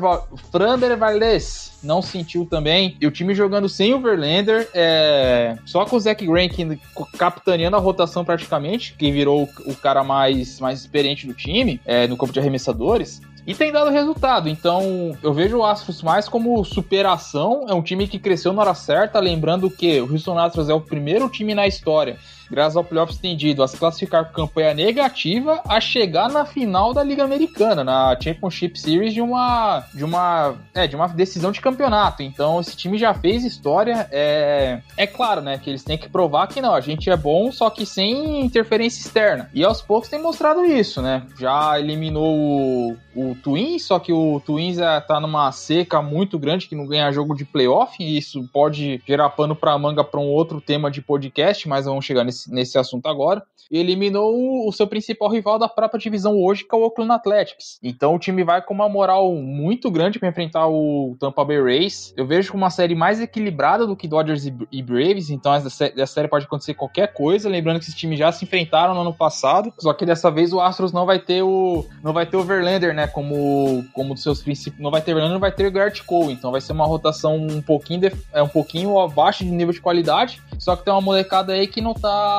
Framber 0.52 0.98
Valdez 0.98 1.74
não 1.84 2.02
sentiu 2.02 2.46
também. 2.46 2.96
E 3.00 3.08
o 3.08 3.12
time 3.12 3.34
jogando 3.34 3.68
sem 3.68 3.94
o 3.94 4.00
Verlander, 4.00 4.70
é, 4.74 5.58
só 5.66 5.86
com 5.86 5.96
o 5.96 6.00
Zach 6.00 6.26
Greinke 6.26 6.80
capitaneando 7.18 7.76
a 7.76 7.80
rotação 7.80 8.24
praticamente, 8.24 8.94
que 8.94 9.12
virou 9.12 9.44
o, 9.44 9.72
o 9.72 9.76
cara 9.76 10.04
mais, 10.04 10.60
mais 10.60 10.80
experiente 10.80 11.28
do 11.28 11.34
time, 11.34 11.82
é, 11.86 12.08
no 12.08 12.16
campo 12.16 12.32
de 12.32 12.40
arremessadores. 12.40 13.22
E 13.46 13.56
tem 13.56 13.72
dado 13.72 13.90
resultado, 13.90 14.48
então 14.48 15.18
eu 15.24 15.34
vejo 15.34 15.58
o 15.58 15.66
Astros 15.66 16.04
mais 16.04 16.30
como 16.30 16.64
superação. 16.64 17.66
É 17.68 17.74
um 17.74 17.82
time 17.82 18.08
que 18.08 18.20
cresceu 18.20 18.54
na 18.54 18.62
hora 18.62 18.76
certa, 18.76 19.20
lembrando 19.20 19.70
que 19.70 20.00
o 20.00 20.12
Houston 20.12 20.38
Astros 20.38 20.70
é 20.70 20.74
o 20.74 20.80
primeiro 20.80 21.28
time 21.28 21.56
na 21.56 21.66
história 21.66 22.20
graças 22.52 22.76
ao 22.76 22.84
playoff 22.84 23.14
estendido, 23.14 23.64
a 23.64 23.68
se 23.68 23.78
classificar 23.78 24.26
com 24.26 24.34
campanha 24.34 24.74
negativa, 24.74 25.62
a 25.68 25.80
chegar 25.80 26.30
na 26.30 26.46
final 26.46 26.94
da 26.94 27.04
Liga 27.04 27.24
Americana, 27.24 27.84
na 27.84 28.18
Championship 28.22 28.78
Series 28.78 29.14
de 29.14 29.22
uma 29.22 29.84
de 29.94 30.04
uma 30.04 30.56
é, 30.74 30.86
de 30.86 30.96
uma 30.96 31.08
decisão 31.08 31.52
de 31.52 31.62
campeonato. 31.62 32.22
Então 32.22 32.60
esse 32.60 32.76
time 32.76 32.98
já 32.98 33.14
fez 33.14 33.46
história. 33.46 34.08
É, 34.12 34.82
é 34.98 35.08
claro, 35.08 35.42
né, 35.42 35.58
que 35.58 35.70
eles 35.70 35.84
têm 35.84 35.98
que 35.98 36.10
provar 36.10 36.48
que 36.48 36.62
não, 36.62 36.74
a 36.74 36.82
gente 36.82 37.10
é 37.10 37.16
bom, 37.16 37.52
só 37.52 37.70
que 37.70 37.86
sem 37.86 38.42
interferência 38.42 39.00
externa. 39.02 39.50
E 39.54 39.64
aos 39.64 39.82
poucos 39.82 40.10
tem 40.10 40.22
mostrado 40.22 40.66
isso, 40.66 41.02
né? 41.02 41.24
Já 41.40 41.80
eliminou 41.80 42.36
o, 42.36 42.98
o 43.16 43.36
Twins, 43.36 43.86
só 43.86 44.00
que 44.00 44.12
o 44.12 44.42
Twins 44.46 44.78
é, 44.78 45.00
tá 45.00 45.20
numa 45.20 45.52
seca 45.52 46.02
muito 46.02 46.38
grande 46.38 46.68
que 46.68 46.76
não 46.76 46.86
ganha 46.86 47.12
jogo 47.12 47.36
de 47.36 47.46
playoff, 47.46 47.96
e 48.00 48.18
isso 48.18 48.48
pode 48.52 49.02
gerar 49.08 49.30
pano 49.30 49.56
pra 49.56 49.78
manga 49.78 50.04
para 50.04 50.20
um 50.20 50.28
outro 50.28 50.60
tema 50.60 50.92
de 50.92 51.02
podcast, 51.02 51.68
mas 51.68 51.86
vamos 51.86 52.06
chegar 52.06 52.24
nesse 52.24 52.41
nesse, 52.42 52.72
nesse 52.72 52.78
assunto 52.78 53.08
agora, 53.08 53.44
eliminou 53.70 54.68
o, 54.68 54.72
seu 54.72 54.86
principal 54.86 55.30
rival 55.30 55.58
da 55.58 55.70
própria 55.70 56.00
divisão 56.00 56.38
hoje, 56.38 56.66
que 56.66 56.76
é 56.76 56.78
o 56.78 56.84
Oakland 56.84 57.14
Athletics. 57.14 57.80
Então 57.82 58.16
o 58.16 58.20
time 58.20 58.44
vai 58.44 58.62
com 58.62 58.74
uma 58.74 58.90
moral 58.90 59.34
muito 59.34 59.90
grande 59.90 60.20
para 60.20 60.28
enfrentar 60.28 60.68
o 60.68 61.16
Tampa 61.20 61.46
Bay 61.46 61.62
Rays. 61.62 62.14
Eu 62.18 62.26
vejo 62.26 62.54
uma 62.54 62.70
série 62.70 62.96
mais 62.96 63.22
equilibrada 63.22 63.88
do 63.88 63.96
que 63.96 64.08
Dodgers 64.08 64.46
e, 64.46 64.82
Braves, 64.82 65.30
então 65.30 65.54
essa, 65.54 65.70
série 66.06 66.28
pode 66.28 66.46
acontecer 66.46 66.74
qualquer 66.74 67.14
coisa. 67.14 67.48
Lembrando 67.48 67.80
que 67.80 67.86
esses 67.86 67.96
times 67.96 68.20
já 68.20 68.32
se 68.32 68.44
enfrentaram 68.44 68.94
no 68.94 69.02
ano 69.02 69.14
passado, 69.14 69.74
só 69.80 69.94
que 69.94 70.06
dessa 70.06 70.30
vez 70.30 70.52
o 70.52 70.60
Astros 70.60 70.92
não 70.92 71.06
vai 71.06 71.20
ter 71.20 71.42
o 71.42 71.86
não 72.04 72.14
vai 72.14 72.26
ter 72.26 72.38
o 72.38 72.44
Verlander, 72.44 72.94
né, 72.94 73.08
como 73.08 73.86
como 73.94 74.14
dos 74.14 74.24
seus 74.24 74.42
princípios, 74.42 74.82
não 74.82 74.92
vai 74.92 75.02
ter 75.02 75.14
Verlander, 75.14 75.34
não 75.34 75.40
vai 75.40 75.52
ter 75.52 75.68
o 75.68 76.06
Cole, 76.06 76.34
então 76.34 76.52
vai 76.52 76.62
ser 76.62 76.74
uma 76.74 76.86
rotação 76.86 77.36
um 77.36 77.62
pouquinho 77.62 78.02
de, 78.02 78.12
é 78.34 78.42
um 78.42 78.48
pouquinho 78.48 79.00
abaixo 79.00 79.44
de 79.44 79.52
nível 79.52 79.74
de 79.74 79.82
qualidade, 79.82 80.42
só 80.60 80.76
que 80.76 80.84
tem 80.84 80.94
uma 80.94 81.02
molecada 81.02 81.54
aí 81.54 81.68
que 81.68 81.82
não 81.82 81.94
tá 81.94 82.31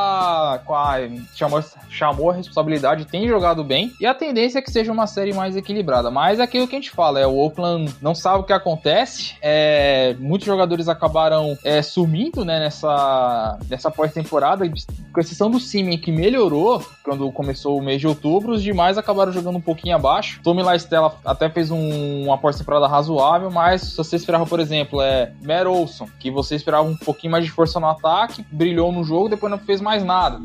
com 0.64 0.74
a 0.74 0.96
chamou, 1.34 1.64
chamou 1.88 2.30
a 2.30 2.34
responsabilidade, 2.34 3.04
tem 3.04 3.28
jogado 3.28 3.64
bem, 3.64 3.92
e 4.00 4.06
a 4.06 4.14
tendência 4.14 4.58
é 4.58 4.62
que 4.62 4.70
seja 4.70 4.92
uma 4.92 5.06
série 5.06 5.32
mais 5.32 5.56
equilibrada. 5.56 6.10
Mas 6.10 6.40
é 6.40 6.42
aquilo 6.42 6.66
que 6.66 6.76
a 6.76 6.78
gente 6.78 6.90
fala, 6.90 7.20
é 7.20 7.26
o 7.26 7.36
Oakland 7.36 7.94
não 8.00 8.14
sabe 8.14 8.40
o 8.40 8.44
que 8.44 8.52
acontece, 8.52 9.34
é, 9.40 10.14
muitos 10.18 10.46
jogadores 10.46 10.88
acabaram 10.88 11.56
é, 11.64 11.82
sumindo 11.82 12.44
né, 12.44 12.60
nessa, 12.60 13.58
nessa 13.68 13.90
pós-temporada, 13.90 14.68
com 15.12 15.20
exceção 15.20 15.50
do 15.50 15.60
Simen, 15.60 15.98
que 15.98 16.12
melhorou 16.12 16.84
quando 17.02 17.30
começou 17.32 17.78
o 17.78 17.82
mês 17.82 18.00
de 18.00 18.06
outubro, 18.06 18.52
os 18.52 18.62
demais 18.62 18.96
acabaram 18.96 19.32
jogando 19.32 19.56
um 19.56 19.60
pouquinho 19.60 19.96
abaixo. 19.96 20.40
Tommy 20.42 20.62
Stella 20.78 21.14
até 21.24 21.48
fez 21.48 21.70
um, 21.70 22.24
uma 22.24 22.38
pós-temporada 22.38 22.86
razoável, 22.86 23.50
mas 23.50 23.82
se 23.82 23.96
você 23.96 24.16
esperava, 24.16 24.46
por 24.46 24.60
exemplo, 24.60 25.00
é 25.00 25.32
Matt 25.42 25.66
Olson, 25.66 26.08
que 26.18 26.30
você 26.30 26.54
esperava 26.54 26.84
um 26.84 26.96
pouquinho 26.96 27.32
mais 27.32 27.44
de 27.44 27.50
força 27.50 27.80
no 27.80 27.88
ataque, 27.88 28.44
brilhou 28.50 28.92
no 28.92 29.04
jogo, 29.04 29.28
depois 29.28 29.50
não 29.50 29.58
fez 29.58 29.71
mais 29.80 30.04
nada. 30.04 30.40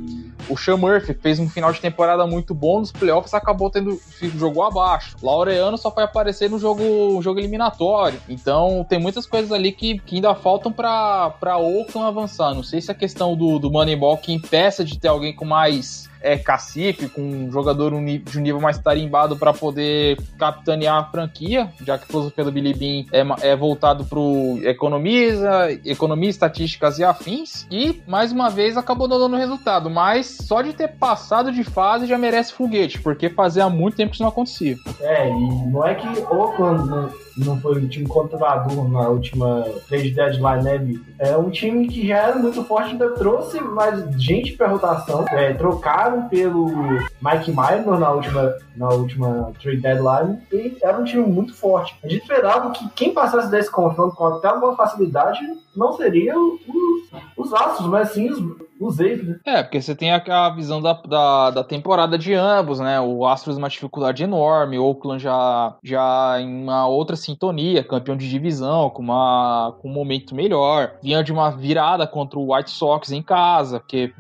O 0.50 0.56
Sean 0.56 0.78
Murphy 0.78 1.14
fez 1.14 1.40
um 1.40 1.50
final 1.50 1.74
de 1.74 1.82
temporada 1.82 2.26
muito 2.26 2.54
bom, 2.54 2.80
nos 2.80 2.92
playoffs 2.92 3.34
acabou 3.34 3.70
tendo. 3.70 4.00
jogou 4.36 4.64
abaixo. 4.64 5.18
Laureano 5.22 5.78
só 5.78 5.92
foi 5.92 6.04
aparecer 6.04 6.50
no 6.50 6.58
jogo, 6.58 7.22
jogo 7.22 7.40
eliminatório. 7.40 8.20
Então 8.30 8.86
tem 8.88 9.00
muitas 9.00 9.26
coisas 9.26 9.52
ali 9.52 9.72
que, 9.72 10.00
que 10.00 10.16
ainda 10.16 10.34
faltam 10.34 10.72
para 10.72 11.58
Oakland 11.58 12.08
avançar. 12.08 12.54
Não 12.54 12.64
sei 12.64 12.80
se 12.80 12.90
a 12.92 12.96
questão 12.96 13.36
do, 13.36 13.60
do 13.60 13.70
Moneyball 13.70 14.18
que 14.18 14.32
impeça 14.32 14.86
de 14.86 14.98
ter 14.98 15.10
alguém 15.10 15.36
com 15.36 15.46
mais 15.46 16.10
é, 16.22 16.38
cacife, 16.38 17.10
com 17.10 17.22
um 17.22 17.52
jogador 17.52 17.92
de 17.92 18.38
um 18.38 18.42
nível 18.42 18.60
mais 18.60 18.78
tarimbado 18.78 19.38
para 19.38 19.54
poder 19.54 20.18
capitanear 20.38 20.98
a 20.98 21.04
franquia, 21.06 21.70
já 21.84 21.98
que 21.98 22.04
a 22.04 22.08
filosofia 22.08 22.44
do 22.44 22.52
Billy 22.52 22.74
Bean 22.74 23.06
é, 23.12 23.52
é 23.52 23.56
voltado 23.56 24.06
para 24.06 24.20
economiza, 24.70 25.72
economia, 25.86 26.30
estatísticas 26.30 27.00
e 27.00 27.04
afins. 27.04 27.68
E, 27.72 28.02
mais 28.08 28.32
uma 28.32 28.50
vez, 28.50 28.78
acabou 28.78 29.08
dando 29.08 29.36
resultado. 29.36 29.90
Mas 29.90 30.28
só 30.28 30.62
de 30.62 30.74
ter 30.74 30.90
passado 30.90 31.52
de 31.52 31.64
fase 31.64 32.06
já 32.06 32.18
merece 32.18 32.54
foguete, 32.54 33.00
porque 33.02 33.30
fazia 33.30 33.70
muito 33.70 33.98
tempo 33.98 34.10
que 34.10 34.16
isso 34.16 34.24
não 34.24 34.30
acontecia. 34.30 34.76
É, 35.02 35.30
e 35.30 35.68
não 35.68 35.86
é 35.86 35.96
que 35.96 36.08
Oakland 36.08 36.90
não, 36.90 37.10
não 37.38 37.60
foi 37.60 37.80
um 37.80 37.88
time 37.88 38.08
controlador 38.08 38.90
na 38.90 39.08
última 39.10 39.66
trade 39.88 40.12
deadline, 40.12 40.64
né? 40.64 41.00
É 41.20 41.38
um 41.38 41.50
time 41.50 41.88
que 41.88 42.08
já 42.08 42.18
era 42.18 42.36
muito 42.36 42.64
forte, 42.64 42.92
ainda 42.92 43.12
trouxe 43.12 43.60
mais 43.62 44.04
gente 44.22 44.54
para 44.54 44.68
rotação. 44.68 45.26
É, 45.32 45.54
trocaram 46.08 46.28
pelo 46.30 46.68
Mike 47.22 47.52
Minor 47.52 48.00
na 48.00 48.12
última, 48.12 48.56
na 48.76 48.90
última 48.90 49.52
trade 49.62 49.82
deadline 49.82 50.40
e 50.52 50.78
era 50.82 50.98
um 50.98 51.04
time 51.04 51.26
muito 51.26 51.54
forte. 51.54 51.98
A 52.04 52.08
gente 52.08 52.22
esperava 52.22 52.72
que 52.72 52.88
quem 52.90 53.14
passasse 53.14 53.52
desse 53.52 53.70
confronto 53.70 54.16
com 54.16 54.26
até 54.26 54.52
uma 54.52 54.76
facilidade 54.76 55.40
não 55.78 55.94
seria 55.94 56.38
os, 56.38 56.60
os 57.38 57.54
Astros, 57.54 57.88
mas 57.88 58.10
sim 58.10 58.30
os, 58.30 58.40
os 58.80 59.00
A's, 59.00 59.24
né? 59.24 59.40
É, 59.46 59.64
porque 59.64 59.82
você 59.82 59.96
tem 59.96 60.12
a, 60.12 60.50
visão 60.50 60.82
da, 60.82 60.94
da, 60.94 61.52
da, 61.52 61.64
temporada 61.64 62.18
de 62.18 62.34
ambos, 62.34 62.80
né? 62.80 63.00
O 63.00 63.26
Astros 63.26 63.58
uma 63.58 63.70
dificuldade 63.70 64.24
enorme, 64.24 64.78
o 64.78 64.84
Oakland 64.84 65.22
já, 65.22 65.76
já 65.84 66.38
em 66.40 66.64
uma 66.64 66.88
outra 66.88 67.16
sintonia, 67.16 67.84
campeão 67.84 68.18
de 68.18 68.30
divisão, 68.30 68.90
com, 68.90 69.02
uma, 69.02 69.76
com 69.80 69.90
um 69.90 69.94
momento 69.94 70.36
melhor. 70.36 70.96
Vinha 71.02 71.24
de 71.24 71.32
uma 71.32 71.52
virada 71.52 72.08
contra 72.08 72.40
o 72.40 72.54
White 72.54 72.72
Sox 72.72 73.12
em 73.12 73.22
casa, 73.22 73.82
que 73.88 74.14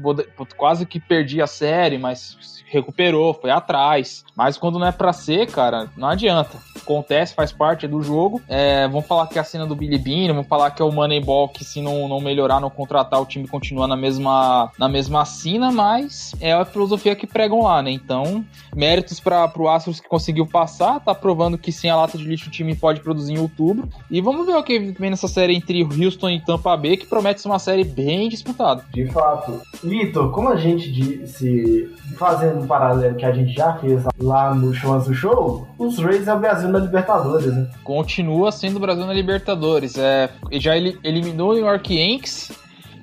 quase 0.55 0.85
que 0.85 0.99
perdia 0.99 1.45
a 1.45 1.47
série, 1.47 1.97
mas 1.97 2.63
recuperou, 2.67 3.33
foi 3.33 3.49
atrás. 3.49 4.23
Mas 4.35 4.57
quando 4.57 4.79
não 4.79 4.87
é 4.87 4.91
pra 4.91 5.13
ser, 5.13 5.47
cara, 5.47 5.89
não 5.97 6.07
adianta. 6.07 6.57
Acontece, 6.87 7.35
faz 7.35 7.51
parte 7.51 7.85
do 7.85 8.01
jogo. 8.01 8.41
É, 8.47 8.87
vamos 8.87 9.05
falar 9.05 9.27
que 9.27 9.37
é 9.37 9.41
a 9.41 9.43
cena 9.43 9.65
do 9.65 9.75
Billy 9.75 9.97
Bean, 9.97 10.27
vamos 10.33 10.47
falar 10.47 10.71
que 10.71 10.81
é 10.81 10.85
o 10.85 10.91
Moneyball, 10.91 11.49
que 11.49 11.65
se 11.65 11.81
não, 11.81 12.07
não 12.07 12.21
melhorar, 12.21 12.61
não 12.61 12.69
contratar, 12.69 13.21
o 13.21 13.25
time 13.25 13.45
continua 13.45 13.87
na 13.87 13.97
mesma, 13.97 14.71
na 14.79 14.87
mesma 14.87 15.23
assina, 15.23 15.69
mas 15.69 16.33
é 16.39 16.53
a 16.53 16.63
filosofia 16.63 17.13
que 17.13 17.27
pregam 17.27 17.63
lá, 17.63 17.81
né? 17.81 17.91
Então, 17.91 18.45
méritos 18.73 19.19
para 19.19 19.45
pro 19.49 19.67
Astros 19.67 19.99
que 19.99 20.07
conseguiu 20.07 20.47
passar, 20.47 21.01
tá 21.01 21.13
provando 21.13 21.57
que 21.57 21.73
sem 21.73 21.89
a 21.89 21.95
lata 21.97 22.17
de 22.17 22.23
lixo 22.23 22.47
o 22.47 22.51
time 22.51 22.73
pode 22.73 23.01
produzir 23.01 23.33
em 23.33 23.39
outubro. 23.39 23.89
E 24.09 24.21
vamos 24.21 24.45
ver 24.45 24.55
o 24.55 24.63
que 24.63 24.79
vem 24.79 25.09
nessa 25.09 25.27
série 25.27 25.55
entre 25.55 25.83
Houston 25.83 26.29
e 26.29 26.39
Tampa 26.39 26.77
Bay, 26.77 26.95
que 26.95 27.05
promete 27.05 27.41
ser 27.41 27.49
uma 27.49 27.59
série 27.59 27.83
bem 27.83 28.29
disputada. 28.29 28.85
De 28.93 29.07
fato. 29.07 29.61
Vitor, 29.83 30.31
como 30.31 30.47
a 30.47 30.55
gente 30.55 30.89
disse, 30.89 31.93
fazendo 32.17 32.61
um 32.61 32.67
paralelo 32.67 33.15
que 33.15 33.25
a 33.25 33.33
gente 33.33 33.53
já 33.53 33.73
fez 33.73 34.03
lá 34.19 34.55
no 34.55 34.73
Show 34.73 34.87
Show, 35.13 35.67
os 35.77 35.99
Rays 35.99 36.27
é 36.27 36.33
o 36.33 36.39
Brasil 36.39 36.69
Libertadores, 36.79 37.53
né? 37.53 37.67
Continua 37.83 38.51
sendo 38.51 38.77
o 38.77 38.79
Brasil 38.79 39.05
na 39.05 39.13
Libertadores. 39.13 39.97
É, 39.97 40.29
já 40.53 40.77
eliminou 40.77 41.51
o 41.51 41.53
New 41.53 41.65
York 41.65 41.93
Yankees, 41.93 42.51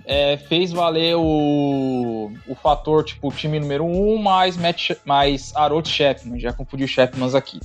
é, 0.05 0.37
fez 0.37 0.73
valer 0.73 1.17
o, 1.17 2.31
o 2.47 2.55
fator, 2.55 3.05
tipo, 3.05 3.33
time 3.33 3.59
número 3.59 3.85
1 3.85 4.15
um, 4.15 4.19
mais, 4.19 4.57
Matt, 4.57 4.91
mais 5.05 5.55
Arot 5.57 5.89
Chapman, 5.89 6.39
já 6.39 6.53
confundi 6.53 6.85
o 6.85 6.89
Chapman 6.89 7.35
aqui. 7.37 7.59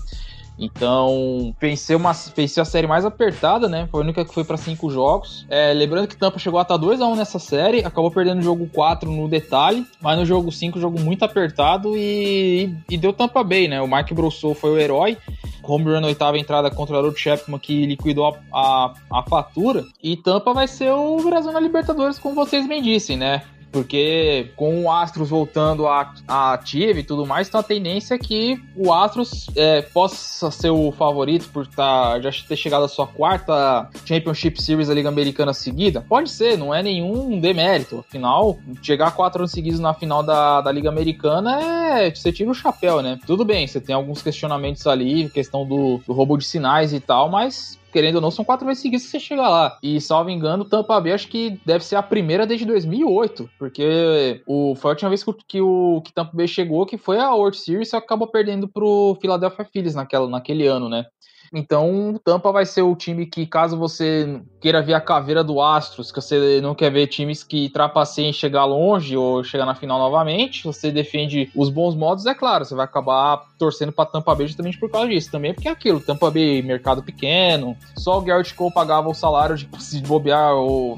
Então, 0.60 1.56
pensei, 1.58 1.96
uma, 1.96 2.14
pensei 2.36 2.62
a 2.62 2.66
série 2.66 2.86
mais 2.86 3.06
apertada, 3.06 3.70
né? 3.70 3.88
Foi 3.90 4.02
a 4.02 4.04
única 4.04 4.26
que 4.26 4.34
foi 4.34 4.44
para 4.44 4.58
cinco 4.58 4.90
jogos. 4.90 5.46
É, 5.50 5.74
lembrando 5.74 6.08
que 6.08 6.18
Tampa 6.18 6.38
chegou 6.38 6.60
a 6.60 6.64
estar 6.64 6.78
2x1 6.78 7.16
nessa 7.16 7.40
série, 7.40 7.80
acabou 7.80 8.12
perdendo 8.12 8.40
o 8.40 8.44
jogo 8.44 8.68
4 8.68 9.10
no 9.10 9.30
detalhe, 9.30 9.86
mas 10.02 10.18
no 10.18 10.26
jogo 10.26 10.52
5, 10.52 10.80
jogo 10.80 11.00
muito 11.00 11.24
apertado 11.24 11.96
e, 11.96 12.66
e, 12.90 12.96
e 12.96 12.98
deu 12.98 13.14
Tampa 13.14 13.44
Bay, 13.44 13.70
né? 13.70 13.82
O 13.82 13.88
Mike 13.88 14.14
Brousseau 14.14 14.54
foi 14.54 14.72
o 14.72 14.78
herói. 14.78 15.18
Home 15.64 15.86
run 15.86 16.02
na 16.02 16.08
oitava 16.08 16.38
entrada 16.38 16.70
contra 16.72 16.96
o 16.96 16.98
Harold 16.98 17.20
Chapman, 17.20 17.60
que 17.60 17.86
liquidou 17.86 18.28
a, 18.28 18.38
a, 18.52 18.94
a 19.20 19.24
fatura. 19.24 19.86
E 20.02 20.18
Tampa 20.18 20.54
vai 20.54 20.68
ser 20.68 20.92
o 20.92 21.18
Brasil 21.22 21.52
na 21.52 21.60
Libertadores, 21.60 22.20
como 22.20 22.36
vocês 22.36 22.68
bem 22.68 22.82
dissem, 22.82 23.16
né? 23.16 23.44
Porque 23.72 24.52
com 24.56 24.84
o 24.84 24.92
Astros 24.92 25.30
voltando 25.30 25.88
a 25.88 26.14
ativa 26.28 27.00
e 27.00 27.04
tudo 27.04 27.26
mais, 27.26 27.48
então 27.48 27.60
a 27.60 27.64
tendência 27.64 28.16
é 28.16 28.18
que 28.18 28.60
o 28.76 28.92
Astros 28.92 29.48
é, 29.56 29.82
possa 29.82 30.50
ser 30.52 30.70
o 30.70 30.92
favorito 30.92 31.50
por 31.50 31.68
tá, 31.68 32.20
já 32.20 32.32
ter 32.48 32.56
chegado 32.56 32.86
à 32.86 32.88
sua 32.88 33.08
quarta 33.08 33.90
Championship 34.06 34.62
Series 34.62 34.88
da 34.88 34.94
Liga 34.94 35.10
Americana 35.10 35.54
seguida. 35.54 36.04
Pode 36.08 36.30
ser, 36.30 36.58
não 36.58 36.74
é 36.74 36.82
nenhum 36.82 37.40
demérito. 37.40 38.00
Afinal, 38.00 38.58
chegar 38.82 39.12
quatro 39.12 39.42
anos 39.42 39.52
seguidos 39.52 39.80
na 39.80 39.94
final 39.94 40.24
da, 40.24 40.62
da 40.62 40.72
Liga 40.72 40.90
Americana 40.90 41.62
é. 41.62 42.14
Você 42.14 42.32
tira 42.32 42.50
o 42.50 42.54
chapéu, 42.54 43.02
né? 43.02 43.20
Tudo 43.26 43.46
bem, 43.46 43.68
você 43.68 43.80
tem 43.80 43.96
alguns 43.96 44.22
questionamentos 44.22 44.86
ali, 44.88 45.30
questão 45.30 45.66
do, 45.66 46.00
do 46.06 46.14
roubo 46.14 46.38
de 46.38 46.46
sinais 46.46 46.94
e 46.94 47.00
tal, 47.00 47.30
mas 47.30 47.79
querendo 47.92 48.16
ou 48.16 48.22
não, 48.22 48.32
são 48.32 48.46
quatro 48.46 48.66
vezes 48.66 48.82
seguidas 48.82 49.06
que 49.06 49.12
você 49.12 49.20
chega 49.20 49.48
lá. 49.48 49.78
E, 49.82 50.00
salvo 50.00 50.30
engano, 50.30 50.66
Tampa 50.66 51.00
Bay 51.00 51.14
acho 51.14 51.28
que 51.28 51.60
deve 51.66 51.84
ser 51.84 51.96
a 51.96 52.04
primeira 52.04 52.46
desde 52.46 52.66
2008, 52.66 53.50
porque 53.58 54.42
o, 54.46 54.76
foi 54.76 54.92
a 54.92 54.94
última 54.94 55.10
vez 55.10 55.24
que 55.48 55.62
o 55.62 56.02
que 56.02 56.14
Tampa 56.14 56.36
Bay 56.36 56.48
chegou, 56.48 56.86
que 56.86 56.98
foi 56.98 57.20
a 57.20 57.34
World 57.34 57.58
Series, 57.58 57.90
só 57.90 57.98
acabou 57.98 58.28
perdendo 58.28 58.68
pro 58.68 59.18
Philadelphia 59.22 59.66
Phillies 59.66 59.96
naquela, 59.96 60.28
naquele 60.28 60.68
ano, 60.68 60.90
né? 60.90 61.06
Então, 61.54 62.20
Tampa 62.24 62.52
vai 62.52 62.66
ser 62.66 62.82
o 62.82 62.96
time 62.96 63.26
que, 63.26 63.46
caso 63.46 63.78
você 63.78 64.42
queira 64.62 64.82
ver 64.82 64.94
a 64.94 65.02
caveira 65.02 65.44
do 65.44 65.62
Astros, 65.62 66.12
que 66.12 66.22
você 66.22 66.62
não 66.62 66.76
quer 66.76 66.92
ver 66.92 67.08
times 67.08 67.44
que 67.44 67.70
trapaceiem 67.70 68.32
chegar 68.32 68.66
longe 68.66 69.16
ou 69.18 69.44
chegar 69.44 69.66
na 69.66 69.76
final 69.76 70.00
novamente, 70.00 70.64
você 70.64 70.92
defende 70.92 71.50
os 71.56 71.70
bons 71.70 71.96
modos, 71.96 72.26
é 72.26 72.34
claro, 72.34 72.66
você 72.66 72.76
vai 72.76 72.86
acabar 72.86 73.44
torcendo 73.58 73.92
para 73.92 74.10
Tampa 74.10 74.36
Bay 74.36 74.48
justamente 74.48 74.80
por 74.80 74.90
causa 74.90 75.08
disso. 75.08 75.32
Também 75.32 75.54
porque 75.54 75.68
é 75.68 75.72
aquilo, 75.72 76.00
Tampa 76.00 76.30
Bay, 76.30 76.62
mercado 76.62 77.04
pequeno, 77.04 77.76
só 77.96 78.18
o 78.18 78.22
Garrett 78.22 78.54
Cole 78.54 78.74
pagava 78.74 79.10
o 79.10 79.14
salário 79.14 79.56
de 79.56 79.68
se 79.80 80.02
bobear 80.02 80.52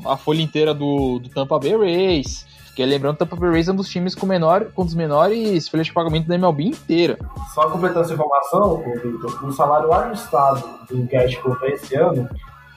a 0.05 0.17
folha 0.17 0.41
inteira 0.41 0.73
do, 0.73 1.19
do 1.19 1.29
Tampa 1.29 1.59
Bay 1.59 1.77
Rays. 1.77 2.50
Porque 2.71 2.85
lembrando, 2.85 3.15
o 3.15 3.17
Tampa 3.17 3.35
Bay 3.35 3.51
Rays 3.51 3.67
é 3.67 3.73
um 3.73 3.75
dos 3.75 3.89
times 3.89 4.15
com, 4.15 4.25
menor, 4.25 4.71
com 4.73 4.81
os 4.81 4.95
menores 4.95 5.67
folhas 5.67 5.87
de 5.87 5.93
pagamento 5.93 6.25
da 6.25 6.35
MLB 6.35 6.63
inteira. 6.63 7.19
Só 7.53 7.69
completando 7.69 8.05
essa 8.05 8.13
informação, 8.13 8.81
Victor, 9.03 9.45
o 9.45 9.51
salário 9.51 9.91
ajustado 9.91 10.63
do 10.89 11.05
Cash 11.07 11.35
para 11.35 11.69
esse 11.69 11.95
ano 11.95 12.29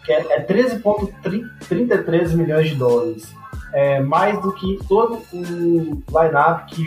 que 0.04 0.12
é 0.12 0.44
13,33 0.46 2.33
é 2.33 2.37
milhões 2.37 2.68
de 2.68 2.74
dólares. 2.74 3.33
É 3.72 4.00
mais 4.00 4.40
do 4.40 4.52
que 4.52 4.78
todo 4.87 5.22
o 5.33 6.02
line-up 6.11 6.66
que, 6.66 6.85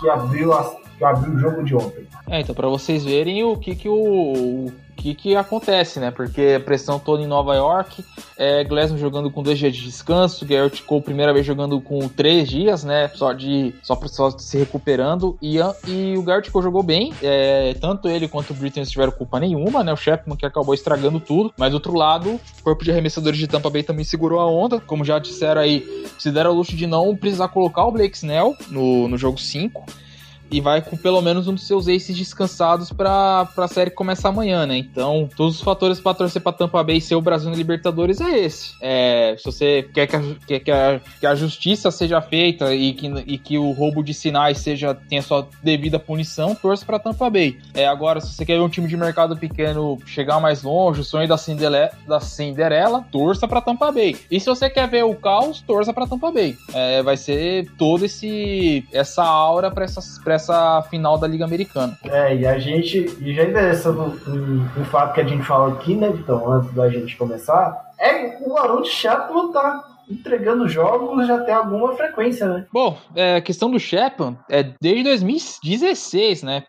que, 0.00 0.08
abriu 0.08 0.50
que 0.96 1.04
abriu 1.04 1.34
o 1.34 1.38
jogo 1.38 1.62
de 1.62 1.74
ontem. 1.76 2.06
É, 2.28 2.40
então, 2.40 2.54
para 2.54 2.68
vocês 2.68 3.04
verem 3.04 3.44
o 3.44 3.56
que, 3.56 3.76
que 3.76 3.88
o, 3.88 4.72
que, 4.96 5.14
que 5.14 5.36
acontece, 5.36 6.00
né? 6.00 6.10
Porque 6.10 6.54
a 6.56 6.60
pressão 6.60 6.98
toda 6.98 7.22
em 7.22 7.26
Nova 7.26 7.54
York, 7.54 8.04
é, 8.36 8.64
Glasgow 8.64 8.98
jogando 8.98 9.30
com 9.30 9.42
dois 9.42 9.58
dias 9.58 9.74
de 9.74 9.82
descanso, 9.82 10.46
Garrett 10.46 10.82
Cole 10.82 11.02
primeira 11.02 11.32
vez 11.32 11.44
jogando 11.44 11.80
com 11.80 12.08
três 12.08 12.48
dias, 12.48 12.82
né? 12.82 13.08
Só 13.14 13.32
de 13.32 13.74
só, 13.82 13.94
só 14.06 14.30
se 14.30 14.56
recuperando 14.56 15.38
e, 15.40 15.58
e 15.86 16.16
o 16.16 16.22
Garrett 16.22 16.50
Cole 16.50 16.64
jogou 16.64 16.82
bem, 16.82 17.12
é, 17.22 17.74
tanto 17.80 18.08
ele 18.08 18.26
quanto 18.26 18.50
o 18.50 18.54
Britton 18.54 18.80
não 18.80 18.86
tiveram 18.86 19.12
culpa 19.12 19.38
nenhuma, 19.38 19.84
né? 19.84 19.92
O 19.92 19.96
Chapman 19.96 20.36
que 20.36 20.46
acabou 20.46 20.74
estragando 20.74 21.20
tudo, 21.20 21.52
mas 21.56 21.70
do 21.70 21.74
outro 21.74 21.94
lado, 21.94 22.40
o 22.58 22.62
corpo 22.62 22.82
de 22.82 22.90
arremessadores 22.90 23.38
de 23.38 23.46
Tampa 23.46 23.70
Bay 23.70 23.82
também 23.82 24.04
segurou 24.04 24.40
a 24.40 24.46
onda, 24.46 24.80
como 24.80 25.04
já 25.04 25.18
disseram 25.18 25.60
aí, 25.60 26.06
se 26.18 26.30
deram 26.30 26.52
o 26.52 26.54
luxo 26.54 26.74
de 26.74 26.86
não 26.86 27.14
precisar 27.14 27.48
colocar 27.48 27.84
o 27.84 27.92
Blake 27.92 28.16
Snell 28.16 28.56
no, 28.70 29.08
no 29.08 29.18
jogo 29.18 29.38
5 29.38 30.05
e 30.50 30.60
vai 30.60 30.80
com 30.82 30.96
pelo 30.96 31.20
menos 31.20 31.48
um 31.48 31.54
dos 31.54 31.66
seus 31.66 31.88
aces 31.88 32.16
descansados 32.16 32.92
para 32.92 33.48
a 33.56 33.68
série 33.68 33.90
começar 33.90 34.28
amanhã, 34.28 34.66
né? 34.66 34.76
Então, 34.76 35.28
todos 35.36 35.56
os 35.56 35.60
fatores 35.60 36.00
para 36.00 36.14
torcer 36.14 36.42
para 36.42 36.52
Tampa 36.52 36.82
Bay 36.82 37.00
ser 37.00 37.14
o 37.14 37.20
Brasil 37.20 37.50
na 37.50 37.56
Libertadores 37.56 38.20
é 38.20 38.38
esse. 38.38 38.74
É, 38.80 39.34
se 39.38 39.44
você 39.44 39.88
quer 39.94 40.06
que 40.06 40.16
a, 40.16 40.22
quer 40.46 40.60
que 40.60 40.70
a, 40.70 41.00
que 41.20 41.26
a 41.26 41.34
justiça 41.34 41.90
seja 41.90 42.20
feita 42.20 42.74
e 42.74 42.92
que, 42.92 43.06
e 43.26 43.38
que 43.38 43.58
o 43.58 43.72
roubo 43.72 44.02
de 44.02 44.14
sinais 44.14 44.58
seja 44.58 44.94
tenha 44.94 45.22
sua 45.22 45.48
devida 45.62 45.98
punição, 45.98 46.54
torça 46.54 46.84
para 46.84 46.98
Tampa 46.98 47.28
Bay. 47.28 47.58
É, 47.74 47.86
agora, 47.86 48.20
se 48.20 48.32
você 48.32 48.44
quer 48.44 48.54
ver 48.54 48.62
um 48.62 48.68
time 48.68 48.88
de 48.88 48.96
mercado 48.96 49.36
pequeno 49.36 49.98
chegar 50.06 50.40
mais 50.40 50.62
longe, 50.62 51.00
o 51.00 51.04
sonho 51.04 51.28
da 51.28 51.36
Cinderela, 51.36 51.90
da 52.06 52.20
Cinderela 52.20 53.04
torça 53.10 53.46
para 53.48 53.60
Tampa 53.60 53.90
Bay. 53.90 54.16
E 54.30 54.38
se 54.40 54.46
você 54.46 54.70
quer 54.70 54.88
ver 54.88 55.04
o 55.04 55.14
caos, 55.14 55.60
torça 55.60 55.92
para 55.92 56.06
Tampa 56.06 56.30
Bay. 56.30 56.56
É, 56.72 57.02
vai 57.02 57.16
ser 57.16 57.70
todo 57.76 58.04
esse 58.04 58.84
essa 58.92 59.24
aura 59.24 59.70
para 59.70 59.84
essas 59.84 60.18
pra 60.18 60.35
essa 60.36 60.82
final 60.82 61.18
da 61.18 61.26
Liga 61.26 61.44
Americana. 61.44 61.98
É, 62.04 62.36
e 62.36 62.46
a 62.46 62.58
gente, 62.58 62.98
e 63.20 63.34
já 63.34 63.44
interessando 63.44 64.18
um, 64.26 64.80
um 64.80 64.84
fato 64.86 65.14
que 65.14 65.20
a 65.20 65.24
gente 65.24 65.44
falou 65.44 65.74
aqui, 65.74 65.94
né, 65.94 66.08
então, 66.08 66.50
antes 66.50 66.72
da 66.72 66.88
gente 66.88 67.16
começar, 67.16 67.92
é 67.98 68.38
o 68.40 68.56
Harold 68.56 68.88
Chapman 68.88 69.52
tá 69.52 69.84
entregando 70.08 70.68
jogos 70.68 71.26
já 71.26 71.38
tem 71.40 71.54
alguma 71.54 71.94
frequência, 71.96 72.46
né? 72.46 72.66
Bom, 72.72 72.96
é, 73.14 73.40
questão 73.40 73.70
do 73.70 73.78
Shepard 73.78 74.38
é 74.48 74.62
desde 74.80 75.02
2016, 75.02 76.42
né? 76.42 76.64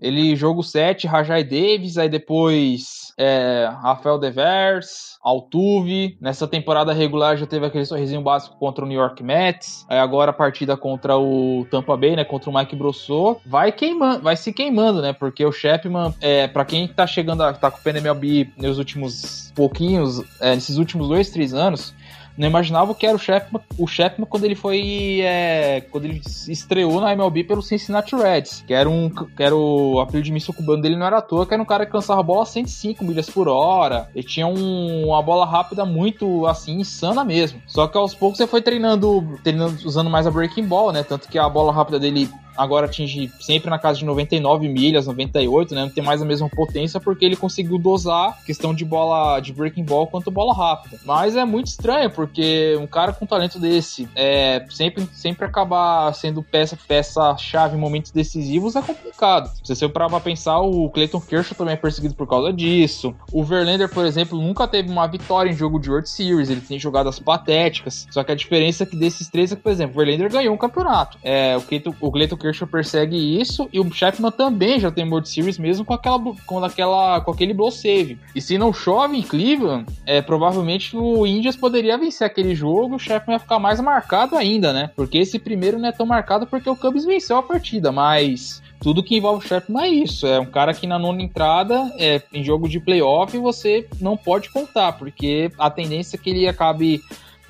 Ele 0.00 0.34
jogo 0.34 0.62
7, 0.62 1.06
Rajai 1.06 1.44
Davis, 1.44 1.98
aí 1.98 2.08
depois 2.08 3.12
é, 3.18 3.70
Rafael 3.82 4.18
Devers, 4.18 5.18
Altuve. 5.22 6.16
Nessa 6.20 6.48
temporada 6.48 6.92
regular 6.92 7.36
já 7.36 7.46
teve 7.46 7.66
aquele 7.66 7.84
sorrisinho 7.84 8.22
básico 8.22 8.56
contra 8.58 8.82
o 8.82 8.88
New 8.88 8.98
York 8.98 9.22
Mets. 9.22 9.84
Aí 9.88 9.98
agora 9.98 10.30
a 10.30 10.34
partida 10.34 10.74
contra 10.76 11.18
o 11.18 11.66
Tampa 11.70 11.96
Bay, 11.96 12.16
né? 12.16 12.24
Contra 12.24 12.48
o 12.48 12.54
Mike 12.54 12.74
Brossot. 12.74 13.40
Vai 13.44 13.72
queimando, 13.72 14.22
vai 14.22 14.36
se 14.36 14.52
queimando, 14.52 15.02
né? 15.02 15.12
Porque 15.12 15.44
o 15.44 15.52
Chapman, 15.52 16.14
é, 16.20 16.48
para 16.48 16.64
quem 16.64 16.88
tá 16.88 17.06
chegando, 17.06 17.42
a, 17.42 17.52
tá 17.52 17.70
com 17.70 17.78
o 17.78 17.82
PNMLB 17.82 18.50
nos 18.56 18.78
últimos 18.78 19.52
pouquinhos, 19.54 20.22
é, 20.40 20.54
nesses 20.54 20.78
últimos 20.78 21.08
dois, 21.08 21.28
três 21.28 21.52
anos, 21.52 21.94
não 22.40 22.48
imaginava 22.48 22.94
que 22.94 23.06
era 23.06 23.14
o 23.14 23.18
Chapman, 23.18 23.60
o 23.76 23.86
Chapman 23.86 24.26
quando 24.26 24.44
ele 24.44 24.54
foi. 24.54 25.20
É, 25.20 25.82
quando 25.90 26.06
ele 26.06 26.22
estreou 26.48 26.98
na 26.98 27.12
MLB 27.12 27.44
pelo 27.44 27.60
Cincinnati 27.60 28.16
Reds. 28.16 28.64
Que 28.66 28.72
era 28.72 28.88
um. 28.88 29.10
Que 29.10 29.42
era 29.42 29.54
o 29.54 30.00
apelido 30.00 30.24
de 30.24 30.32
míssil 30.32 30.54
cubano 30.54 30.80
dele 30.80 30.96
não 30.96 31.06
era 31.06 31.18
à 31.18 31.22
toa, 31.22 31.44
que 31.44 31.52
era 31.52 31.62
um 31.62 31.66
cara 31.66 31.84
que 31.84 31.92
lançava 31.92 32.20
a 32.20 32.22
bola 32.22 32.44
a 32.44 32.46
105 32.46 33.04
milhas 33.04 33.28
por 33.28 33.46
hora. 33.46 34.08
Ele 34.14 34.26
tinha 34.26 34.46
um, 34.46 35.08
uma 35.08 35.22
bola 35.22 35.44
rápida 35.44 35.84
muito 35.84 36.46
assim, 36.46 36.80
insana 36.80 37.22
mesmo. 37.22 37.60
Só 37.66 37.86
que 37.86 37.98
aos 37.98 38.14
poucos 38.14 38.38
você 38.38 38.46
foi 38.46 38.62
treinando, 38.62 39.38
treinando 39.44 39.76
usando 39.84 40.08
mais 40.08 40.26
a 40.26 40.30
breaking 40.30 40.66
ball, 40.66 40.92
né? 40.92 41.02
Tanto 41.02 41.28
que 41.28 41.38
a 41.38 41.46
bola 41.46 41.72
rápida 41.72 42.00
dele 42.00 42.30
agora 42.60 42.86
atinge 42.86 43.32
sempre 43.40 43.70
na 43.70 43.78
casa 43.78 43.98
de 43.98 44.04
99 44.04 44.68
milhas, 44.68 45.06
98, 45.06 45.74
né? 45.74 45.82
Não 45.82 45.90
tem 45.90 46.04
mais 46.04 46.20
a 46.20 46.24
mesma 46.24 46.48
potência 46.48 47.00
porque 47.00 47.24
ele 47.24 47.36
conseguiu 47.36 47.78
dosar 47.78 48.38
questão 48.44 48.74
de 48.74 48.84
bola 48.84 49.40
de 49.40 49.52
breaking 49.52 49.84
ball 49.84 50.06
quanto 50.06 50.30
bola 50.30 50.54
rápida. 50.54 50.98
Mas 51.04 51.36
é 51.36 51.44
muito 51.44 51.68
estranho 51.68 52.10
porque 52.10 52.76
um 52.80 52.86
cara 52.86 53.12
com 53.12 53.24
talento 53.24 53.58
desse 53.58 54.08
é 54.14 54.64
sempre 54.68 55.08
sempre 55.12 55.46
acabar 55.46 56.12
sendo 56.14 56.42
peça 56.42 56.76
peça 56.86 57.36
chave 57.38 57.76
em 57.76 57.80
momentos 57.80 58.10
decisivos 58.10 58.76
é 58.76 58.82
complicado. 58.82 59.50
Se 59.62 59.74
você 59.74 59.88
parar 59.88 60.08
pra 60.08 60.20
pensar, 60.20 60.60
o 60.60 60.90
Clayton 60.90 61.20
Kershaw 61.20 61.56
também 61.56 61.74
é 61.74 61.76
perseguido 61.76 62.14
por 62.14 62.26
causa 62.26 62.52
disso. 62.52 63.14
O 63.32 63.42
Verlander, 63.42 63.88
por 63.88 64.04
exemplo, 64.04 64.40
nunca 64.40 64.68
teve 64.68 64.90
uma 64.90 65.06
vitória 65.06 65.50
em 65.50 65.54
jogo 65.54 65.78
de 65.78 65.90
World 65.90 66.08
Series, 66.08 66.50
ele 66.50 66.60
tem 66.60 66.78
jogadas 66.78 67.18
patéticas. 67.18 68.06
Só 68.10 68.22
que 68.22 68.32
a 68.32 68.34
diferença 68.34 68.82
é 68.82 68.86
que 68.86 68.96
desses 68.96 69.28
três 69.28 69.52
é 69.52 69.56
que, 69.56 69.62
por 69.62 69.72
exemplo, 69.72 69.94
o 69.94 70.04
Verlander 70.04 70.30
ganhou 70.30 70.54
um 70.54 70.58
campeonato. 70.58 71.18
É, 71.22 71.56
o 71.56 71.62
Clayton, 71.62 71.94
o 72.00 72.10
Clayton 72.10 72.36
Kershaw 72.36 72.49
persegue 72.66 73.40
isso 73.40 73.68
e 73.72 73.80
o 73.80 73.92
Chapman 73.92 74.30
também 74.30 74.80
já 74.80 74.90
tem 74.90 75.08
World 75.08 75.28
Series 75.28 75.58
mesmo 75.58 75.84
com 75.84 75.94
aquela 75.94 76.18
com 76.46 76.64
aquela 76.64 77.20
com 77.20 77.30
aquele 77.30 77.54
blow 77.54 77.70
save. 77.70 78.18
E 78.34 78.40
se 78.40 78.58
não 78.58 78.72
chove 78.72 79.16
em 79.16 79.22
Cleveland, 79.22 79.86
é 80.06 80.20
provavelmente 80.20 80.96
o 80.96 81.26
Indians 81.26 81.56
poderia 81.56 81.98
vencer 81.98 82.26
aquele 82.26 82.54
jogo, 82.54 82.96
o 82.96 82.98
Chapman 82.98 83.36
ia 83.36 83.40
ficar 83.40 83.58
mais 83.58 83.80
marcado 83.80 84.36
ainda, 84.36 84.72
né? 84.72 84.90
Porque 84.96 85.18
esse 85.18 85.38
primeiro 85.38 85.78
não 85.78 85.88
é 85.88 85.92
tão 85.92 86.06
marcado 86.06 86.46
porque 86.46 86.68
o 86.68 86.76
Cubs 86.76 87.04
venceu 87.04 87.36
a 87.36 87.42
partida, 87.42 87.92
mas 87.92 88.62
tudo 88.80 89.02
que 89.02 89.16
envolve 89.16 89.44
o 89.44 89.48
Chapman 89.48 89.84
é 89.84 89.88
isso. 89.88 90.26
É 90.26 90.40
um 90.40 90.46
cara 90.46 90.72
que 90.72 90.86
na 90.86 90.98
nona 90.98 91.22
entrada, 91.22 91.92
é, 91.98 92.22
em 92.32 92.42
jogo 92.42 92.68
de 92.68 92.80
playoff, 92.80 93.36
você 93.36 93.86
não 94.00 94.16
pode 94.16 94.48
contar, 94.50 94.92
porque 94.92 95.50
a 95.58 95.70
tendência 95.70 96.16
é 96.16 96.18
que 96.18 96.30
ele 96.30 96.48
acabe 96.48 97.02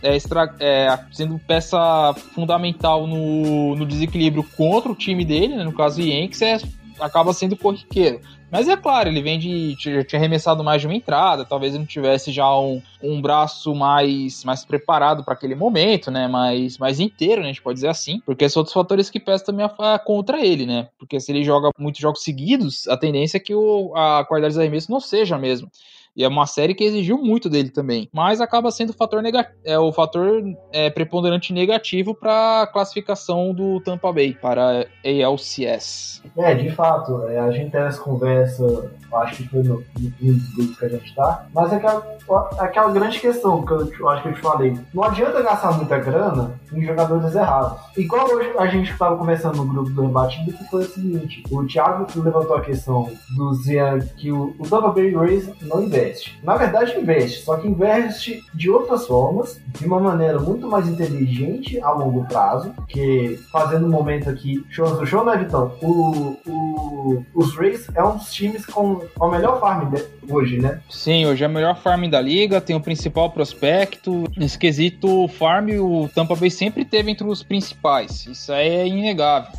é, 0.02 0.14
extra, 0.14 0.54
é, 0.58 0.98
sendo 1.12 1.38
peça 1.38 2.14
fundamental 2.34 3.06
no, 3.06 3.76
no, 3.76 3.86
desequilíbrio 3.86 4.44
contra 4.56 4.90
o 4.90 4.94
time 4.94 5.24
dele, 5.24 5.56
né, 5.56 5.64
no 5.64 5.72
caso 5.72 6.00
o 6.00 6.04
Yankees, 6.04 6.42
é, 6.42 6.58
acaba 7.00 7.32
sendo 7.32 7.56
corriqueiro. 7.56 8.20
Mas 8.50 8.66
é 8.66 8.76
claro, 8.76 9.08
ele 9.08 9.22
vem 9.22 9.38
de. 9.38 9.76
Já 9.78 10.02
tinha 10.02 10.18
arremessado 10.18 10.64
mais 10.64 10.80
de 10.80 10.88
uma 10.88 10.96
entrada, 10.96 11.44
talvez 11.44 11.72
ele 11.72 11.80
não 11.80 11.86
tivesse 11.86 12.32
já 12.32 12.52
um, 12.58 12.82
um 13.00 13.22
braço 13.22 13.72
mais, 13.76 14.42
mais 14.42 14.64
preparado 14.64 15.22
para 15.22 15.34
aquele 15.34 15.54
momento, 15.54 16.10
né? 16.10 16.26
Mais, 16.26 16.76
mais 16.76 16.98
inteiro, 16.98 17.42
né? 17.42 17.46
A 17.48 17.52
gente 17.52 17.62
pode 17.62 17.76
dizer 17.76 17.88
assim. 17.88 18.20
Porque 18.26 18.48
são 18.48 18.60
outros 18.60 18.74
fatores 18.74 19.08
que 19.08 19.20
pesam 19.20 19.46
também 19.46 19.64
a, 19.64 19.94
a, 19.94 19.98
contra 20.00 20.44
ele, 20.44 20.66
né? 20.66 20.88
Porque 20.98 21.20
se 21.20 21.30
ele 21.30 21.44
joga 21.44 21.70
muitos 21.78 22.00
jogos 22.00 22.24
seguidos, 22.24 22.88
a 22.88 22.96
tendência 22.96 23.36
é 23.36 23.40
que 23.40 23.54
o, 23.54 23.94
a 23.94 24.24
qualidade 24.24 24.54
dos 24.54 24.58
arremessos 24.60 24.88
não 24.88 24.98
seja 24.98 25.36
a 25.36 25.38
mesma. 25.38 25.68
E 26.16 26.24
é 26.24 26.28
uma 26.28 26.46
série 26.46 26.74
que 26.74 26.84
exigiu 26.84 27.18
muito 27.18 27.48
dele 27.48 27.70
também. 27.70 28.08
Mas 28.12 28.40
acaba 28.40 28.70
sendo 28.70 28.90
o 28.90 28.94
fator, 28.94 29.22
é, 29.64 29.78
o 29.78 29.92
fator 29.92 30.42
é, 30.72 30.90
preponderante 30.90 31.52
negativo 31.52 32.14
para 32.14 32.62
a 32.62 32.66
classificação 32.66 33.54
do 33.54 33.80
Tampa 33.80 34.12
Bay 34.12 34.34
para 34.34 34.86
ALCS. 35.04 36.22
É, 36.36 36.54
de 36.54 36.70
fato, 36.70 37.26
é, 37.28 37.38
a 37.38 37.50
gente 37.50 37.70
tem 37.70 37.80
essa 37.80 38.00
conversa, 38.00 38.90
acho 39.14 39.36
que 39.36 39.48
foi 39.48 39.62
no, 39.62 39.84
no, 39.98 40.12
no 40.20 40.54
grupo 40.56 40.78
que 40.78 40.84
a 40.84 40.88
gente 40.88 41.14
tá, 41.14 41.46
mas 41.54 41.72
é 41.72 41.76
aquela, 41.76 42.16
aquela 42.58 42.92
grande 42.92 43.18
questão 43.18 43.64
que 43.64 43.72
eu, 43.72 43.92
eu 43.98 44.08
acho 44.08 44.22
que 44.22 44.28
eu 44.28 44.34
te 44.34 44.40
falei. 44.40 44.78
Não 44.92 45.04
adianta 45.04 45.42
gastar 45.42 45.72
muita 45.76 45.98
grana 45.98 46.58
em 46.72 46.82
jogadores 46.82 47.34
errados. 47.34 47.78
Igual 47.96 48.28
hoje 48.30 48.52
a 48.58 48.66
gente 48.66 48.90
estava 48.90 49.16
conversando 49.16 49.56
no 49.56 49.66
grupo 49.66 49.90
do 49.90 50.02
rebatido, 50.02 50.52
que 50.52 50.64
foi 50.64 50.82
o 50.82 50.88
seguinte: 50.88 51.42
o 51.50 51.64
Thiago 51.66 52.06
levantou 52.20 52.56
a 52.56 52.60
questão 52.60 53.10
do 53.36 53.54
Zé 53.54 53.98
que 54.16 54.30
o, 54.30 54.54
o 54.58 54.68
Tampa 54.68 54.90
Bay 54.90 55.14
Rays 55.14 55.50
não 55.62 55.82
investe 55.82 55.99
investe. 56.00 56.38
Na 56.42 56.56
verdade, 56.56 56.98
investe, 56.98 57.42
só 57.42 57.56
que 57.56 57.68
investe 57.68 58.42
de 58.54 58.70
outras 58.70 59.06
formas, 59.06 59.60
de 59.78 59.86
uma 59.86 60.00
maneira 60.00 60.38
muito 60.38 60.66
mais 60.66 60.88
inteligente 60.88 61.80
a 61.80 61.90
longo 61.90 62.24
prazo, 62.26 62.74
que 62.88 63.38
fazendo 63.50 63.86
um 63.86 63.90
momento 63.90 64.28
aqui, 64.28 64.64
show 64.70 64.96
do 64.96 65.06
show, 65.06 65.24
né, 65.24 65.36
Vitão? 65.36 65.72
O, 65.82 66.36
o, 66.46 67.24
os 67.34 67.56
Rays 67.56 67.88
é 67.94 68.02
um 68.02 68.16
dos 68.16 68.32
times 68.32 68.66
com 68.66 69.02
a 69.20 69.28
melhor 69.28 69.60
farm 69.60 69.92
hoje, 70.28 70.58
né? 70.58 70.80
Sim, 70.88 71.26
hoje 71.26 71.42
é 71.42 71.46
a 71.46 71.50
melhor 71.50 71.76
farm 71.76 72.08
da 72.08 72.20
liga, 72.20 72.60
tem 72.60 72.76
o 72.76 72.80
principal 72.80 73.30
prospecto. 73.30 74.24
Nesse 74.36 74.58
quesito 74.58 75.28
farm, 75.28 75.70
o 75.80 76.08
Tampa 76.14 76.34
Bay 76.34 76.50
sempre 76.50 76.84
teve 76.84 77.10
entre 77.10 77.26
os 77.26 77.42
principais. 77.42 78.26
Isso 78.26 78.52
aí 78.52 78.68
é 78.68 78.86
inegável. 78.86 79.50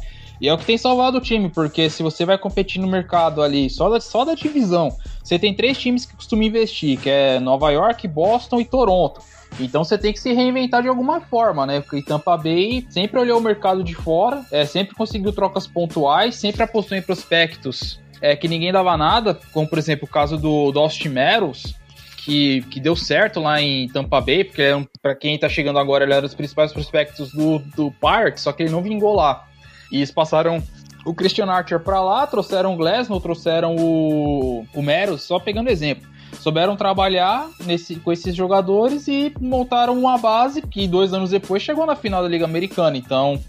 E 0.42 0.50
é 0.50 0.54
o 0.54 0.58
que 0.58 0.66
tem 0.66 0.78
salvado 0.78 1.20
o 1.20 1.22
time, 1.22 1.50
porque 1.50 1.88
se 1.88 2.02
você 2.02 2.26
vai 2.26 2.36
competir 2.36 2.82
no 2.82 2.88
mercado 2.88 3.44
ali 3.44 3.70
só 3.70 3.88
da, 3.92 4.02
só 4.02 4.26
da 4.26 4.34
divisão, 4.34 4.90
você 5.24 5.38
tem 5.38 5.54
três 5.54 5.78
times 5.78 6.04
que 6.04 6.16
costumam 6.16 6.44
investir, 6.46 7.00
que 7.00 7.12
é 7.12 7.40
Nova 7.40 7.70
York, 7.70 8.08
Boston 8.08 8.60
e 8.60 8.66
Toronto. 8.66 9.22
Então 9.60 9.84
você 9.84 10.00
tem 10.00 10.12
que 10.12 10.20
se 10.20 10.34
reinventar 10.34 10.82
de 10.82 10.88
alguma 10.88 11.22
forma, 11.22 11.68
né? 11.68 11.82
Porque 11.82 12.02
Tampa 12.02 12.36
Bay 12.38 12.84
sempre 12.90 13.20
olhou 13.20 13.38
o 13.38 13.44
mercado 13.44 13.84
de 13.84 13.94
fora, 13.94 14.44
é, 14.52 14.66
sempre 14.66 14.96
conseguiu 14.96 15.32
trocas 15.32 15.68
pontuais, 15.68 16.36
sempre 16.36 16.64
apostou 16.64 16.98
em 16.98 17.04
prospectos 17.04 18.00
é, 18.20 18.36
que 18.36 18.48
ninguém 18.48 18.72
dava 18.72 18.98
nada, 18.98 19.40
como 19.52 19.68
por 19.68 19.78
exemplo 19.78 20.08
o 20.08 20.12
caso 20.12 20.38
do, 20.38 20.72
do 20.72 20.80
Austin 20.80 21.10
Meadows, 21.10 21.76
que, 22.18 22.62
que 22.72 22.80
deu 22.80 22.96
certo 22.96 23.40
lá 23.40 23.62
em 23.62 23.88
Tampa 23.90 24.20
Bay, 24.20 24.44
porque 24.44 24.64
para 25.04 25.14
quem 25.14 25.38
tá 25.38 25.48
chegando 25.48 25.78
agora, 25.78 26.04
ele 26.04 26.14
era 26.14 26.22
um 26.22 26.28
dos 26.28 26.34
principais 26.34 26.74
prospectos 26.74 27.32
do, 27.32 27.60
do 27.76 27.92
Park, 27.92 28.38
só 28.38 28.52
que 28.52 28.64
ele 28.64 28.72
não 28.72 28.82
vingou 28.82 29.14
lá. 29.14 29.51
E 29.92 29.98
eles 29.98 30.12
passaram 30.12 30.62
o 31.06 31.14
Christian 31.14 31.48
Archer 31.48 31.80
para 31.80 32.02
lá, 32.02 32.26
trouxeram 32.28 32.74
o 32.74 32.78
Glasnow, 32.78 33.20
trouxeram 33.20 33.76
o, 33.76 34.66
o 34.74 34.82
Meros, 34.82 35.24
só 35.24 35.40
pegando 35.40 35.70
exemplo. 35.70 36.10
Souberam 36.40 36.76
trabalhar 36.76 37.50
nesse, 37.66 37.96
com 37.98 38.12
esses 38.12 38.34
jogadores 38.36 39.08
e 39.08 39.34
montaram 39.40 39.98
uma 39.98 40.18
base 40.18 40.62
que 40.62 40.88
dois 40.88 41.14
anos 41.14 41.32
depois 41.32 41.62
chegou 41.62 41.86
na 41.86 41.96
final 41.96 42.24
da 42.24 42.30
Liga 42.30 42.46
Americana. 42.46 42.98
Então, 42.98 43.40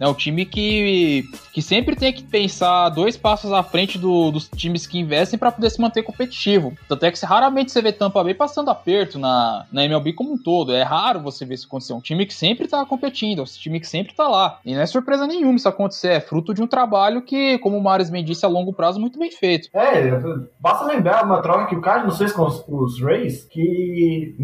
é 0.00 0.06
um 0.06 0.14
time 0.14 0.44
que, 0.44 1.24
que 1.52 1.60
sempre 1.60 1.96
tem 1.96 2.12
que 2.12 2.22
pensar 2.22 2.88
dois 2.90 3.16
passos 3.16 3.52
à 3.52 3.62
frente 3.62 3.98
do, 3.98 4.30
dos 4.30 4.48
times 4.48 4.86
que 4.86 4.98
investem 4.98 5.38
para 5.38 5.52
poder 5.52 5.70
se 5.70 5.80
manter 5.80 6.02
competitivo. 6.02 6.72
Tanto 6.88 7.04
é 7.04 7.10
que 7.10 7.24
raramente 7.24 7.72
você 7.72 7.82
vê 7.82 7.92
Tampa 7.92 8.22
Bay 8.22 8.34
passando 8.34 8.70
aperto 8.70 9.18
na, 9.18 9.66
na 9.72 9.84
MLB 9.84 10.12
como 10.12 10.32
um 10.32 10.38
todo. 10.38 10.72
É 10.72 10.82
raro 10.82 11.20
você 11.20 11.44
ver 11.44 11.54
isso 11.54 11.66
acontecer. 11.66 11.92
Um 11.92 12.00
time 12.00 12.26
que 12.26 12.34
sempre 12.34 12.66
está 12.66 12.84
competindo, 12.86 13.42
um 13.42 13.44
time 13.44 13.80
que 13.80 13.86
sempre 13.86 14.12
está 14.12 14.28
lá. 14.28 14.58
E 14.64 14.74
não 14.74 14.80
é 14.80 14.86
surpresa 14.86 15.26
nenhuma 15.26 15.56
isso 15.56 15.68
acontecer. 15.68 16.08
É 16.08 16.20
fruto 16.20 16.54
de 16.54 16.62
um 16.62 16.66
trabalho 16.66 17.22
que, 17.22 17.58
como 17.58 17.76
o 17.76 17.82
Maris 17.82 18.10
bem 18.10 18.24
disse, 18.24 18.44
a 18.44 18.48
longo 18.48 18.72
prazo, 18.72 19.00
muito 19.00 19.18
bem 19.18 19.30
feito. 19.30 19.68
É, 19.74 20.10
basta 20.60 20.84
lembrar 20.84 21.24
uma 21.24 21.42
troca 21.42 21.66
que 21.66 21.76
o 21.76 21.80
Cardinals 21.80 22.18
fez 22.18 22.32
com 22.32 22.42
os, 22.42 22.64
os 22.68 23.02
Rays, 23.02 23.44
que 23.44 24.36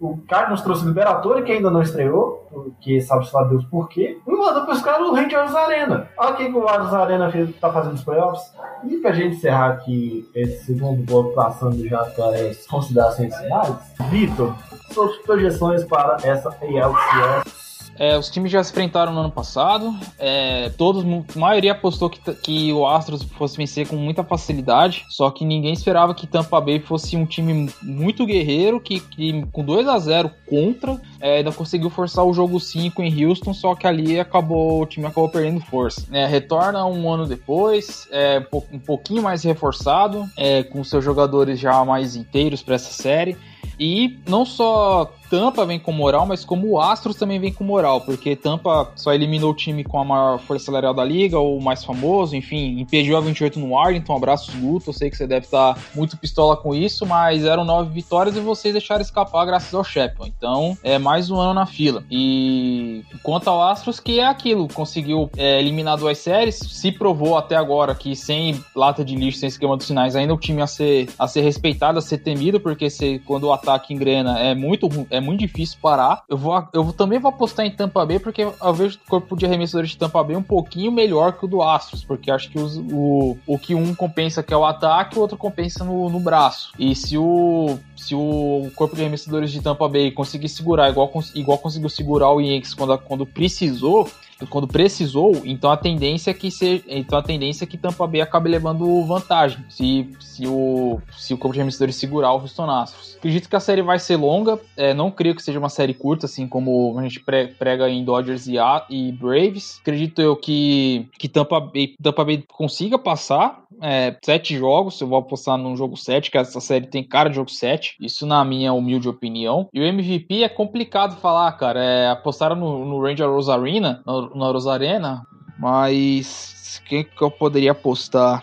o 0.00 0.18
Cardinals 0.28 0.62
trouxe 0.62 0.84
o 0.84 0.88
Liberator, 0.88 1.42
que 1.42 1.52
ainda 1.52 1.70
não 1.70 1.82
estreou, 1.82 2.41
que 2.80 3.00
sabe-se 3.00 3.34
lá 3.34 3.44
Deus 3.44 3.64
por 3.66 3.88
quê, 3.88 4.18
e 4.26 4.30
mandou 4.30 4.64
para 4.64 4.74
os 4.74 4.82
caras 4.82 5.06
do 5.06 5.14
Rangers 5.14 5.54
Arena. 5.54 6.08
Olha 6.16 6.32
o 6.32 6.36
que, 6.36 6.44
o 6.44 6.66
Rangers 6.66 6.94
Arena 6.94 7.32
tá 7.60 7.72
fazendo 7.72 7.94
os 7.94 8.04
playoffs. 8.04 8.52
E 8.84 8.96
pra 8.98 9.12
gente 9.12 9.36
encerrar 9.36 9.70
aqui 9.70 10.28
esse 10.34 10.66
segundo 10.66 11.02
bloco 11.04 11.34
passando 11.34 11.86
já 11.88 12.04
para 12.04 12.36
as 12.36 12.66
considerações 12.66 13.36
finais, 13.36 13.74
Vitor, 14.10 14.54
suas 14.90 15.16
projeções 15.18 15.84
para 15.84 16.16
essa 16.22 16.48
ALCS 16.48 17.71
é, 17.98 18.16
os 18.16 18.30
times 18.30 18.50
já 18.50 18.62
se 18.62 18.70
enfrentaram 18.70 19.12
no 19.12 19.20
ano 19.20 19.30
passado. 19.30 19.94
É, 20.18 20.70
todos, 20.70 21.04
a 21.04 21.38
maioria 21.38 21.72
apostou 21.72 22.08
que, 22.08 22.20
que 22.34 22.72
o 22.72 22.86
Astros 22.86 23.22
fosse 23.22 23.56
vencer 23.56 23.86
com 23.86 23.96
muita 23.96 24.24
facilidade. 24.24 25.04
Só 25.08 25.30
que 25.30 25.44
ninguém 25.44 25.72
esperava 25.72 26.14
que 26.14 26.26
Tampa 26.26 26.60
Bay 26.60 26.80
fosse 26.80 27.16
um 27.16 27.26
time 27.26 27.70
muito 27.82 28.26
guerreiro, 28.26 28.80
que, 28.80 29.00
que 29.00 29.44
com 29.52 29.64
2 29.64 29.86
a 29.88 29.98
0 29.98 30.30
contra, 30.48 31.00
é, 31.20 31.38
ainda 31.38 31.52
conseguiu 31.52 31.90
forçar 31.90 32.24
o 32.24 32.32
jogo 32.32 32.58
5 32.58 33.02
em 33.02 33.24
Houston. 33.24 33.52
Só 33.52 33.74
que 33.74 33.86
ali 33.86 34.18
acabou, 34.18 34.82
o 34.82 34.86
time 34.86 35.06
acabou 35.06 35.28
perdendo 35.28 35.60
força. 35.60 36.06
É, 36.10 36.26
retorna 36.26 36.84
um 36.86 37.10
ano 37.10 37.26
depois, 37.26 38.08
é, 38.10 38.44
um 38.72 38.78
pouquinho 38.78 39.22
mais 39.22 39.42
reforçado, 39.42 40.26
é, 40.36 40.62
com 40.62 40.82
seus 40.82 41.04
jogadores 41.04 41.58
já 41.58 41.84
mais 41.84 42.16
inteiros 42.16 42.62
para 42.62 42.74
essa 42.74 42.92
série 42.92 43.36
E 43.84 44.16
não 44.28 44.44
só 44.44 45.10
Tampa 45.32 45.64
vem 45.64 45.78
com 45.78 45.90
moral, 45.92 46.26
mas 46.26 46.44
como 46.44 46.68
o 46.68 46.78
Astros 46.78 47.16
também 47.16 47.40
vem 47.40 47.50
com 47.50 47.64
moral, 47.64 48.02
porque 48.02 48.36
Tampa 48.36 48.92
só 48.94 49.14
eliminou 49.14 49.50
o 49.50 49.56
time 49.56 49.82
com 49.82 49.98
a 49.98 50.04
maior 50.04 50.38
força 50.38 50.66
salarial 50.66 50.92
da 50.92 51.02
liga, 51.02 51.38
o 51.38 51.58
mais 51.58 51.82
famoso, 51.82 52.36
enfim, 52.36 52.78
impediu 52.78 53.16
a 53.16 53.20
28 53.22 53.58
no 53.58 53.78
Arlington, 53.78 54.14
abraços 54.14 54.54
Guto, 54.54 54.90
eu 54.90 54.92
sei 54.92 55.08
que 55.08 55.16
você 55.16 55.26
deve 55.26 55.46
estar 55.46 55.78
muito 55.94 56.18
pistola 56.18 56.54
com 56.54 56.74
isso, 56.74 57.06
mas 57.06 57.46
eram 57.46 57.64
nove 57.64 57.90
vitórias 57.90 58.36
e 58.36 58.40
vocês 58.40 58.74
deixaram 58.74 59.00
escapar 59.00 59.46
graças 59.46 59.72
ao 59.72 59.82
Shepard. 59.82 60.30
Então, 60.36 60.76
é 60.84 60.98
mais 60.98 61.30
um 61.30 61.40
ano 61.40 61.54
na 61.54 61.64
fila. 61.64 62.04
E 62.10 63.02
quanto 63.22 63.48
ao 63.48 63.62
Astros, 63.62 63.98
que 63.98 64.20
é 64.20 64.26
aquilo, 64.26 64.68
conseguiu 64.68 65.30
é, 65.34 65.58
eliminar 65.58 65.96
duas 65.96 66.18
séries, 66.18 66.56
se 66.56 66.92
provou 66.92 67.38
até 67.38 67.56
agora 67.56 67.94
que 67.94 68.14
sem 68.14 68.62
lata 68.76 69.02
de 69.02 69.16
lixo, 69.16 69.38
sem 69.38 69.48
esquema 69.48 69.78
dos 69.78 69.86
sinais, 69.86 70.14
ainda 70.14 70.34
o 70.34 70.38
time 70.38 70.60
a 70.60 70.66
ser, 70.66 71.08
a 71.18 71.26
ser 71.26 71.40
respeitado, 71.40 71.98
a 71.98 72.02
ser 72.02 72.18
temido, 72.18 72.60
porque 72.60 72.90
se, 72.90 73.18
quando 73.20 73.44
o 73.44 73.52
ataque 73.52 73.71
engrena 73.92 74.38
é 74.38 74.54
muito, 74.54 74.88
é 75.10 75.20
muito 75.20 75.40
difícil 75.40 75.78
parar. 75.80 76.22
Eu 76.28 76.36
vou, 76.36 76.68
eu 76.72 76.92
também 76.92 77.18
vou 77.18 77.28
apostar 77.28 77.66
em 77.66 77.70
Tampa 77.70 78.04
Bay, 78.04 78.18
porque 78.18 78.42
eu 78.42 78.74
vejo 78.74 78.98
o 79.04 79.10
corpo 79.10 79.36
de 79.36 79.46
arremessadores 79.46 79.90
de 79.90 79.98
Tampa 79.98 80.22
Bay 80.22 80.36
um 80.36 80.42
pouquinho 80.42 80.90
melhor 80.90 81.32
que 81.32 81.44
o 81.44 81.48
do 81.48 81.62
Astros, 81.62 82.04
porque 82.04 82.30
acho 82.30 82.50
que 82.50 82.58
os, 82.58 82.76
o, 82.76 83.36
o 83.46 83.58
que 83.58 83.74
um 83.74 83.94
compensa 83.94 84.42
que 84.42 84.52
é 84.52 84.56
o 84.56 84.64
ataque, 84.64 85.16
o 85.16 85.20
outro 85.20 85.36
compensa 85.36 85.84
no, 85.84 86.08
no 86.08 86.20
braço. 86.20 86.72
E 86.78 86.94
se 86.94 87.16
o 87.16 87.78
se 88.02 88.16
o 88.16 88.70
corpo 88.74 88.96
de 88.96 89.02
arremessadores 89.02 89.52
de 89.52 89.62
Tampa 89.62 89.88
Bay 89.88 90.10
conseguir 90.10 90.48
segurar 90.48 90.90
igual, 90.90 91.10
igual 91.34 91.58
conseguiu 91.58 91.88
segurar 91.88 92.32
o 92.32 92.40
Yankees 92.40 92.74
quando, 92.74 92.98
quando 92.98 93.24
precisou, 93.24 94.10
quando 94.48 94.66
precisou, 94.66 95.42
então 95.44 95.70
a 95.70 95.76
tendência 95.76 96.30
é 96.30 96.34
que 96.34 96.50
se, 96.50 96.84
então 96.86 97.18
a 97.18 97.22
tendência 97.22 97.64
é 97.64 97.66
que 97.66 97.76
Tampa 97.76 98.06
Bay 98.06 98.20
acabe 98.20 98.48
levando 98.48 99.04
vantagem, 99.04 99.64
se, 99.68 100.08
se 100.20 100.46
o 100.46 101.00
se 101.16 101.34
o 101.34 101.38
corpo 101.38 101.54
de 101.54 101.60
arremessadores 101.60 101.96
segurar 101.96 102.32
o 102.32 102.40
Houston 102.40 102.70
Astros. 102.70 103.16
Acredito 103.16 103.48
que 103.48 103.56
a 103.56 103.60
série 103.60 103.82
vai 103.82 103.98
ser 103.98 104.16
longa, 104.16 104.58
é, 104.76 104.92
não 104.92 105.10
creio 105.10 105.34
que 105.34 105.42
seja 105.42 105.58
uma 105.58 105.68
série 105.68 105.94
curta, 105.94 106.26
assim 106.26 106.46
como 106.46 106.98
a 106.98 107.02
gente 107.02 107.20
prega 107.20 107.88
em 107.88 108.04
Dodgers 108.04 108.46
e, 108.46 108.58
a, 108.58 108.84
e 108.90 109.12
Braves. 109.12 109.78
Acredito 109.80 110.20
eu 110.20 110.34
que, 110.36 111.08
que 111.18 111.28
Tampa, 111.28 111.60
Bay, 111.60 111.94
Tampa 112.02 112.24
Bay 112.24 112.44
consiga 112.48 112.98
passar 112.98 113.62
é, 113.80 114.16
sete 114.22 114.56
jogos, 114.56 115.00
eu 115.00 115.08
vou 115.08 115.18
apostar 115.18 115.56
num 115.58 115.76
jogo 115.76 115.96
7, 115.96 116.30
que 116.30 116.38
essa 116.38 116.60
série 116.60 116.86
tem 116.86 117.02
cara 117.02 117.28
de 117.28 117.36
jogo 117.36 117.50
7, 117.50 117.96
isso 118.00 118.26
na 118.26 118.44
minha 118.44 118.72
humilde 118.72 119.08
opinião. 119.08 119.68
E 119.72 119.80
o 119.80 119.84
MVP 119.84 120.42
é 120.42 120.48
complicado 120.48 121.16
falar, 121.20 121.50
cara, 121.52 121.82
é, 121.82 122.08
apostaram 122.08 122.56
no, 122.56 122.84
no 122.84 123.02
Ranger 123.02 123.28
Rosarina, 123.28 124.02
no, 124.06 124.31
na 124.34 124.46
Rosarena, 124.46 125.26
mas 125.58 126.82
quem 126.86 127.04
que 127.04 127.22
eu 127.22 127.30
poderia 127.30 127.72
apostar? 127.72 128.42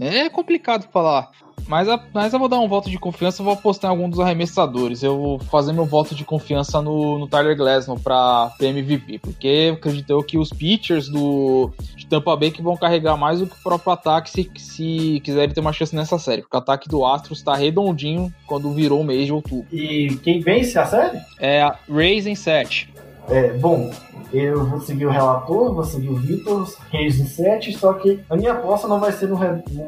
É 0.00 0.28
complicado 0.28 0.88
falar. 0.90 1.30
Mas, 1.66 1.88
a, 1.88 2.00
mas 2.12 2.32
eu 2.32 2.38
vou 2.38 2.48
dar 2.48 2.58
um 2.58 2.68
voto 2.68 2.90
de 2.90 2.98
confiança, 2.98 3.42
vou 3.42 3.52
apostar 3.52 3.90
em 3.90 3.94
algum 3.94 4.08
dos 4.08 4.20
arremessadores. 4.20 5.02
Eu 5.02 5.16
vou 5.16 5.38
fazer 5.38 5.72
meu 5.72 5.84
voto 5.84 6.14
de 6.14 6.24
confiança 6.24 6.80
no, 6.82 7.18
no 7.18 7.28
Tyler 7.28 7.56
Glasnow 7.56 7.98
para 7.98 8.52
MVP, 8.60 9.18
porque 9.18 9.46
eu 9.46 9.74
acredito 9.74 10.22
que 10.24 10.38
os 10.38 10.50
pitchers 10.50 11.08
do 11.08 11.72
de 11.96 12.06
Tampa 12.06 12.36
Bay 12.36 12.50
que 12.50 12.62
vão 12.62 12.76
carregar 12.76 13.16
mais 13.16 13.38
do 13.38 13.46
que 13.46 13.54
o 13.54 13.62
próprio 13.62 13.92
ataque 13.92 14.30
se, 14.30 14.50
se 14.56 15.20
quiserem 15.22 15.54
ter 15.54 15.60
uma 15.60 15.72
chance 15.72 15.94
nessa 15.94 16.18
série, 16.18 16.42
porque 16.42 16.56
o 16.56 16.60
ataque 16.60 16.88
do 16.88 17.04
Astros 17.04 17.38
está 17.38 17.54
redondinho 17.54 18.32
quando 18.46 18.72
virou 18.72 19.00
o 19.00 19.04
mês 19.04 19.26
de 19.26 19.32
outubro. 19.32 19.66
E 19.72 20.16
quem 20.22 20.40
vence 20.40 20.78
a 20.78 20.86
série? 20.86 21.20
É 21.38 21.62
a 21.62 21.76
Rays 21.88 22.26
em 22.26 22.34
7. 22.34 22.91
É, 23.28 23.52
bom, 23.54 23.90
eu 24.32 24.66
vou 24.66 24.80
seguir 24.80 25.06
o 25.06 25.10
relator, 25.10 25.74
vou 25.74 25.84
seguir 25.84 26.08
o 26.08 26.16
Vitor, 26.16 26.66
Reis 26.90 27.18
em 27.20 27.26
7, 27.26 27.76
só 27.78 27.92
que 27.92 28.20
a 28.28 28.36
minha 28.36 28.52
aposta 28.52 28.88
não 28.88 28.98
vai 28.98 29.12
ser 29.12 29.28
no, 29.28 29.38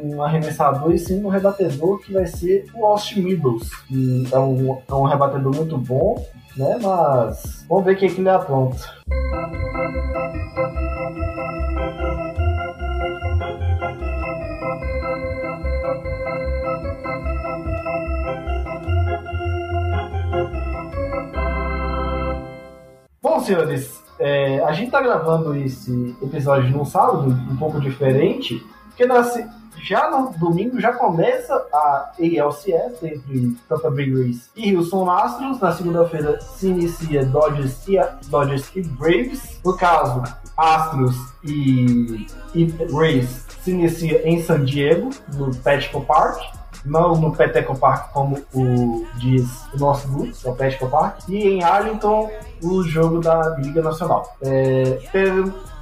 no 0.05 0.22
arremessador 0.22 0.93
e 0.93 0.99
sim 0.99 1.20
no 1.20 1.28
rebatedor, 1.28 1.99
que 2.01 2.12
vai 2.12 2.26
ser 2.26 2.66
o 2.74 2.85
Austin 2.87 3.22
Meadows, 3.22 3.68
que 3.87 4.28
é 4.30 4.39
um, 4.39 4.78
é 4.87 4.95
um 4.95 5.05
rebatedor 5.05 5.55
muito 5.55 5.76
bom, 5.78 6.22
né? 6.57 6.78
Mas 6.80 7.64
vamos 7.68 7.85
ver 7.85 7.93
o 7.93 7.97
que, 7.97 8.09
que 8.09 8.20
ele 8.20 8.28
apronta. 8.28 8.76
Senhores, 23.47 24.03
é, 24.18 24.61
a 24.64 24.72
gente 24.72 24.90
tá 24.90 25.01
gravando 25.01 25.55
esse 25.57 26.16
episódio 26.22 26.70
num 26.70 26.84
sábado, 26.84 27.30
um 27.30 27.57
pouco 27.57 27.80
diferente, 27.80 28.64
porque 28.88 29.05
já 29.82 30.11
no 30.11 30.30
domingo 30.38 30.80
já 30.80 30.92
começa 30.92 31.55
a 31.72 32.12
ALCS 32.18 33.03
entre 33.03 33.57
Tampa 33.68 33.90
Bay 33.90 34.12
Rays 34.12 34.51
e 34.57 34.74
Houston 34.74 35.11
Astros. 35.11 35.61
Na 35.61 35.72
segunda-feira 35.72 36.40
se 36.40 36.68
inicia 36.68 37.24
Dodgers 37.26 37.86
e, 37.88 37.99
Dodgers 38.28 38.70
e 38.74 38.82
Braves. 38.82 39.61
No 39.64 39.76
caso, 39.76 40.22
Astros 40.57 41.16
e, 41.42 42.26
e 42.55 42.66
Rays 42.92 43.45
se 43.62 43.72
inicia 43.72 44.26
em 44.28 44.42
San 44.42 44.64
Diego, 44.64 45.11
no 45.34 45.55
Petco 45.57 46.01
Park 46.03 46.40
não 46.85 47.14
no 47.14 47.35
Peteco 47.35 47.76
Park 47.78 48.12
como 48.12 48.39
o 48.55 49.07
diz 49.16 49.64
o 49.72 49.78
nosso 49.78 50.07
grupo, 50.09 50.32
o 50.45 50.55
Petco 50.55 50.89
Park, 50.89 51.28
e 51.28 51.49
em 51.49 51.62
Arlington 51.62 52.30
o 52.62 52.82
jogo 52.82 53.20
da 53.20 53.57
Liga 53.59 53.82
Nacional. 53.82 54.37
É, 54.43 54.99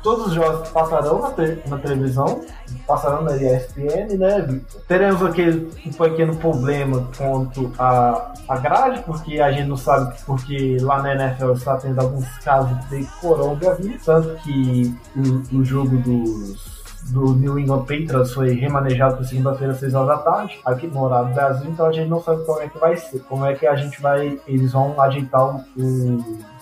todos 0.03 0.29
os 0.29 0.33
jogos 0.35 0.69
passarão 0.71 1.21
na, 1.21 1.31
te, 1.31 1.63
na, 1.69 1.79
televisão, 1.79 2.41
passarão 2.87 3.23
na 3.23 3.37
ESPN, 3.37 4.17
né? 4.19 4.61
Teremos 4.89 5.23
aquele 5.23 5.71
um 5.87 5.93
pequeno 5.93 6.37
problema 6.37 7.09
quanto 7.17 7.73
a, 7.79 8.33
a 8.49 8.59
grade, 8.59 9.03
porque 9.03 9.41
a 9.41 9.53
gente 9.53 9.69
não 9.69 9.77
sabe, 9.77 10.15
porque 10.27 10.77
lá 10.81 11.03
na 11.03 11.15
NFL 11.15 11.53
está 11.53 11.77
tendo 11.77 12.01
alguns 12.01 12.29
casos 12.39 12.77
de 12.89 13.05
coronavírus, 13.21 14.05
tanto 14.05 14.35
que 14.43 14.95
o, 15.17 15.59
o 15.59 15.65
jogo 15.65 15.97
dos 15.99 16.82
do 17.11 17.35
New 17.35 17.59
England 17.59 17.81
Patriots 17.81 18.33
foi 18.33 18.53
remanejado 18.53 19.17
para 19.17 19.25
segunda-feira, 19.25 19.73
às 19.73 19.81
6 19.81 19.95
horas 19.95 20.09
da 20.09 20.19
tarde, 20.19 20.61
aqui 20.65 20.87
no 20.87 21.03
horário 21.03 21.29
do 21.29 21.35
Brasil, 21.35 21.71
então 21.71 21.87
a 21.87 21.93
gente 21.93 22.09
não 22.09 22.23
sabe 22.23 22.45
como 22.45 22.61
é 22.61 22.69
que 22.69 22.79
vai 22.79 22.97
ser, 22.97 23.21
como 23.21 23.45
é 23.45 23.55
que 23.55 23.67
a 23.67 23.77
gente 23.77 24.01
vai, 24.01 24.39
eles 24.47 24.73
vão 24.73 24.99
ajeitar 25.01 25.57
o, 25.57 25.65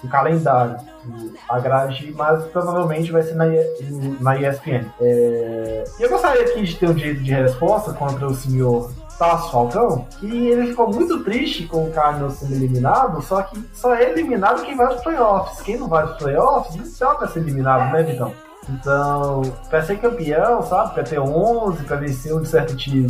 o, 0.03 0.09
calendário, 0.09 0.77
a 1.49 1.59
grade, 1.59 2.13
mas 2.17 2.45
provavelmente 2.47 3.13
vai 3.13 3.23
ser 3.23 3.35
na, 3.35 3.45
na 4.21 4.37
ESPN. 4.39 4.87
É... 5.01 5.85
Eu 5.99 6.09
gostaria 6.09 6.43
aqui 6.43 6.63
de 6.63 6.77
ter 6.77 6.89
um 6.89 6.95
direito 6.95 7.23
de 7.23 7.33
resposta 7.33 7.93
contra 7.93 8.27
o 8.27 8.35
senhor 8.35 8.91
Tasso 9.19 9.53
Falcão, 9.53 10.07
que 10.19 10.49
ele 10.49 10.69
ficou 10.69 10.91
muito 10.91 11.23
triste 11.23 11.67
com 11.67 11.85
o 11.85 11.91
Cardinals 11.91 12.35
sendo 12.35 12.55
eliminado, 12.55 13.21
só 13.21 13.43
que 13.43 13.63
só 13.75 13.95
é 13.95 14.11
eliminado 14.11 14.65
quem 14.65 14.75
vai 14.75 14.87
aos 14.87 15.03
playoffs. 15.03 15.61
Quem 15.61 15.77
não 15.77 15.89
vai 15.89 16.03
aos 16.05 16.17
playoffs 16.17 16.75
não 16.75 16.91
toca 16.99 17.29
ser 17.29 17.41
eliminado, 17.41 17.93
né, 17.93 18.03
Vitão? 18.03 18.33
Então, 18.73 19.43
para 19.69 19.83
ser 19.83 19.99
campeão, 19.99 20.63
sabe, 20.63 20.95
para 20.95 21.03
ter 21.03 21.19
11, 21.19 21.85
para 21.85 21.97
vencer 21.97 22.35
um 22.35 22.45
certo 22.45 22.77
time 22.77 23.07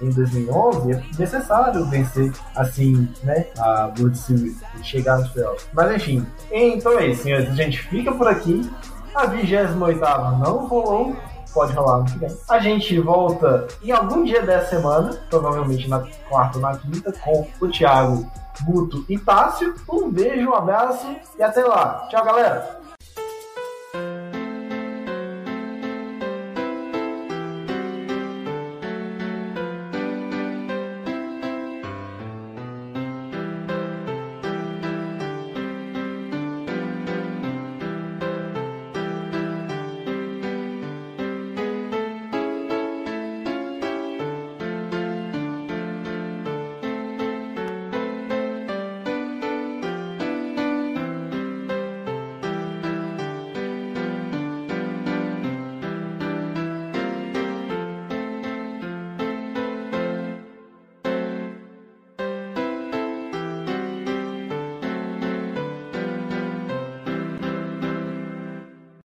em 0.00 0.10
2011, 0.10 0.92
é 0.92 1.02
necessário 1.18 1.84
vencer, 1.86 2.32
assim, 2.56 3.08
né, 3.22 3.46
a 3.58 3.92
World 3.98 4.16
Series, 4.16 4.56
chegar 4.82 5.18
nos 5.18 5.28
playoffs. 5.28 5.68
Mas 5.72 5.92
enfim, 5.96 6.26
então 6.50 6.98
é 6.98 7.08
isso, 7.08 7.24
senhores. 7.24 7.48
A 7.50 7.54
gente 7.54 7.78
fica 7.82 8.12
por 8.12 8.26
aqui. 8.28 8.70
A 9.14 9.26
28 9.26 9.74
não 9.74 10.66
rolou, 10.66 11.14
pode 11.52 11.74
rolar 11.74 11.98
no 11.98 12.04
que 12.06 12.18
vem. 12.18 12.34
A 12.48 12.58
gente 12.58 12.98
volta 12.98 13.68
em 13.82 13.90
algum 13.90 14.24
dia 14.24 14.40
dessa 14.40 14.70
semana, 14.70 15.12
provavelmente 15.28 15.88
na 15.88 16.02
quarta 16.30 16.56
ou 16.56 16.62
na 16.62 16.76
quinta, 16.78 17.12
com 17.12 17.46
o 17.60 17.68
Thiago, 17.68 18.26
Guto 18.64 19.04
e 19.08 19.18
Tássio. 19.18 19.74
Um 19.88 20.10
beijo, 20.10 20.48
um 20.48 20.54
abraço 20.54 21.06
e 21.38 21.42
até 21.42 21.62
lá. 21.62 22.06
Tchau, 22.08 22.24
galera! 22.24 22.81